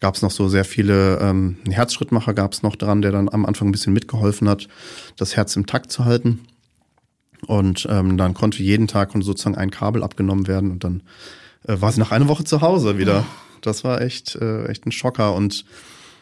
gab 0.01 0.15
es 0.15 0.23
noch 0.23 0.31
so 0.31 0.49
sehr 0.49 0.65
viele 0.65 1.19
ähm, 1.19 1.59
einen 1.65 1.73
Herzschrittmacher 1.73 2.35
gab 2.35 2.53
es 2.53 2.63
noch 2.63 2.77
dran, 2.77 3.03
der 3.03 3.13
dann 3.13 3.29
am 3.29 3.45
Anfang 3.45 3.69
ein 3.69 3.73
bisschen 3.73 3.93
mitgeholfen 3.93 4.49
hat, 4.49 4.69
das 5.17 5.37
Herz 5.37 5.55
im 5.57 5.67
Takt 5.67 5.93
zu 5.93 6.05
halten. 6.05 6.41
Und 7.47 7.87
ähm, 7.91 8.17
dann 8.17 8.35
konnte 8.35 8.63
jeden 8.63 8.87
Tag 8.87 9.11
konnte 9.11 9.27
sozusagen 9.27 9.57
ein 9.57 9.71
Kabel 9.71 10.03
abgenommen 10.03 10.47
werden 10.47 10.71
und 10.71 10.85
dann 10.85 11.03
äh, 11.67 11.81
war 11.81 11.93
sie 11.93 12.01
nach 12.01 12.13
einer 12.13 12.29
Woche 12.29 12.45
zu 12.45 12.61
Hause 12.61 12.99
wieder. 12.99 13.25
Das 13.63 13.85
war 13.85 14.01
echt, 14.01 14.37
äh, 14.37 14.67
echt 14.67 14.87
ein 14.87 14.93
Schocker 14.93 15.35
und 15.35 15.65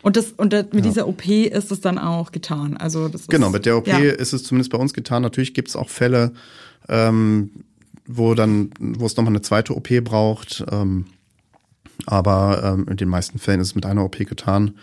Und 0.03 0.17
das 0.17 0.33
und 0.37 0.53
das, 0.53 0.67
mit 0.73 0.85
dieser 0.85 1.09
OP 1.09 1.27
ist 1.27 1.71
es 1.71 1.81
dann 1.81 1.99
auch 1.99 2.33
getan. 2.33 2.77
Also 2.77 3.09
das 3.09 3.23
ist, 3.23 3.31
Genau, 3.31 3.51
mit 3.51 3.67
der 3.67 3.77
OP 3.77 3.87
ja. 3.87 3.99
ist 3.99 4.33
es 4.33 4.45
zumindest 4.45 4.71
bei 4.71 4.79
uns 4.79 4.93
getan. 4.93 5.23
Natürlich 5.23 5.55
gibt 5.55 5.69
es 5.69 5.77
auch 5.77 5.89
Fälle, 5.89 6.33
ähm, 6.89 7.51
wo 8.09 8.35
dann, 8.35 8.71
wo 8.81 9.07
es 9.07 9.17
nochmal 9.17 9.33
eine 9.33 9.43
zweite 9.43 9.77
OP 9.77 9.89
braucht. 10.03 10.65
Ähm, 10.71 11.07
aber 12.07 12.63
ähm, 12.65 12.87
in 12.89 12.97
den 12.97 13.09
meisten 13.09 13.39
Fällen 13.39 13.61
ist 13.61 13.69
es 13.69 13.75
mit 13.75 13.87
einer 13.87 14.05
OP 14.05 14.17
getan. 14.19 14.75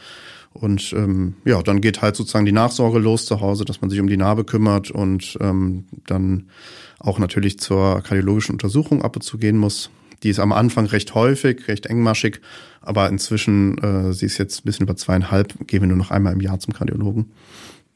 Und 0.54 0.94
ähm, 0.94 1.36
ja, 1.44 1.62
dann 1.62 1.82
geht 1.82 2.02
halt 2.02 2.16
sozusagen 2.16 2.46
die 2.46 2.54
Nachsorge 2.54 3.00
los 3.00 3.26
zu 3.26 3.42
Hause, 3.42 3.66
dass 3.66 3.82
man 3.82 3.90
sich 3.90 4.00
um 4.00 4.08
die 4.08 4.16
Narbe 4.16 4.46
kümmert 4.46 4.90
und 4.90 5.38
ähm, 5.42 5.86
dann 6.08 6.50
auch 6.98 7.20
natürlich 7.20 7.60
zur 7.60 8.02
kardiologischen 8.02 8.54
Untersuchung 8.54 9.02
ab 9.02 9.18
und 9.18 9.22
zu 9.22 9.38
gehen 9.38 9.58
muss. 9.58 9.90
Die 10.24 10.30
ist 10.30 10.40
am 10.40 10.54
Anfang 10.54 10.86
recht 10.86 11.14
häufig, 11.14 11.68
recht 11.68 11.88
engmaschig, 11.88 12.40
aber 12.82 13.10
inzwischen, 13.10 13.78
äh, 13.80 14.14
sie 14.14 14.28
ist 14.28 14.38
jetzt 14.38 14.62
ein 14.62 14.64
bisschen 14.64 14.86
über 14.86 14.96
zweieinhalb, 14.96 15.68
gehen 15.68 15.82
wir 15.82 15.88
nur 15.88 15.98
noch 15.98 16.12
einmal 16.12 16.32
im 16.32 16.40
Jahr 16.40 16.60
zum 16.60 16.74
Kardiologen, 16.74 17.32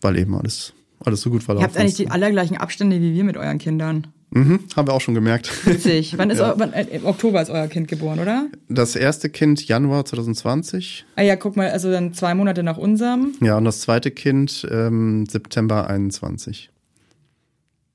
weil 0.02 0.18
eben 0.18 0.36
alles, 0.36 0.74
alles 1.00 1.22
so 1.22 1.30
gut 1.30 1.42
Ihr 1.42 1.46
verlaufen 1.46 1.66
habt 1.66 1.78
eigentlich 1.78 1.94
ist. 1.94 2.00
die 2.00 2.12
allergleichen 2.12 2.58
Abstände 2.58 3.00
wie 3.00 3.14
wir 3.14 3.24
mit 3.24 3.38
euren 3.38 3.58
Kindern. 3.58 4.08
Mhm, 4.32 4.60
haben 4.76 4.88
wir 4.88 4.94
auch 4.94 5.02
schon 5.02 5.16
gemerkt. 5.16 5.66
Witzig. 5.66 6.14
Wann 6.18 6.30
ist 6.30 6.40
Ja. 6.40 6.54
wann, 6.58 6.72
äh, 6.74 6.84
Im 6.92 7.06
Oktober 7.06 7.42
ist 7.42 7.50
euer 7.50 7.68
Kind 7.68 7.88
geboren, 7.88 8.20
oder? 8.20 8.48
Das 8.68 8.96
erste 8.96 9.30
Kind 9.30 9.68
Januar 9.68 10.06
2020, 10.06 11.06
Ah 11.16 11.24
ja, 11.24 11.36
guck 11.36 11.56
mal, 11.58 11.70
also 11.70 11.90
dann 11.92 12.14
zwei 12.14 12.36
Monate 12.36 12.62
nach 12.64 12.78
unserem. 12.78 13.34
ja, 13.42 13.58
und 13.58 13.66
das 13.66 13.82
zweite 13.82 14.12
Kind 14.12 14.68
ähm, 14.72 15.26
September 15.28 15.88
21. 15.90 16.70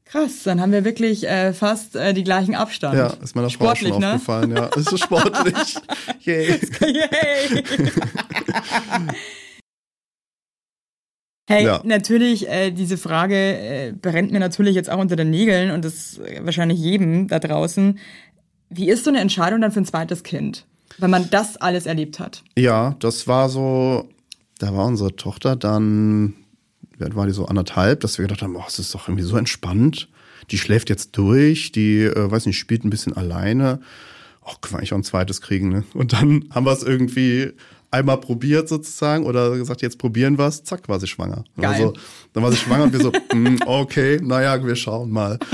Krass, 0.06 0.42
dann 0.44 0.60
haben 0.60 0.70
wir 0.72 0.84
wirklich 0.84 1.26
äh, 1.26 1.52
fast 1.52 1.96
äh, 1.96 2.14
die 2.14 2.22
gleichen 2.24 2.54
Abstand. 2.54 2.96
Ja, 2.96 3.06
ist 3.22 3.34
meiner 3.34 3.48
Frau 3.50 3.66
Sportlich, 3.66 3.90
schon 3.90 4.00
ne? 4.00 4.12
aufgefallen, 4.12 4.56
ja. 4.56 4.70
Es 4.76 4.86
ist 4.92 5.00
sportlich. 5.02 5.54
Yay. 6.20 6.60
Yay! 6.80 7.64
Hey, 11.46 11.64
Ja. 11.66 11.82
natürlich, 11.84 12.48
äh, 12.48 12.70
diese 12.70 12.96
Frage 12.96 13.34
äh, 13.36 13.92
brennt 13.92 14.32
mir 14.32 14.40
natürlich 14.40 14.74
jetzt 14.74 14.90
auch 14.90 14.98
unter 14.98 15.16
den 15.16 15.30
Nägeln 15.30 15.70
und 15.72 15.84
das 15.84 16.18
äh, 16.18 16.40
wahrscheinlich 16.42 16.78
jedem 16.78 17.28
da 17.28 17.38
draußen. 17.38 17.98
Wie 18.70 18.88
ist 18.88 19.04
so 19.04 19.10
eine 19.10 19.20
Entscheidung 19.20 19.60
dann 19.60 19.70
für 19.70 19.80
ein 19.80 19.84
zweites 19.86 20.22
Kind, 20.22 20.66
wenn 20.98 21.10
man 21.10 21.28
das 21.30 21.56
alles 21.58 21.84
erlebt 21.86 22.18
hat? 22.18 22.42
Ja, 22.56 22.96
das 22.98 23.26
war 23.28 23.48
so, 23.50 24.08
da 24.58 24.74
war 24.74 24.86
unsere 24.86 25.16
Tochter 25.16 25.54
dann, 25.54 26.32
wie 26.96 27.04
alt 27.04 27.14
war 27.14 27.26
die 27.26 27.32
so 27.32 27.44
anderthalb, 27.46 28.00
dass 28.00 28.16
wir 28.18 28.24
gedacht 28.24 28.42
haben, 28.42 28.56
oh, 28.56 28.64
es 28.66 28.78
ist 28.78 28.94
doch 28.94 29.08
irgendwie 29.08 29.24
so 29.24 29.36
entspannt. 29.36 30.08
Die 30.50 30.58
schläft 30.58 30.88
jetzt 30.90 31.16
durch, 31.16 31.72
die, 31.72 32.00
äh, 32.04 32.30
weiß 32.30 32.46
nicht, 32.46 32.58
spielt 32.58 32.84
ein 32.84 32.90
bisschen 32.90 33.14
alleine. 33.16 33.80
Oh, 34.46 34.52
können 34.60 34.74
wir 34.74 34.78
eigentlich 34.78 34.92
auch 34.94 34.98
ein 34.98 35.04
zweites 35.04 35.40
kriegen, 35.42 35.68
ne? 35.68 35.84
Und 35.94 36.12
dann 36.14 36.44
haben 36.54 36.64
wir 36.66 36.72
es 36.72 36.82
irgendwie 36.82 37.52
einmal 37.94 38.18
probiert 38.18 38.68
sozusagen 38.68 39.24
oder 39.24 39.56
gesagt, 39.56 39.82
jetzt 39.82 39.98
probieren 39.98 40.36
wir 40.38 40.46
es, 40.46 40.62
zack, 40.64 40.88
war 40.88 41.00
sie 41.00 41.06
schwanger. 41.06 41.44
Geil. 41.56 41.70
Also, 41.72 41.94
dann 42.32 42.42
war 42.42 42.50
sie 42.50 42.58
schwanger 42.58 42.84
und 42.84 42.92
wir 42.92 43.00
so, 43.00 43.10
mm, 43.34 43.58
okay, 43.66 44.20
naja, 44.22 44.62
wir 44.64 44.76
schauen 44.76 45.10
mal. 45.10 45.38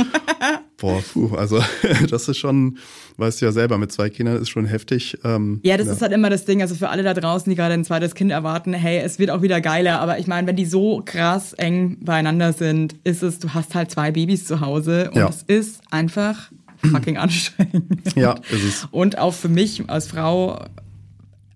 Boah, 0.78 1.02
puh, 1.12 1.34
also 1.36 1.62
das 2.10 2.26
ist 2.28 2.38
schon, 2.38 2.78
weißt 3.18 3.40
du 3.42 3.44
ja 3.46 3.52
selber, 3.52 3.76
mit 3.76 3.92
zwei 3.92 4.08
Kindern 4.08 4.40
ist 4.40 4.48
schon 4.48 4.64
heftig. 4.64 5.18
Ähm, 5.24 5.60
Ja, 5.62 5.76
das 5.76 5.88
ist 5.88 6.00
halt 6.00 6.12
immer 6.12 6.30
das 6.30 6.46
Ding, 6.46 6.62
also 6.62 6.74
für 6.74 6.88
alle 6.88 7.02
da 7.02 7.12
draußen, 7.12 7.50
die 7.50 7.56
gerade 7.56 7.74
ein 7.74 7.84
zweites 7.84 8.14
Kind 8.14 8.32
erwarten, 8.32 8.72
hey, 8.72 8.98
es 9.04 9.18
wird 9.18 9.30
auch 9.30 9.42
wieder 9.42 9.60
geiler, 9.60 10.00
aber 10.00 10.18
ich 10.18 10.26
meine, 10.26 10.46
wenn 10.46 10.56
die 10.56 10.64
so 10.64 11.02
krass 11.04 11.52
eng 11.52 11.98
beieinander 12.00 12.54
sind, 12.54 12.96
ist 13.04 13.22
es, 13.22 13.38
du 13.40 13.52
hast 13.52 13.74
halt 13.74 13.90
zwei 13.90 14.10
Babys 14.10 14.46
zu 14.46 14.60
Hause 14.62 15.10
und 15.10 15.18
Ja. 15.18 15.28
es 15.28 15.42
ist 15.42 15.82
einfach 15.90 16.50
fucking 16.90 17.18
anstrengend. 17.18 18.16
Ja, 18.16 18.36
ist 18.50 18.64
es. 18.64 18.88
Und 18.90 19.18
auch 19.18 19.34
für 19.34 19.50
mich 19.50 19.82
als 19.90 20.06
Frau, 20.06 20.64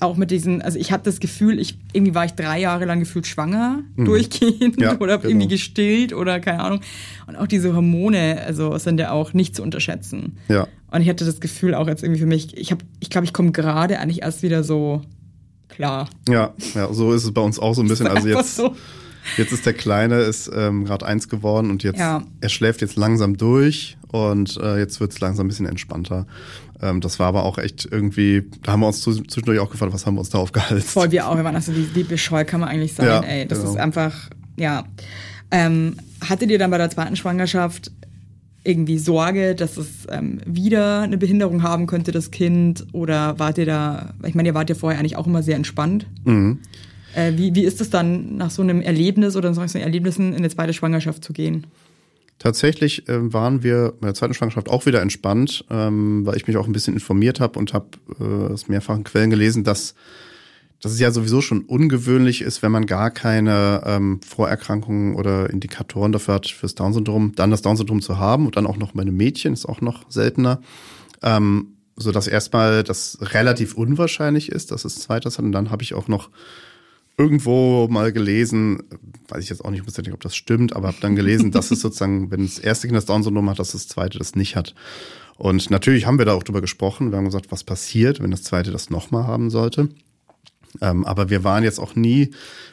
auch 0.04 0.16
mit 0.16 0.30
diesen, 0.30 0.62
also 0.62 0.78
ich 0.78 0.92
habe 0.92 1.02
das 1.02 1.20
Gefühl, 1.20 1.58
ich 1.58 1.78
irgendwie 1.92 2.14
war 2.14 2.24
ich 2.24 2.32
drei 2.32 2.60
Jahre 2.60 2.84
lang 2.84 3.00
gefühlt 3.00 3.26
schwanger, 3.26 3.80
durchgehend 3.96 4.76
Mhm. 4.76 4.82
Ja, 4.82 4.96
oder 5.00 5.18
genau. 5.18 5.28
irgendwie 5.30 5.48
gestillt 5.48 6.12
oder 6.12 6.40
keine 6.40 6.60
Ahnung. 6.62 6.80
Und 7.26 7.36
auch 7.36 7.46
diese 7.46 7.74
Hormone, 7.74 8.40
also 8.46 8.76
sind 8.78 8.98
ja 9.00 9.10
auch 9.12 9.32
nicht 9.32 9.56
zu 9.56 9.62
unterschätzen. 9.62 10.38
Ja. 10.48 10.66
Und 10.90 11.00
ich 11.02 11.08
hatte 11.08 11.24
das 11.24 11.40
Gefühl 11.40 11.74
auch 11.74 11.88
jetzt 11.88 12.02
irgendwie 12.02 12.20
für 12.20 12.26
mich, 12.26 12.56
ich 12.56 12.70
habe, 12.70 12.84
ich 13.00 13.10
glaube, 13.10 13.24
ich 13.24 13.32
komme 13.32 13.50
gerade 13.52 13.98
eigentlich 13.98 14.22
erst 14.22 14.42
wieder 14.42 14.62
so 14.62 15.02
klar. 15.68 16.08
Ja, 16.28 16.54
ja, 16.74 16.92
so 16.92 17.12
ist 17.12 17.24
es 17.24 17.32
bei 17.32 17.40
uns 17.40 17.58
auch 17.58 17.74
so 17.74 17.82
ein 17.82 17.88
bisschen. 17.88 18.06
Also 18.06 18.28
jetzt, 18.28 18.56
so. 18.56 18.74
jetzt 19.36 19.52
ist 19.52 19.66
der 19.66 19.72
Kleine 19.74 20.20
ist 20.20 20.50
ähm, 20.54 20.84
gerade 20.84 21.04
eins 21.06 21.28
geworden 21.28 21.70
und 21.70 21.82
jetzt 21.82 21.98
Ja. 21.98 22.22
er 22.40 22.48
schläft 22.48 22.80
jetzt 22.80 22.96
langsam 22.96 23.36
durch 23.36 23.96
und 24.14 24.56
äh, 24.58 24.78
jetzt 24.78 25.00
wird 25.00 25.10
es 25.10 25.18
langsam 25.18 25.46
ein 25.46 25.48
bisschen 25.48 25.66
entspannter. 25.66 26.28
Ähm, 26.80 27.00
das 27.00 27.18
war 27.18 27.26
aber 27.26 27.42
auch 27.42 27.58
echt 27.58 27.88
irgendwie, 27.90 28.44
da 28.62 28.70
haben 28.70 28.80
wir 28.80 28.86
uns 28.86 29.00
zwischendurch 29.00 29.58
auch 29.58 29.72
gefragt, 29.72 29.92
was 29.92 30.06
haben 30.06 30.14
wir 30.14 30.20
uns 30.20 30.30
da 30.30 30.38
aufgehalten? 30.38 30.82
Voll 30.86 31.10
wir 31.10 31.26
auch, 31.26 31.36
wir 31.36 31.42
waren 31.42 31.56
also, 31.56 31.74
wie, 31.74 31.96
wie 31.96 32.04
bescheuert 32.04 32.46
kann 32.46 32.60
man 32.60 32.68
eigentlich 32.68 32.94
sein, 32.94 33.06
Ja, 33.06 33.20
ey. 33.22 33.48
Das 33.48 33.58
genau. 33.58 33.72
ist 33.72 33.76
einfach, 33.76 34.30
ja. 34.56 34.84
Ähm, 35.50 35.96
hattet 36.20 36.48
ihr 36.52 36.60
dann 36.60 36.70
bei 36.70 36.78
der 36.78 36.90
zweiten 36.90 37.16
Schwangerschaft 37.16 37.90
irgendwie 38.62 38.98
Sorge, 38.98 39.56
dass 39.56 39.76
es 39.78 40.06
ähm, 40.08 40.40
wieder 40.46 41.00
eine 41.00 41.18
Behinderung 41.18 41.64
haben 41.64 41.88
könnte, 41.88 42.12
das 42.12 42.30
Kind? 42.30 42.86
Oder 42.92 43.40
wart 43.40 43.58
ihr 43.58 43.66
da, 43.66 44.14
ich 44.24 44.36
meine, 44.36 44.50
ihr 44.50 44.54
wart 44.54 44.68
ja 44.68 44.76
vorher 44.76 45.00
eigentlich 45.00 45.16
auch 45.16 45.26
immer 45.26 45.42
sehr 45.42 45.56
entspannt. 45.56 46.06
Mhm. 46.22 46.60
Äh, 47.16 47.32
wie, 47.36 47.56
wie 47.56 47.64
ist 47.64 47.80
es 47.80 47.90
dann, 47.90 48.36
nach 48.36 48.52
so 48.52 48.62
einem 48.62 48.80
Erlebnis 48.80 49.34
oder 49.34 49.48
nach 49.48 49.56
so 49.56 49.60
einem 49.60 49.84
Erlebnissen 49.84 50.28
in 50.28 50.36
eine 50.36 50.50
zweite 50.50 50.72
Schwangerschaft 50.72 51.24
zu 51.24 51.32
gehen? 51.32 51.66
Tatsächlich 52.38 53.08
ähm, 53.08 53.32
waren 53.32 53.62
wir 53.62 53.94
bei 54.00 54.08
der 54.08 54.14
zweiten 54.14 54.34
Schwangerschaft 54.34 54.68
auch 54.68 54.86
wieder 54.86 55.00
entspannt, 55.00 55.64
ähm, 55.70 56.26
weil 56.26 56.36
ich 56.36 56.46
mich 56.46 56.56
auch 56.56 56.66
ein 56.66 56.72
bisschen 56.72 56.94
informiert 56.94 57.40
habe 57.40 57.58
und 57.58 57.72
habe 57.72 57.86
äh, 58.20 58.52
aus 58.52 58.68
mehrfachen 58.68 59.04
Quellen 59.04 59.30
gelesen, 59.30 59.64
dass, 59.64 59.94
dass 60.80 60.92
es 60.92 61.00
ja 61.00 61.10
sowieso 61.10 61.40
schon 61.40 61.62
ungewöhnlich 61.62 62.42
ist, 62.42 62.62
wenn 62.62 62.72
man 62.72 62.86
gar 62.86 63.10
keine 63.10 63.82
ähm, 63.86 64.20
Vorerkrankungen 64.26 65.14
oder 65.14 65.48
Indikatoren 65.48 66.12
dafür 66.12 66.34
hat 66.34 66.48
fürs 66.48 66.74
Down-Syndrom, 66.74 67.32
dann 67.36 67.50
das 67.50 67.62
Down-Syndrom 67.62 68.02
zu 68.02 68.18
haben 68.18 68.46
und 68.46 68.56
dann 68.56 68.66
auch 68.66 68.76
noch 68.76 68.92
bei 68.92 69.02
einem 69.02 69.16
Mädchen 69.16 69.52
ist 69.52 69.66
auch 69.66 69.80
noch 69.80 70.10
seltener. 70.10 70.60
Ähm, 71.22 71.68
so 71.96 72.10
dass 72.10 72.26
erstmal 72.26 72.82
das 72.82 73.18
relativ 73.20 73.74
unwahrscheinlich 73.74 74.50
ist, 74.50 74.72
dass 74.72 74.84
es 74.84 74.98
zweites 74.98 75.38
hat. 75.38 75.44
Und 75.44 75.52
dann 75.52 75.70
habe 75.70 75.82
ich 75.82 75.94
auch 75.94 76.08
noch 76.08 76.30
irgendwo 77.16 77.88
mal 77.88 78.12
gelesen, 78.12 78.82
weiß 79.28 79.44
ich 79.44 79.50
jetzt 79.50 79.64
auch 79.64 79.70
nicht 79.70 79.80
hundertprozentig, 79.80 80.12
ob 80.12 80.20
das 80.20 80.34
stimmt, 80.34 80.74
aber 80.74 80.88
habe 80.88 80.98
dann 81.00 81.16
gelesen, 81.16 81.50
dass 81.50 81.70
es 81.70 81.80
sozusagen, 81.82 82.30
wenn 82.30 82.42
das 82.42 82.58
erste 82.58 82.86
Kind 82.86 82.96
das 82.96 83.06
Down-Syndrom 83.06 83.48
hat, 83.50 83.58
dass 83.58 83.72
das 83.72 83.88
zweite 83.88 84.18
das 84.18 84.34
nicht 84.34 84.56
hat. 84.56 84.74
Und 85.36 85.70
natürlich 85.70 86.06
haben 86.06 86.18
wir 86.18 86.24
da 86.24 86.34
auch 86.34 86.42
drüber 86.42 86.60
gesprochen. 86.60 87.10
Wir 87.10 87.18
haben 87.18 87.24
gesagt, 87.24 87.50
was 87.50 87.64
passiert, 87.64 88.22
wenn 88.22 88.30
das 88.30 88.42
zweite 88.42 88.70
das 88.70 88.90
nochmal 88.90 89.26
haben 89.26 89.50
sollte. 89.50 89.88
Ähm, 90.80 91.04
aber 91.04 91.30
wir 91.30 91.44
waren 91.44 91.62
jetzt 91.62 91.78
auch 91.78 91.94
nie 91.94 92.30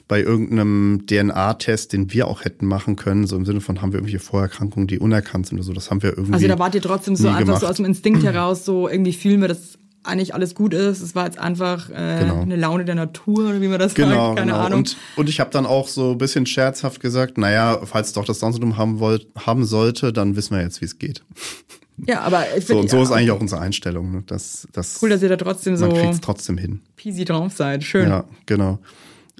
bei 0.08 0.22
irgendeinem 0.22 1.04
DNA-Test, 1.06 1.94
den 1.94 2.12
wir 2.12 2.28
auch 2.28 2.44
hätten 2.44 2.66
machen 2.66 2.96
können, 2.96 3.28
so 3.28 3.36
im 3.36 3.46
Sinne 3.46 3.62
von, 3.62 3.82
haben 3.82 3.92
wir 3.92 4.00
irgendwelche 4.00 4.24
Vorerkrankungen, 4.24 4.88
die 4.88 5.00
unerkannt 5.00 5.48
sind 5.48 5.58
oder 5.58 5.66
so. 5.66 5.74
Das 5.74 5.92
haben 5.92 6.02
wir 6.02 6.12
irgendwie. 6.12 6.34
Also 6.34 6.48
da 6.48 6.58
wart 6.60 6.76
ihr 6.76 6.82
trotzdem 6.82 7.16
so 7.16 7.28
einfach 7.28 7.40
so 7.40 7.46
gemacht. 7.46 7.66
aus 7.66 7.76
dem 7.76 7.86
Instinkt 7.86 8.24
heraus, 8.24 8.66
so 8.66 8.90
irgendwie 8.90 9.14
fühlen 9.14 9.42
wir, 9.42 9.48
dass 9.48 9.78
eigentlich 10.04 10.34
alles 10.34 10.56
gut 10.56 10.74
ist. 10.74 11.02
Es 11.02 11.16
war 11.16 11.26
jetzt 11.26 11.38
einfach 11.38 11.90
äh, 11.90 12.20
Genau. 12.22 12.42
eine 12.42 12.56
Laune 12.56 12.86
der 12.86 12.96
Natur, 12.96 13.50
oder 13.50 13.62
wie 13.62 13.68
man 13.68 13.80
das 13.80 13.94
Genau, 13.94 14.10
sagt, 14.10 14.38
keine 14.40 14.52
genau. 14.52 14.64
Ahnung. 14.64 14.80
Und, 14.80 14.98
und 15.16 15.30
ich 15.30 15.40
habe 15.40 15.50
dann 15.52 15.66
auch 15.66 15.88
so 15.88 16.12
ein 16.12 16.18
bisschen 16.18 16.46
scherzhaft 16.46 17.00
gesagt, 17.00 17.38
naja, 17.38 17.80
falls 17.84 18.14
doch 18.14 18.26
das 18.26 18.40
Down-Syndrom 18.40 18.78
haben, 18.78 19.00
wollt, 19.00 19.28
haben 19.38 19.66
sollte, 19.66 20.12
dann 20.12 20.36
wissen 20.36 20.56
wir 20.56 20.64
jetzt, 20.64 20.82
wie 20.82 20.86
es 20.86 20.98
geht. 20.98 21.24
ja, 22.08 22.22
aber 22.22 22.46
ich 22.58 22.66
So, 22.66 22.80
und 22.80 22.90
so 22.90 22.98
ja, 22.98 23.04
ist 23.04 23.12
eigentlich 23.12 23.32
auch 23.32 23.42
unsere 23.42 23.62
Einstellung. 23.62 24.12
Ne? 24.12 24.24
Das, 24.26 24.68
das, 24.74 25.00
cool, 25.02 25.10
dass 25.10 25.22
ihr 25.22 25.30
da 25.30 25.38
trotzdem 25.38 25.78
so 25.78 25.88
man 25.88 25.96
kriegt 25.96 26.14
es 26.14 26.22
trotzdem 26.22 26.58
hin. 26.58 26.82
peasy 26.96 27.26
drauf 27.26 27.54
seid. 27.54 27.84
Schön. 27.84 28.10
Ja, 28.10 28.26
genau. 28.46 28.80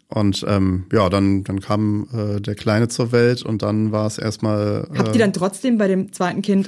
Und 0.10 0.46
ähm, 0.48 0.86
ja, 0.92 1.08
dann, 1.10 1.46
dann 1.46 1.62
kam 1.62 2.08
äh, 2.14 2.42
der 2.42 2.56
Kleine 2.56 2.90
zur 2.90 3.14
Welt 3.14 3.44
und 3.44 3.62
dann 3.62 3.94
war 3.94 4.06
es 4.06 4.18
erstmal 4.18 4.88
Habt 4.96 5.10
äh, 5.10 5.14
ihr 5.14 5.20
dann 5.20 5.32
trotzdem 5.32 5.78
bei 5.78 5.88
dem 5.88 6.12
zweiten 6.12 6.42
Kind 6.42 6.68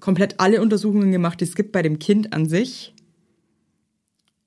komplett 0.00 0.40
alle 0.40 0.60
Untersuchungen 0.60 1.12
gemacht, 1.12 1.40
die 1.40 1.44
es 1.44 1.54
gibt 1.54 1.70
bei 1.70 1.82
dem 1.82 2.00
Kind 2.00 2.32
an 2.32 2.48
sich? 2.48 2.92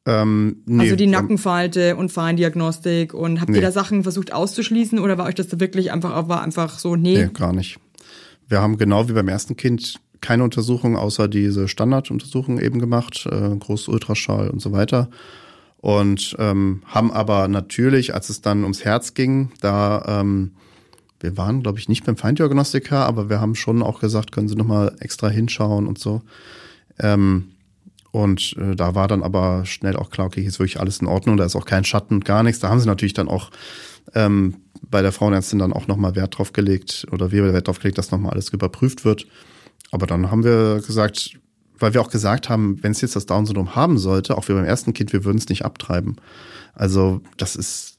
Ähm, 0.08 0.58
nee, 0.66 0.84
also 0.84 0.96
die 0.96 1.06
ähm, 1.06 1.12
Nackenfalte 1.12 1.96
und 1.96 2.12
Feindiagnostik 2.12 3.14
und 3.14 3.42
habt 3.42 3.50
Nee. 3.50 3.58
ihr 3.58 3.62
da 3.62 3.72
Sachen 3.72 4.04
versucht 4.04 4.32
auszuschließen 4.34 5.00
oder 5.00 5.18
war 5.18 5.26
euch 5.26 5.36
das 5.36 5.48
da 5.48 5.60
wirklich 5.60 5.92
einfach 5.92 6.28
war 6.30 6.44
einfach 6.44 6.78
so 6.78 6.96
nee, 6.96 7.18
Nee, 7.24 7.30
gar 7.34 7.54
nicht. 7.54 7.80
Wir 8.48 8.62
haben 8.62 8.78
genau 8.78 9.10
wie 9.10 9.14
beim 9.14 9.28
ersten 9.28 9.58
Kind 9.58 10.00
keine 10.22 10.44
Untersuchung 10.44 10.96
außer 10.96 11.28
diese 11.28 11.68
Standarduntersuchung 11.68 12.60
eben 12.60 12.80
gemacht, 12.80 13.28
äh, 13.32 13.56
Großultraschall 13.58 14.50
und 14.50 14.62
so 14.62 14.72
weiter. 14.72 15.10
Und 15.78 16.36
ähm, 16.40 16.82
haben 16.86 17.12
aber 17.12 17.48
natürlich, 17.48 18.14
als 18.14 18.30
es 18.30 18.42
dann 18.42 18.64
ums 18.64 18.86
Herz 18.86 19.14
ging, 19.14 19.52
da 19.62 20.22
ähm, 20.22 20.52
wir 21.20 21.38
waren, 21.38 21.64
glaube 21.64 21.80
ich, 21.80 21.90
nicht 21.90 22.06
beim 22.06 22.18
Feindiagnostiker, 22.18 23.06
aber 23.06 23.30
wir 23.30 23.40
haben 23.40 23.56
schon 23.56 23.82
auch 23.82 24.00
gesagt, 24.00 24.32
können 24.32 24.48
Sie 24.48 24.56
noch 24.56 24.68
mal 24.68 24.96
extra 25.00 25.30
hinschauen 25.30 25.88
und 25.88 25.98
so. 25.98 26.22
Ähm, 27.00 27.50
und 28.16 28.56
äh, 28.58 28.78
da 28.78 28.96
war 28.96 29.10
dann 29.10 29.24
aber 29.24 29.66
schnell 29.66 29.98
auch 29.98 30.10
klar, 30.10 30.28
okay, 30.28 30.40
hier 30.40 30.48
ist 30.48 30.58
wirklich 30.58 30.80
alles 30.80 31.00
in 31.00 31.08
Ordnung, 31.08 31.36
da 31.36 31.44
ist 31.44 31.58
auch 31.58 31.66
kein 31.66 31.84
Schatten 31.84 32.22
gar 32.22 32.44
nichts. 32.44 32.62
Da 32.62 32.70
haben 32.70 32.80
sie 32.80 32.88
natürlich 32.88 33.14
dann 33.14 33.28
auch 33.28 33.52
ähm, 34.14 34.56
bei 34.90 35.02
der 35.02 35.12
Frauenärztin 35.12 35.60
dann 35.60 35.74
auch 35.74 35.88
nochmal 35.88 36.16
Wert 36.16 36.38
drauf 36.38 36.54
gelegt 36.54 37.06
oder 37.12 37.34
wir 37.34 37.52
Wert 37.52 37.68
drauf 37.68 37.80
gelegt, 37.80 37.98
dass 37.98 38.12
nochmal 38.12 38.32
alles 38.32 38.48
überprüft 38.54 39.04
wird. 39.04 39.28
Aber 39.92 40.08
dann 40.08 40.32
haben 40.32 40.46
wir 40.46 40.80
gesagt, 40.80 41.38
weil 41.78 41.94
wir 41.94 42.00
auch 42.00 42.10
gesagt 42.10 42.48
haben, 42.48 42.82
wenn 42.82 42.94
es 42.94 43.02
jetzt 43.02 43.18
das 43.18 43.26
Down-Syndrom 43.26 43.76
haben 43.76 43.98
sollte, 43.98 44.38
auch 44.38 44.48
wie 44.48 44.54
beim 44.54 44.64
ersten 44.64 44.94
Kind, 44.94 45.12
wir 45.12 45.26
würden 45.26 45.38
es 45.38 45.50
nicht 45.50 45.66
abtreiben. 45.66 46.16
Also 46.74 47.20
das 47.36 47.58
ist, 47.58 47.95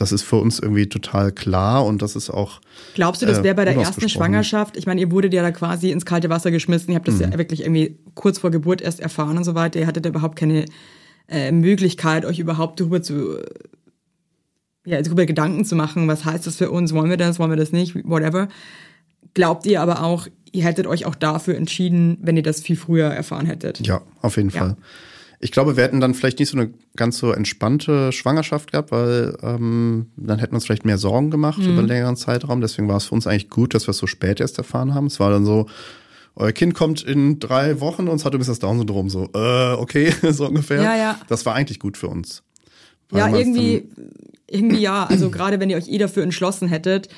das 0.00 0.12
ist 0.12 0.22
für 0.22 0.36
uns 0.36 0.58
irgendwie 0.58 0.88
total 0.88 1.30
klar 1.30 1.84
und 1.84 2.00
das 2.02 2.16
ist 2.16 2.30
auch. 2.30 2.60
Glaubst 2.94 3.20
du, 3.22 3.26
das 3.26 3.38
äh, 3.38 3.44
wäre 3.44 3.54
bei 3.54 3.64
der 3.66 3.76
ersten. 3.76 4.08
Schwangerschaft? 4.08 4.76
Ich 4.76 4.86
meine, 4.86 5.00
ihr 5.00 5.10
wurdet 5.10 5.32
ja 5.34 5.42
da 5.42 5.50
quasi 5.52 5.90
ins 5.90 6.04
kalte 6.06 6.30
Wasser 6.30 6.50
geschmissen. 6.50 6.90
Ihr 6.90 6.96
habt 6.96 7.06
das 7.06 7.16
Mhm. 7.16 7.32
ja 7.32 7.38
wirklich 7.38 7.60
irgendwie 7.60 7.98
kurz 8.14 8.38
vor 8.38 8.50
Geburt 8.50 8.80
erst 8.80 8.98
erfahren 9.00 9.36
und 9.36 9.44
so 9.44 9.54
weiter. 9.54 9.78
Ihr 9.78 9.86
hattet 9.86 10.04
ja 10.06 10.10
überhaupt 10.10 10.36
keine 10.36 10.64
äh, 11.28 11.52
Möglichkeit, 11.52 12.24
euch 12.24 12.38
überhaupt 12.38 12.80
darüber 12.80 13.02
zu, 13.02 13.38
ja, 14.86 15.00
darüber 15.02 15.26
Gedanken 15.26 15.64
zu 15.64 15.76
machen. 15.76 16.08
Was 16.08 16.24
heißt 16.24 16.46
das 16.46 16.56
für 16.56 16.70
uns? 16.70 16.94
Wollen 16.94 17.10
wir 17.10 17.16
das? 17.18 17.38
Wollen 17.38 17.50
wir 17.50 17.56
das 17.56 17.70
nicht? 17.72 17.94
Whatever. 18.08 18.48
Glaubt 19.34 19.66
ihr 19.66 19.80
aber 19.82 20.02
auch, 20.02 20.26
ihr 20.50 20.64
hättet 20.64 20.86
euch 20.86 21.04
auch 21.06 21.14
dafür 21.14 21.56
entschieden, 21.56 22.18
wenn 22.22 22.36
ihr 22.36 22.42
das 22.42 22.62
viel 22.62 22.76
früher 22.76 23.06
erfahren 23.08 23.46
hättet? 23.46 23.86
Ja, 23.86 24.00
auf 24.22 24.36
jeden 24.38 24.50
Ja. 24.50 24.58
Fall. 24.60 24.76
Ich 25.42 25.52
glaube, 25.52 25.76
wir 25.76 25.84
hätten 25.84 26.00
dann 26.00 26.12
vielleicht 26.12 26.38
nicht 26.38 26.50
so 26.50 26.58
eine 26.58 26.70
ganz 26.96 27.16
so 27.16 27.32
entspannte 27.32 28.12
Schwangerschaft 28.12 28.72
gehabt, 28.72 28.92
weil 28.92 29.36
ähm, 29.42 30.10
dann 30.16 30.38
hätten 30.38 30.52
wir 30.52 30.56
uns 30.56 30.66
vielleicht 30.66 30.84
mehr 30.84 30.98
Sorgen 30.98 31.30
gemacht 31.30 31.58
über 31.58 31.78
einen 31.78 31.88
längeren 31.88 32.16
Zeitraum. 32.16 32.60
Deswegen 32.60 32.88
war 32.88 32.98
es 32.98 33.06
für 33.06 33.14
uns 33.14 33.26
eigentlich 33.26 33.48
gut, 33.48 33.72
dass 33.72 33.86
wir 33.86 33.92
es 33.92 33.98
so 33.98 34.06
spät 34.06 34.40
erst 34.40 34.58
erfahren 34.58 34.94
haben. 34.94 35.06
Es 35.06 35.18
war 35.18 35.30
dann 35.30 35.46
so, 35.46 35.66
euer 36.36 36.52
Kind 36.52 36.74
kommt 36.74 37.02
in 37.02 37.38
drei 37.38 37.80
Wochen 37.80 38.08
und 38.08 38.16
es 38.16 38.24
hat 38.24 38.34
übrigens 38.34 38.48
das 38.48 38.58
Down-Syndrom. 38.58 39.08
So, 39.08 39.30
äh, 39.34 39.72
okay, 39.72 40.12
so 40.30 40.46
ungefähr. 40.46 40.82
Ja, 40.82 40.96
ja. 40.96 41.20
Das 41.28 41.46
war 41.46 41.54
eigentlich 41.54 41.80
gut 41.80 41.96
für 41.96 42.08
uns. 42.08 42.42
Ja, 43.12 43.28
irgendwie, 43.28 43.88
irgendwie 44.46 44.80
ja. 44.80 45.06
Also 45.06 45.30
gerade 45.30 45.58
wenn 45.58 45.70
ihr 45.70 45.76
euch 45.76 45.88
eh 45.88 45.98
dafür 45.98 46.22
entschlossen 46.22 46.68
hättet, 46.68 47.08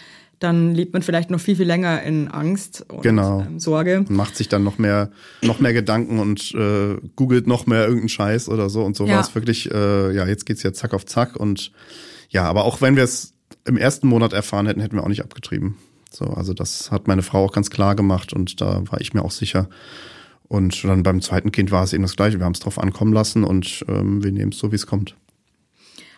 dann 0.43 0.75
lebt 0.75 0.93
man 0.93 1.03
vielleicht 1.03 1.31
noch 1.31 1.41
viel, 1.41 1.57
viel 1.57 1.67
länger 1.67 2.03
in 2.03 2.29
Angst 2.29 2.85
und 2.91 3.03
Genau. 3.03 3.41
ähm, 3.43 3.59
Sorge. 3.61 4.05
Dann 4.07 4.17
macht 4.17 4.37
sich 4.37 4.49
dann 4.49 4.65
noch 4.65 4.79
mehr, 4.79 5.11
noch 5.43 5.61
mehr 5.61 5.73
Gedanken 5.73 6.19
und 6.19 6.53
äh, 6.55 6.97
googelt 7.17 7.47
noch 7.47 7.67
mehr 7.67 7.83
irgendeinen 7.85 8.09
Scheiß 8.09 8.49
oder 8.49 8.69
so. 8.71 8.83
Und 8.85 8.97
so 8.97 9.07
Ja. 9.07 9.15
war 9.15 9.21
es 9.21 9.35
wirklich, 9.35 9.71
äh, 9.71 10.15
ja, 10.15 10.27
jetzt 10.27 10.47
geht's 10.47 10.63
ja 10.63 10.73
zack 10.73 10.95
auf 10.95 11.07
zack. 11.07 11.37
Und 11.37 11.73
ja, 12.31 12.45
aber 12.45 12.65
auch 12.65 12.81
wenn 12.81 12.97
wir 12.97 13.05
es 13.05 13.35
im 13.65 13.77
ersten 13.77 14.07
Monat 14.09 14.33
erfahren 14.33 14.67
hätten, 14.67 14.81
hätten 14.81 14.97
wir 14.97 15.05
auch 15.05 15.09
nicht 15.09 15.23
abgetrieben. 15.23 15.77
So, 16.11 16.27
also 16.27 16.53
das 16.55 16.91
hat 16.91 17.09
meine 17.09 17.23
Frau 17.23 17.45
auch 17.45 17.53
ganz 17.53 17.71
klar 17.71 17.95
gemacht 17.95 18.33
und 18.33 18.61
da 18.61 18.83
war 18.91 19.01
ich 19.01 19.15
mir 19.15 19.25
auch 19.25 19.31
sicher. 19.31 19.69
Und 20.49 20.85
dann 20.85 21.03
beim 21.03 21.23
zweiten 21.23 21.53
Kind 21.53 21.71
war 21.71 21.83
es 21.85 21.95
eben 21.95 22.03
das 22.03 22.17
Gleiche. 22.17 22.39
Wir 22.39 22.45
haben 22.45 22.53
es 22.53 22.61
drauf 22.61 22.79
ankommen 22.79 23.13
lassen 23.15 23.45
und 23.45 23.85
ähm, 23.89 24.23
wir 24.23 24.33
nehmen 24.33 24.53
es 24.53 24.59
so, 24.59 24.71
wie 24.71 24.77
es 24.77 24.87
kommt. 24.87 25.17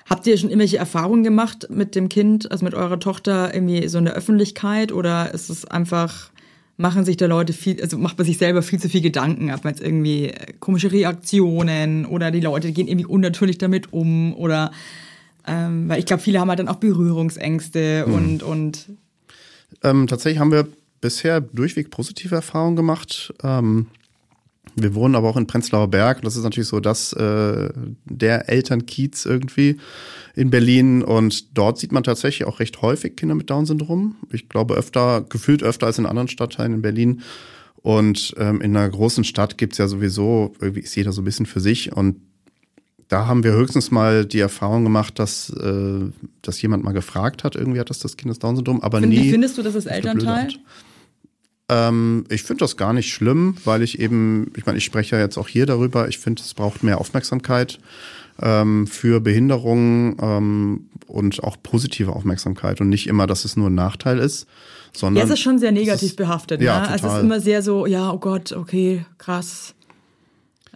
Habt 0.08 0.26
ihr 0.26 0.36
schon 0.36 0.50
irgendwelche 0.50 0.76
Erfahrungen 0.76 1.24
gemacht 1.24 1.68
mit 1.70 1.94
dem 1.94 2.08
Kind, 2.08 2.50
also 2.50 2.64
mit 2.64 2.74
eurer 2.74 3.00
Tochter, 3.00 3.54
irgendwie 3.54 3.88
so 3.88 3.98
in 3.98 4.04
der 4.04 4.14
Öffentlichkeit 4.14 4.92
oder 4.92 5.32
ist 5.32 5.48
es 5.48 5.64
einfach, 5.64 6.30
machen 6.76 7.04
sich 7.04 7.16
da 7.16 7.26
Leute 7.26 7.52
viel, 7.52 7.80
also 7.80 7.96
macht 7.96 8.18
man 8.18 8.26
sich 8.26 8.36
selber 8.36 8.62
viel 8.62 8.78
zu 8.78 8.88
viel 8.88 9.00
Gedanken, 9.00 9.50
hat 9.50 9.64
man 9.64 9.72
jetzt 9.72 9.82
irgendwie 9.82 10.26
äh, 10.26 10.52
komische 10.60 10.92
Reaktionen 10.92 12.04
oder 12.04 12.30
die 12.30 12.40
Leute 12.40 12.72
gehen 12.72 12.88
irgendwie 12.88 13.06
unnatürlich 13.06 13.58
damit 13.58 13.92
um 13.92 14.34
oder 14.34 14.72
ähm, 15.46 15.88
weil 15.88 15.98
ich 15.98 16.06
glaube, 16.06 16.22
viele 16.22 16.40
haben 16.40 16.48
halt 16.48 16.58
dann 16.58 16.68
auch 16.68 16.76
Berührungsängste 16.76 18.04
Mhm. 18.06 18.14
und, 18.14 18.42
und 18.42 18.88
Ähm, 19.82 20.06
tatsächlich 20.06 20.38
haben 20.40 20.52
wir 20.52 20.66
bisher 21.00 21.40
durchweg 21.40 21.90
positive 21.90 22.34
Erfahrungen 22.34 22.76
gemacht. 22.76 23.32
Ähm, 23.42 23.86
wir 24.76 24.94
wohnen 24.94 25.14
aber 25.14 25.28
auch 25.28 25.36
in 25.36 25.46
Prenzlauer 25.46 25.88
Berg. 25.88 26.22
Das 26.22 26.36
ist 26.36 26.42
natürlich 26.42 26.68
so 26.68 26.80
das 26.80 27.12
äh, 27.12 27.68
der 28.06 28.48
Elternkiez 28.48 29.24
irgendwie 29.24 29.78
in 30.34 30.50
Berlin. 30.50 31.02
Und 31.02 31.56
dort 31.56 31.78
sieht 31.78 31.92
man 31.92 32.02
tatsächlich 32.02 32.46
auch 32.46 32.60
recht 32.60 32.82
häufig 32.82 33.16
Kinder 33.16 33.34
mit 33.34 33.50
Down-Syndrom. 33.50 34.16
Ich 34.32 34.48
glaube 34.48 34.74
öfter, 34.74 35.22
gefühlt 35.28 35.62
öfter 35.62 35.86
als 35.86 35.98
in 35.98 36.06
anderen 36.06 36.28
Stadtteilen 36.28 36.74
in 36.74 36.82
Berlin. 36.82 37.22
Und 37.76 38.34
ähm, 38.38 38.60
in 38.60 38.76
einer 38.76 38.88
großen 38.88 39.24
Stadt 39.24 39.58
gibt's 39.58 39.78
ja 39.78 39.86
sowieso, 39.88 40.54
irgendwie 40.60 40.80
ist 40.80 40.96
jeder 40.96 41.12
so 41.12 41.20
ein 41.20 41.24
bisschen 41.24 41.46
für 41.46 41.60
sich. 41.60 41.92
Und 41.92 42.16
da 43.08 43.26
haben 43.26 43.44
wir 43.44 43.52
höchstens 43.52 43.90
mal 43.90 44.24
die 44.24 44.40
Erfahrung 44.40 44.82
gemacht, 44.82 45.18
dass, 45.18 45.50
äh, 45.50 46.00
dass 46.42 46.62
jemand 46.62 46.82
mal 46.82 46.92
gefragt 46.92 47.44
hat, 47.44 47.54
irgendwie 47.54 47.78
hat 47.78 47.90
das 47.90 47.98
das 47.98 48.16
Kind 48.16 48.30
das 48.30 48.38
Down-Syndrom, 48.38 48.80
aber 48.80 49.00
Find- 49.00 49.12
nie. 49.12 49.24
Wie 49.24 49.30
findest 49.30 49.58
du 49.58 49.62
das 49.62 49.74
als 49.74 49.86
Elternteil? 49.86 50.48
Ähm, 51.68 52.24
ich 52.28 52.42
finde 52.42 52.60
das 52.60 52.76
gar 52.76 52.92
nicht 52.92 53.12
schlimm, 53.12 53.56
weil 53.64 53.82
ich 53.82 53.98
eben, 53.98 54.52
ich 54.56 54.66
meine, 54.66 54.78
ich 54.78 54.84
spreche 54.84 55.16
ja 55.16 55.22
jetzt 55.22 55.38
auch 55.38 55.48
hier 55.48 55.64
darüber, 55.66 56.08
ich 56.08 56.18
finde, 56.18 56.42
es 56.42 56.52
braucht 56.54 56.82
mehr 56.82 57.00
Aufmerksamkeit 57.00 57.78
ähm, 58.42 58.86
für 58.86 59.20
Behinderungen 59.20 60.16
ähm, 60.20 60.88
und 61.06 61.42
auch 61.42 61.56
positive 61.62 62.12
Aufmerksamkeit 62.12 62.80
und 62.82 62.88
nicht 62.90 63.06
immer, 63.06 63.26
dass 63.26 63.44
es 63.46 63.56
nur 63.56 63.70
ein 63.70 63.74
Nachteil 63.74 64.18
ist, 64.18 64.46
sondern 64.92 65.20
Ja, 65.22 65.24
es 65.32 65.38
ist 65.38 65.42
schon 65.42 65.58
sehr 65.58 65.72
negativ 65.72 66.10
ist- 66.10 66.16
behaftet. 66.16 66.60
ja, 66.60 66.80
ne? 66.82 66.88
Also 66.88 67.06
es 67.08 67.14
ist 67.14 67.20
immer 67.22 67.40
sehr 67.40 67.62
so, 67.62 67.86
ja, 67.86 68.12
oh 68.12 68.18
Gott, 68.18 68.52
okay, 68.52 69.06
krass. 69.16 69.74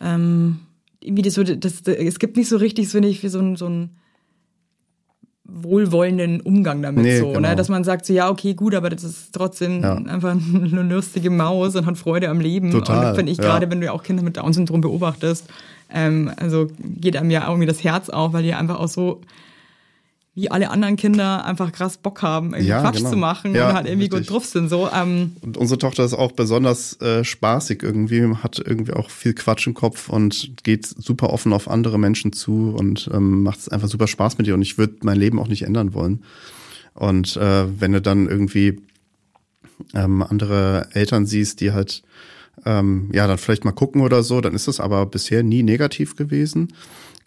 Ähm, 0.01 0.61
irgendwie 1.01 1.23
das, 1.23 1.35
so- 1.35 1.45
das, 1.45 1.83
das, 1.83 1.95
es 1.97 2.19
gibt 2.19 2.37
nicht 2.37 2.49
so 2.49 2.57
richtig, 2.57 2.89
finde 2.89 3.09
ich, 3.09 3.23
wie 3.23 3.29
so 3.29 3.41
ein, 3.41 3.57
so 3.57 3.67
ein 3.69 3.91
wohlwollenden 5.49 6.41
Umgang 6.43 6.83
damit 6.83 7.05
Nee, 7.05 7.19
so, 7.19 7.29
genau. 7.33 7.49
ne? 7.49 7.57
dass 7.57 7.69
man 7.69 7.83
sagt 7.83 8.05
so, 8.05 8.13
ja, 8.13 8.29
okay, 8.29 8.53
gut, 8.55 8.75
aber 8.75 8.91
das 8.91 9.03
ist 9.03 9.33
trotzdem 9.33 9.83
Ja. 9.83 9.95
einfach 9.95 10.31
eine 10.55 10.83
lustige 10.83 11.31
Maus 11.31 11.75
und 11.75 11.87
hat 11.87 11.97
Freude 11.97 12.29
am 12.29 12.41
Leben. 12.41 12.71
Total, 12.71 13.11
und 13.11 13.17
finde 13.17 13.33
ich 13.33 13.39
ja. 13.39 13.45
gerade, 13.45 13.71
wenn 13.71 13.81
du 13.81 13.87
ja 13.87 13.93
auch 13.93 14.03
Kinder 14.03 14.23
mit 14.23 14.37
Down-Syndrom 14.37 14.81
beobachtest, 14.83 15.47
ähm, 15.93 16.31
also 16.37 16.69
geht 16.79 17.17
einem 17.17 17.31
ja 17.31 17.47
irgendwie 17.49 17.67
das 17.67 17.83
Herz 17.83 18.11
auf, 18.11 18.35
weil 18.35 18.43
die 18.43 18.53
einfach 18.53 18.79
auch 18.79 18.89
so 18.89 19.23
wie 20.39 20.51
alle 20.53 20.71
anderen 20.71 20.95
Kinder 20.95 21.45
einfach 21.45 21.73
krass 21.73 21.97
Bock 21.99 22.23
haben, 22.23 22.51
irgendwie 22.53 22.69
Ja, 22.69 22.81
Quatsch 22.81 22.99
genau. 22.99 23.11
zu 23.11 23.17
machen 23.17 23.55
Ja, 23.57 23.71
und 23.71 23.75
halt 23.75 23.87
irgendwie 23.89 24.05
richtig. 24.07 24.29
gut 24.29 24.31
drauf 24.31 24.45
sind. 24.45 24.69
So, 24.69 24.89
ähm, 24.95 25.33
Und 25.41 25.57
unsere 25.57 25.79
Tochter 25.79 26.05
ist 26.05 26.15
auch 26.15 26.31
besonders 26.31 27.01
äh, 27.01 27.25
spaßig 27.25 27.83
irgendwie, 27.83 28.23
hat 28.37 28.63
irgendwie 28.65 28.93
auch 28.93 29.11
viel 29.11 29.35
Quatsch 29.35 29.67
im 29.67 29.75
Kopf 29.75 30.09
und 30.09 30.63
geht 30.63 30.87
super 30.87 31.31
offen 31.31 31.53
auf 31.53 31.69
andere 31.69 31.99
Menschen 31.99 32.33
zu 32.33 32.73
und 32.77 33.11
ähm, 33.13 33.43
macht 33.43 33.59
es 33.59 33.69
einfach 33.69 33.89
super 33.89 34.07
Spaß 34.07 34.39
mit 34.39 34.47
ihr. 34.47 34.55
Und 34.55 34.63
ich 34.63 34.79
würde 34.79 34.99
mein 35.03 35.19
Leben 35.19 35.41
auch 35.41 35.49
nicht 35.49 35.63
ändern 35.63 35.93
wollen. 35.93 36.23
Und 36.95 37.37
äh, 37.37 37.81
wenn 37.81 37.91
du 37.93 38.01
dann 38.01 38.29
irgendwie 38.29 38.81
ähm, 39.95 40.23
andere 40.23 40.87
Eltern 40.93 41.27
siehst, 41.27 41.61
die 41.61 41.73
halt 41.73 42.03
ähm, 42.65 43.11
ja 43.13 43.27
dann 43.27 43.39
vielleicht 43.39 43.65
mal 43.65 43.73
gucken 43.73 44.03
oder 44.03 44.23
so, 44.23 44.41
dann 44.41 44.55
ist 44.55 44.69
das 44.69 44.79
aber 44.79 45.05
bisher 45.07 45.43
nie 45.43 45.63
negativ 45.65 46.15
gewesen. 46.15 46.73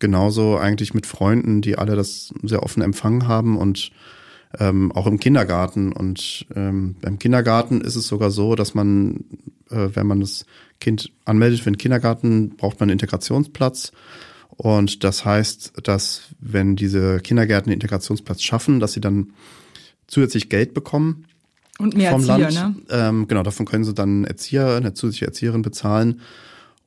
Genauso 0.02 0.58
eigentlich 0.58 0.96
mit 0.96 1.06
Freunden, 1.06 1.62
die 1.62 1.78
alle 1.78 1.96
das 1.96 2.34
sehr 2.42 2.64
offen 2.64 2.82
empfangen 2.82 3.28
haben 3.28 3.56
und 3.56 3.92
ähm, 4.60 4.92
auch 4.94 5.06
im 5.06 5.20
Kindergarten. 5.20 5.94
Und 5.94 6.48
ähm, 6.56 6.96
beim 7.00 7.20
Kindergarten 7.20 7.82
ist 7.82 7.96
es 7.96 8.08
sogar 8.08 8.32
so, 8.32 8.56
dass 8.56 8.74
man, 8.74 9.26
äh, 9.70 9.90
wenn 9.94 10.08
man 10.08 10.20
das 10.20 10.48
Kind 10.80 11.12
anmeldet 11.26 11.60
für 11.60 11.70
den 11.70 11.78
Kindergarten, 11.78 12.56
braucht 12.58 12.80
man 12.80 12.90
einen 12.90 12.94
Integrationsplatz. 12.94 13.92
Und 14.50 15.04
das 15.04 15.24
heißt, 15.24 15.74
dass 15.84 16.24
wenn 16.40 16.76
diese 16.76 17.20
Kindergärten 17.20 17.70
den 17.70 17.76
Integrationsplatz 17.76 18.42
schaffen, 18.42 18.80
dass 18.80 18.94
sie 18.94 19.02
dann 19.02 19.34
zusätzlich 20.08 20.50
Geld 20.50 20.74
bekommen 20.74 21.26
und 21.78 21.96
mehr 21.96 22.10
vom 22.10 22.28
Erzieher, 22.28 22.50
Land. 22.50 22.78
ne? 22.78 22.86
Ähm, 22.90 23.28
genau, 23.28 23.44
davon 23.44 23.68
können 23.68 23.84
sie 23.84 23.94
dann 23.94 24.10
einen 24.10 24.26
Erzieher, 24.26 24.78
eine 24.78 24.96
zusätzliche 24.96 25.28
Erzieherin 25.28 25.62
bezahlen. 25.62 26.22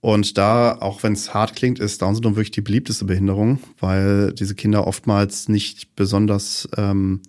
Und 0.05 0.37
da, 0.37 0.77
auch 0.81 1.03
wenn 1.03 1.15
es 1.15 1.33
hart 1.33 1.57
klingt, 1.57 1.79
ist 1.79 2.03
Down-Syndrom 2.03 2.37
wirklich 2.37 2.51
die 2.51 2.61
beliebteste 2.61 3.07
Behinderung, 3.07 3.59
weil 3.81 4.35
diese 4.35 4.55
Kinder 4.55 4.87
oftmals 4.87 5.49
nicht 5.49 5.97
besonders, 5.97 6.69
ähm, 6.77 7.23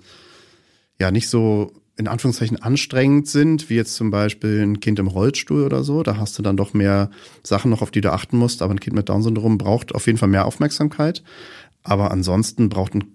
ja, 1.00 1.10
nicht 1.10 1.30
so 1.30 1.72
in 1.96 2.10
Anführungszeichen 2.10 2.62
anstrengend 2.62 3.30
sind, 3.30 3.70
wie 3.70 3.76
jetzt 3.76 3.96
zum 3.96 4.12
Beispiel 4.12 4.62
ein 4.62 4.82
Kind 4.82 5.00
im 5.00 5.08
Rollstuhl 5.08 5.64
oder 5.64 5.86
so. 5.86 6.04
Da 6.04 6.18
hast 6.18 6.38
du 6.38 6.42
dann 6.42 6.58
doch 6.58 6.74
mehr 6.74 7.12
Sachen 7.44 7.72
noch, 7.72 7.82
auf 7.82 7.92
die 7.92 8.02
du 8.02 8.12
achten 8.12 8.38
musst. 8.38 8.62
Aber 8.62 8.74
ein 8.74 8.82
Kind 8.82 8.94
mit 8.94 9.08
Down-Syndrom 9.08 9.58
braucht 9.58 9.96
auf 9.96 10.06
jeden 10.06 10.18
Fall 10.18 10.28
mehr 10.28 10.46
Aufmerksamkeit. 10.46 11.24
Aber 11.82 12.12
ansonsten 12.12 12.68
braucht, 12.68 12.94
ein, 12.94 13.06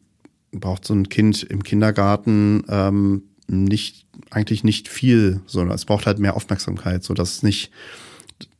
braucht 0.53 0.87
so 0.87 0.95
ein 0.95 1.11
Kind 1.11 1.43
im 1.43 1.65
Kindergarten 1.65 2.65
ähm, 2.71 3.25
nicht, 3.47 4.07
eigentlich 4.31 4.65
nicht 4.65 4.89
viel, 4.89 5.43
sondern 5.45 5.75
es 5.75 5.85
braucht 5.85 6.07
halt 6.07 6.19
mehr 6.19 6.35
Aufmerksamkeit, 6.35 7.05
so 7.05 7.13
dass 7.13 7.35
es 7.35 7.43
nicht, 7.43 7.71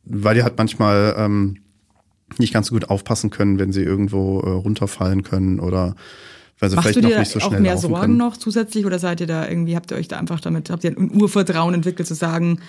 weil 0.03 0.35
die 0.35 0.43
halt 0.43 0.57
manchmal 0.57 1.15
ähm, 1.17 1.57
nicht 2.37 2.53
ganz 2.53 2.67
so 2.67 2.73
gut 2.73 2.89
aufpassen 2.89 3.29
können, 3.29 3.59
wenn 3.59 3.71
sie 3.71 3.83
irgendwo 3.83 4.39
äh, 4.39 4.49
runterfallen 4.49 5.23
können 5.23 5.59
oder 5.59 5.95
weil 6.59 6.69
sie 6.69 6.75
Machst 6.75 6.89
vielleicht 6.89 7.09
noch 7.09 7.19
nicht 7.19 7.31
so 7.31 7.39
auch 7.39 7.47
schnell 7.47 7.61
mehr 7.61 7.73
laufen 7.73 7.89
Sorgen 7.89 8.01
können. 8.01 8.17
noch 8.17 8.37
zusätzlich 8.37 8.85
oder 8.85 8.99
seid 8.99 9.19
ihr 9.19 9.27
da 9.27 9.47
irgendwie, 9.47 9.75
habt 9.75 9.91
ihr 9.91 9.97
euch 9.97 10.07
da 10.07 10.17
einfach 10.17 10.39
damit, 10.39 10.69
habt 10.69 10.83
ihr 10.83 10.95
ein 10.95 11.11
Urvertrauen 11.11 11.73
entwickelt 11.73 12.07
zu 12.07 12.13
sagen, 12.13 12.59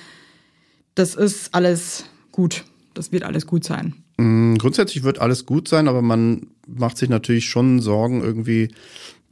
das 0.94 1.14
ist 1.14 1.54
alles 1.54 2.06
gut, 2.32 2.64
das 2.94 3.12
wird 3.12 3.22
alles 3.22 3.46
gut 3.46 3.64
sein? 3.64 3.94
Mm, 4.16 4.56
Grundsätzlich 4.56 5.04
wird 5.04 5.18
alles 5.20 5.46
gut 5.46 5.68
sein, 5.68 5.88
aber 5.88 6.02
man 6.02 6.46
macht 6.66 6.96
sich 6.96 7.08
natürlich 7.08 7.46
schon 7.46 7.80
Sorgen 7.80 8.22
irgendwie, 8.22 8.68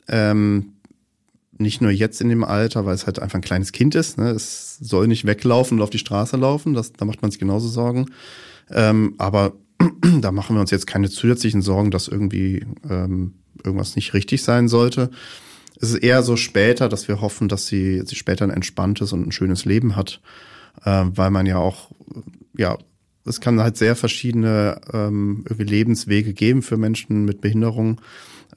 ähm, 0.08 0.72
nicht 1.60 1.80
nur 1.80 1.90
jetzt 1.90 2.20
in 2.20 2.28
dem 2.28 2.44
Alter, 2.44 2.86
weil 2.86 2.94
es 2.94 3.06
halt 3.06 3.18
einfach 3.18 3.38
ein 3.38 3.42
kleines 3.42 3.72
Kind 3.72 3.94
ist. 3.94 4.18
Ne? 4.18 4.30
Es 4.30 4.78
soll 4.78 5.06
nicht 5.06 5.26
weglaufen 5.26 5.78
und 5.78 5.82
auf 5.82 5.90
die 5.90 5.98
Straße 5.98 6.36
laufen. 6.36 6.74
Das, 6.74 6.92
da 6.92 7.04
macht 7.04 7.22
man 7.22 7.30
sich 7.30 7.40
genauso 7.40 7.68
Sorgen. 7.68 8.06
Ähm, 8.70 9.14
aber 9.18 9.52
da 10.20 10.32
machen 10.32 10.56
wir 10.56 10.60
uns 10.60 10.70
jetzt 10.70 10.86
keine 10.86 11.10
zusätzlichen 11.10 11.62
Sorgen, 11.62 11.90
dass 11.90 12.08
irgendwie 12.08 12.66
ähm, 12.88 13.34
irgendwas 13.64 13.96
nicht 13.96 14.14
richtig 14.14 14.42
sein 14.42 14.68
sollte. 14.68 15.10
Es 15.80 15.90
ist 15.90 16.02
eher 16.02 16.22
so 16.22 16.36
später, 16.36 16.88
dass 16.88 17.08
wir 17.08 17.20
hoffen, 17.20 17.48
dass 17.48 17.66
sie, 17.66 18.02
sie 18.04 18.16
später 18.16 18.44
ein 18.44 18.50
entspanntes 18.50 19.12
und 19.12 19.26
ein 19.26 19.32
schönes 19.32 19.64
Leben 19.64 19.96
hat, 19.96 20.20
äh, 20.84 21.04
weil 21.06 21.30
man 21.30 21.46
ja 21.46 21.56
auch, 21.56 21.90
ja, 22.56 22.76
es 23.24 23.40
kann 23.40 23.60
halt 23.60 23.76
sehr 23.76 23.96
verschiedene 23.96 24.80
ähm, 24.92 25.44
Lebenswege 25.56 26.32
geben 26.32 26.62
für 26.62 26.76
Menschen 26.76 27.24
mit 27.24 27.40
Behinderung. 27.40 28.00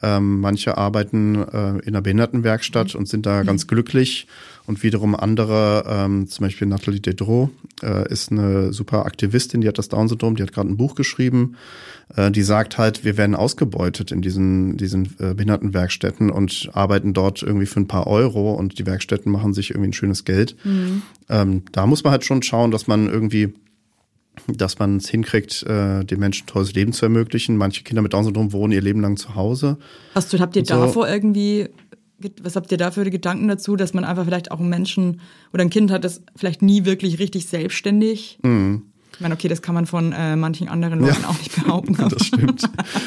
Ähm, 0.02 0.42
manche 0.42 0.78
arbeiten 0.78 1.36
äh, 1.36 1.80
in 1.80 1.90
einer 1.90 2.02
Behindertenwerkstatt 2.02 2.96
und 2.96 3.08
sind 3.08 3.26
da 3.26 3.44
ganz 3.44 3.68
glücklich. 3.68 4.28
Und 4.66 4.82
wiederum 4.82 5.14
andere, 5.14 5.84
ähm, 5.88 6.28
zum 6.28 6.46
Beispiel 6.46 6.68
Nathalie 6.68 7.02
Dedreau, 7.02 7.50
äh, 7.82 8.10
ist 8.10 8.32
eine 8.32 8.72
super 8.72 9.06
Aktivistin, 9.06 9.60
die 9.60 9.68
hat 9.68 9.78
das 9.78 9.90
Down-Syndrom, 9.90 10.38
die 10.38 10.44
hat 10.44 10.54
gerade 10.54 10.70
ein 10.70 10.78
Buch 10.78 10.96
geschrieben, 10.96 11.56
äh, 12.16 12.32
die 12.32 12.44
sagt 12.44 12.78
halt, 12.78 13.04
wir 13.04 13.18
werden 13.18 13.36
ausgebeutet 13.36 14.12
in 14.12 14.22
diesen, 14.22 14.78
diesen 14.78 15.08
äh, 15.20 15.34
Behindertenwerkstätten 15.34 16.30
und 16.30 16.70
arbeiten 16.72 17.14
dort 17.14 17.44
irgendwie 17.44 17.66
für 17.66 17.82
ein 17.82 17.88
paar 17.88 18.08
Euro 18.08 18.54
und 18.54 18.80
die 18.80 18.86
Werkstätten 18.86 19.32
machen 19.32 19.54
sich 19.54 19.72
irgendwie 19.72 19.90
ein 19.90 19.94
schönes 19.94 20.24
Geld. 20.24 20.56
Ähm, 21.30 21.64
da 21.74 21.86
muss 21.86 22.04
man 22.06 22.12
halt 22.12 22.24
schon 22.24 22.42
schauen, 22.42 22.72
dass 22.72 22.88
man 22.88 23.10
irgendwie 23.10 23.54
dass 24.48 24.80
man 24.80 24.98
es 24.98 25.10
hinkriegt, 25.10 25.64
äh, 25.64 26.04
den 26.04 26.20
Menschen 26.20 26.44
ein 26.46 26.48
tolles 26.48 26.74
Leben 26.74 26.94
zu 26.94 27.06
ermöglichen. 27.06 27.56
Manche 27.58 27.84
Kinder 27.84 28.02
mit 28.02 28.14
Down-Syndrom 28.14 28.52
wohnen 28.52 28.74
ihr 28.74 28.82
Leben 28.82 29.02
lang 29.02 29.18
zu 29.18 29.36
Hause. 29.36 29.78
Hast 30.16 30.34
du, 30.34 30.40
habt 30.40 30.56
ihr 30.56 30.66
so- 30.66 30.74
davor 30.76 31.08
irgendwie, 31.08 31.70
was 32.42 32.56
habt 32.56 32.72
ihr 32.72 32.78
da 32.78 32.92
für 32.92 33.10
Gedanken 33.10 33.48
dazu, 33.48 33.76
dass 33.76 33.94
man 33.94 34.04
einfach 34.04 34.26
vielleicht 34.26 34.52
auch 34.52 34.60
einen 34.60 34.70
Menschen 34.70 35.22
oder 35.54 35.64
ein 35.64 35.70
Kind 35.70 35.92
hat, 35.92 36.04
das 36.04 36.22
vielleicht 36.36 36.62
nie 36.62 36.86
wirklich 36.86 37.20
richtig 37.20 37.48
selbstständig? 37.48 38.40
Ich 39.16 39.22
meine, 39.22 39.36
okay, 39.36 39.48
das 39.48 39.62
kann 39.62 39.76
man 39.76 39.86
von 39.86 40.12
äh, 40.12 40.36
manchen 40.36 40.68
anderen 40.68 41.00
Leuten. 41.00 41.22
Ja. 41.22 41.30
auch 41.30 41.38
nicht 41.38 41.56
behaupten. 41.56 41.98
Das 42.14 42.26
stimmt. 42.26 42.64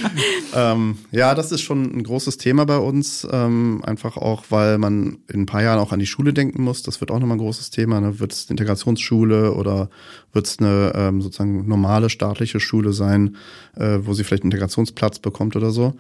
ähm, 0.55 0.99
ja, 1.11 1.35
das 1.35 1.53
ist 1.53 1.61
schon 1.61 1.85
ein 1.85 2.03
großes 2.03 2.39
Thema 2.39 2.65
bei 2.65 2.79
uns. 2.79 3.27
Ähm, 3.31 3.83
einfach 3.85 4.17
auch, 4.17 4.45
weil 4.49 4.79
man 4.79 5.19
in 5.29 5.43
ein 5.43 5.47
paar 5.47 5.63
Jahren 5.63 5.79
auch 5.79 5.93
an 5.93 5.99
die 5.99 6.07
Schule 6.07 6.33
denken 6.33 6.63
muss. 6.63 6.83
Das 6.83 7.01
wird 7.01 7.11
auch 7.11 7.19
nochmal 7.19 7.37
ein 7.37 7.41
großes 7.41 7.71
Thema. 7.71 8.01
Ne? 8.01 8.19
Wird 8.21 8.33
es 8.33 8.47
eine 8.47 8.53
Integrationsschule 8.53 9.53
oder 9.53 9.91
wird 10.33 10.47
es 10.47 10.59
eine 10.59 10.93
ähm, 10.95 11.21
sozusagen 11.21 11.69
normale 11.69 12.09
staatliche 12.09 12.61
Schule 12.61 12.93
sein, 12.93 13.37
äh, 13.77 13.99
wo 14.03 14.15
sie 14.15 14.25
vielleicht 14.25 14.45
einen 14.45 14.53
Integrationsplatz 14.53 15.19
bekommt 15.19 15.57
oder 15.57 15.71
so. 15.71 15.95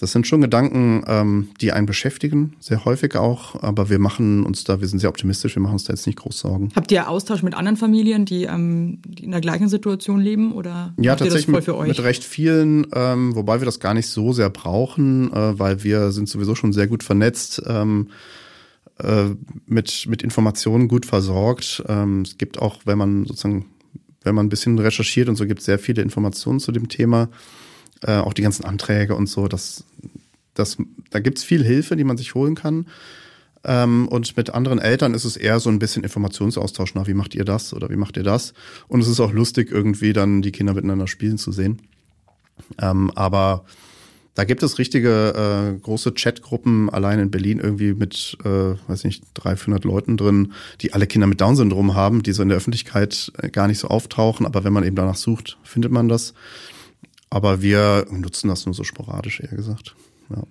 Das 0.00 0.12
sind 0.12 0.26
schon 0.26 0.40
Gedanken, 0.40 1.04
ähm, 1.06 1.48
die 1.60 1.72
einen 1.72 1.86
beschäftigen, 1.86 2.54
sehr 2.58 2.84
häufig 2.84 3.16
auch, 3.16 3.62
aber 3.62 3.90
wir 3.90 3.98
machen 3.98 4.44
uns 4.44 4.64
da, 4.64 4.80
wir 4.80 4.88
sind 4.88 4.98
sehr 4.98 5.10
optimistisch, 5.10 5.56
wir 5.56 5.62
machen 5.62 5.74
uns 5.74 5.84
da 5.84 5.92
jetzt 5.92 6.06
nicht 6.06 6.18
groß 6.18 6.38
Sorgen. 6.38 6.70
Habt 6.74 6.90
ihr 6.90 7.08
Austausch 7.08 7.42
mit 7.42 7.54
anderen 7.54 7.76
Familien, 7.76 8.24
die, 8.24 8.44
ähm, 8.44 9.00
die 9.06 9.24
in 9.24 9.30
der 9.30 9.40
gleichen 9.40 9.68
Situation 9.68 10.20
leben 10.20 10.52
oder 10.52 10.94
Ja, 10.98 11.16
tatsächlich 11.16 11.48
mit, 11.48 11.68
mit 11.68 12.02
recht 12.02 12.24
vielen, 12.24 12.86
ähm, 12.94 13.34
wobei 13.34 13.60
wir 13.60 13.66
das 13.66 13.78
gar 13.78 13.92
nicht 13.92 14.06
so 14.06 14.32
sehr 14.32 14.48
brauchen, 14.48 15.32
äh, 15.32 15.58
weil 15.58 15.84
wir 15.84 16.12
sind 16.12 16.28
sowieso 16.28 16.54
schon 16.54 16.72
sehr 16.72 16.86
gut 16.86 17.02
vernetzt, 17.02 17.62
ähm, 17.66 18.08
äh, 19.02 19.34
mit, 19.66 20.06
mit 20.08 20.22
Informationen 20.22 20.88
gut 20.88 21.04
versorgt. 21.04 21.82
Ähm, 21.88 22.22
es 22.22 22.38
gibt 22.38 22.58
auch, 22.58 22.80
wenn 22.84 22.98
man 22.98 23.26
sozusagen, 23.26 23.66
wenn 24.22 24.34
man 24.34 24.46
ein 24.46 24.50
bisschen 24.50 24.78
recherchiert 24.78 25.28
und 25.28 25.36
so, 25.36 25.46
gibt 25.46 25.60
es 25.60 25.66
sehr 25.66 25.78
viele 25.78 26.02
Informationen 26.02 26.60
zu 26.60 26.72
dem 26.72 26.88
Thema, 26.88 27.28
äh, 28.02 28.16
auch 28.18 28.32
die 28.32 28.42
ganzen 28.42 28.64
Anträge 28.64 29.14
und 29.14 29.28
so. 29.28 29.48
Das, 29.48 29.84
das, 30.54 30.76
da 31.10 31.20
gibt's 31.20 31.44
viel 31.44 31.64
Hilfe, 31.64 31.96
die 31.96 32.04
man 32.04 32.16
sich 32.16 32.34
holen 32.34 32.54
kann. 32.54 32.86
Ähm, 33.62 34.08
und 34.08 34.36
mit 34.36 34.50
anderen 34.50 34.78
Eltern 34.78 35.14
ist 35.14 35.24
es 35.24 35.36
eher 35.36 35.60
so 35.60 35.68
ein 35.68 35.78
bisschen 35.78 36.02
Informationsaustausch. 36.02 36.94
Na, 36.94 37.06
wie 37.06 37.14
macht 37.14 37.34
ihr 37.34 37.44
das 37.44 37.74
oder 37.74 37.90
wie 37.90 37.96
macht 37.96 38.16
ihr 38.16 38.22
das? 38.22 38.54
Und 38.88 39.00
es 39.00 39.08
ist 39.08 39.20
auch 39.20 39.32
lustig, 39.32 39.70
irgendwie 39.70 40.12
dann 40.12 40.42
die 40.42 40.52
Kinder 40.52 40.74
miteinander 40.74 41.06
spielen 41.06 41.38
zu 41.38 41.52
sehen. 41.52 41.82
Ähm, 42.80 43.10
aber 43.14 43.64
da 44.34 44.44
gibt 44.44 44.62
es 44.62 44.78
richtige 44.78 45.74
äh, 45.76 45.78
große 45.78 46.12
Chatgruppen 46.12 46.88
allein 46.88 47.18
in 47.18 47.30
Berlin 47.30 47.58
irgendwie 47.58 47.92
mit, 47.92 48.38
äh, 48.44 48.74
weiß 48.88 49.04
nicht, 49.04 49.24
300, 49.34 49.60
400 49.60 49.84
Leuten 49.84 50.16
drin, 50.16 50.52
die 50.80 50.94
alle 50.94 51.06
Kinder 51.06 51.26
mit 51.26 51.40
Down-Syndrom 51.40 51.94
haben, 51.94 52.22
die 52.22 52.32
so 52.32 52.42
in 52.42 52.48
der 52.48 52.56
Öffentlichkeit 52.56 53.32
äh, 53.38 53.50
gar 53.50 53.66
nicht 53.66 53.78
so 53.78 53.88
auftauchen. 53.88 54.46
Aber 54.46 54.64
wenn 54.64 54.72
man 54.72 54.84
eben 54.84 54.96
danach 54.96 55.16
sucht, 55.16 55.58
findet 55.62 55.92
man 55.92 56.08
das. 56.08 56.32
Aber 57.30 57.62
wir 57.62 58.06
nutzen 58.10 58.48
das 58.48 58.66
nur 58.66 58.74
so 58.74 58.82
sporadisch, 58.82 59.40
eher 59.40 59.56
gesagt. 59.56 59.94
Ja. 60.30 60.42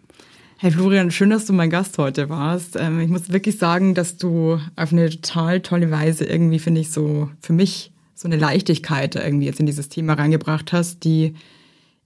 Hey 0.58 0.72
Florian, 0.72 1.12
schön, 1.12 1.30
dass 1.30 1.46
du 1.46 1.54
mein 1.54 1.70
Gast 1.70 1.98
heute 1.98 2.30
warst. 2.30 2.76
Ähm, 2.78 3.00
ich 3.00 3.10
muss 3.10 3.32
wirklich 3.32 3.58
sagen, 3.58 3.94
dass 3.94 4.18
du 4.18 4.60
auf 4.76 4.92
eine 4.92 5.10
total 5.10 5.62
tolle 5.62 5.92
Weise 5.92 6.26
irgendwie, 6.26 6.60
finde 6.60 6.82
ich, 6.82 6.92
so 6.92 7.30
für 7.42 7.54
mich 7.54 7.92
so 8.16 8.28
eine 8.28 8.36
Leichtigkeit 8.36 9.16
irgendwie 9.16 9.46
jetzt 9.46 9.62
in 9.62 9.66
dieses 9.66 9.88
Thema 9.88 10.14
reingebracht 10.14 10.74
hast, 10.74 11.06
die 11.06 11.36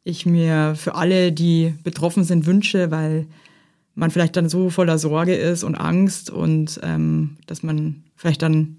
ich 0.04 0.26
mir 0.26 0.76
für 0.76 0.96
alle, 0.96 1.32
die 1.32 1.74
betroffen 1.84 2.24
sind, 2.24 2.46
wünsche, 2.46 2.92
weil 2.92 3.26
man 3.96 4.12
vielleicht 4.12 4.36
dann 4.36 4.50
so 4.50 4.70
voller 4.70 5.00
Sorge 5.00 5.34
ist 5.34 5.64
und 5.64 5.76
Angst 5.76 6.30
und 6.30 6.80
ähm, 6.84 7.38
dass 7.48 7.64
man 7.64 8.04
vielleicht 8.16 8.42
dann 8.42 8.78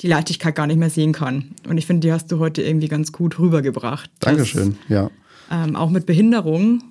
die 0.00 0.08
Leichtigkeit 0.08 0.54
gar 0.54 0.66
nicht 0.66 0.78
mehr 0.78 0.90
sehen 0.90 1.12
kann. 1.12 1.54
Und 1.68 1.78
ich 1.78 1.86
finde, 1.86 2.06
die 2.06 2.12
hast 2.12 2.30
du 2.32 2.38
heute 2.38 2.62
irgendwie 2.62 2.88
ganz 2.88 3.12
gut 3.12 3.38
rübergebracht. 3.38 4.10
dass, 4.20 4.30
Dankeschön, 4.34 4.76
ja. 4.88 5.10
ähm, 5.50 5.76
auch 5.76 5.90
mit 5.90 6.06
Behinderung 6.06 6.82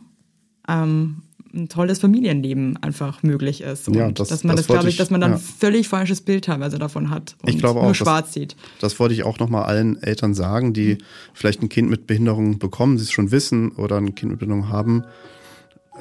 ähm, 0.67 1.23
ein 1.53 1.67
tolles 1.67 1.99
Familienleben 1.99 2.77
einfach 2.81 3.23
möglich 3.23 3.59
ist. 3.59 3.89
Und 3.89 3.95
Ja, 3.95 4.09
das- 4.09 4.29
dass 4.29 4.45
man 4.45 4.55
das 4.55 4.67
das, 4.67 4.73
glaube 4.73 4.87
ich, 4.87 4.95
dass 4.95 5.09
man 5.09 5.19
dann 5.19 5.31
ja. 5.31 5.37
völlig 5.37 5.89
falsches 5.89 6.21
Bild 6.21 6.45
teilweise 6.45 6.79
davon 6.79 7.09
hat 7.09 7.35
und 7.41 7.49
Ich 7.49 7.57
glaube 7.57 7.79
auch, 7.79 7.83
nur 7.83 7.91
das- 7.91 7.97
schwarz 7.97 8.31
sieht. 8.33 8.55
Das 8.79 8.97
wollte 9.01 9.13
ich 9.15 9.23
auch 9.23 9.37
nochmal 9.39 9.63
allen 9.65 10.01
Eltern 10.01 10.33
sagen, 10.33 10.71
die 10.71 10.99
vielleicht 11.33 11.61
ein 11.61 11.67
Kind 11.67 11.89
mit 11.89 12.07
Behinderung 12.07 12.57
bekommen, 12.59 12.97
sie 12.97 13.03
es 13.03 13.11
schon 13.11 13.31
wissen 13.31 13.71
oder 13.73 13.97
ein 13.97 14.15
Kind 14.15 14.31
mit 14.31 14.39
Behinderung 14.39 14.69
haben. 14.69 15.03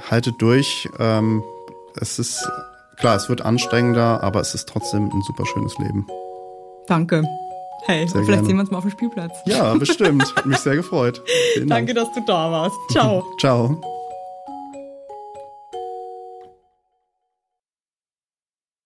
Haltet 0.08 0.34
durch. 0.38 0.88
Ähm, 1.00 1.42
es 2.00 2.20
ist 2.20 2.48
klar, 2.96 3.16
es 3.16 3.28
wird 3.28 3.40
anstrengender, 3.42 4.22
aber 4.22 4.40
es 4.40 4.54
ist 4.54 4.68
trotzdem 4.68 5.10
ein 5.12 5.22
super 5.22 5.44
schönes 5.46 5.76
Leben. 5.78 6.06
Danke. 6.90 7.22
Hey, 7.86 8.00
Sehr 8.06 8.22
vielleicht 8.24 8.28
gerne. 8.28 8.46
sehen 8.46 8.56
wir 8.56 8.60
uns 8.62 8.70
mal 8.72 8.78
auf 8.78 8.84
dem 8.84 8.90
Spielplatz. 8.90 9.32
Ja, 9.46 9.72
bestimmt. 9.74 10.34
Hat 10.34 10.44
mich 10.44 10.58
sehr 10.58 10.74
gefreut. 10.76 11.22
Vielen 11.54 11.68
Danke, 11.68 11.94
dass 11.94 12.12
du 12.12 12.20
da 12.26 12.50
warst. 12.50 12.76
Ciao. 12.90 13.24
Ciao. 13.38 13.80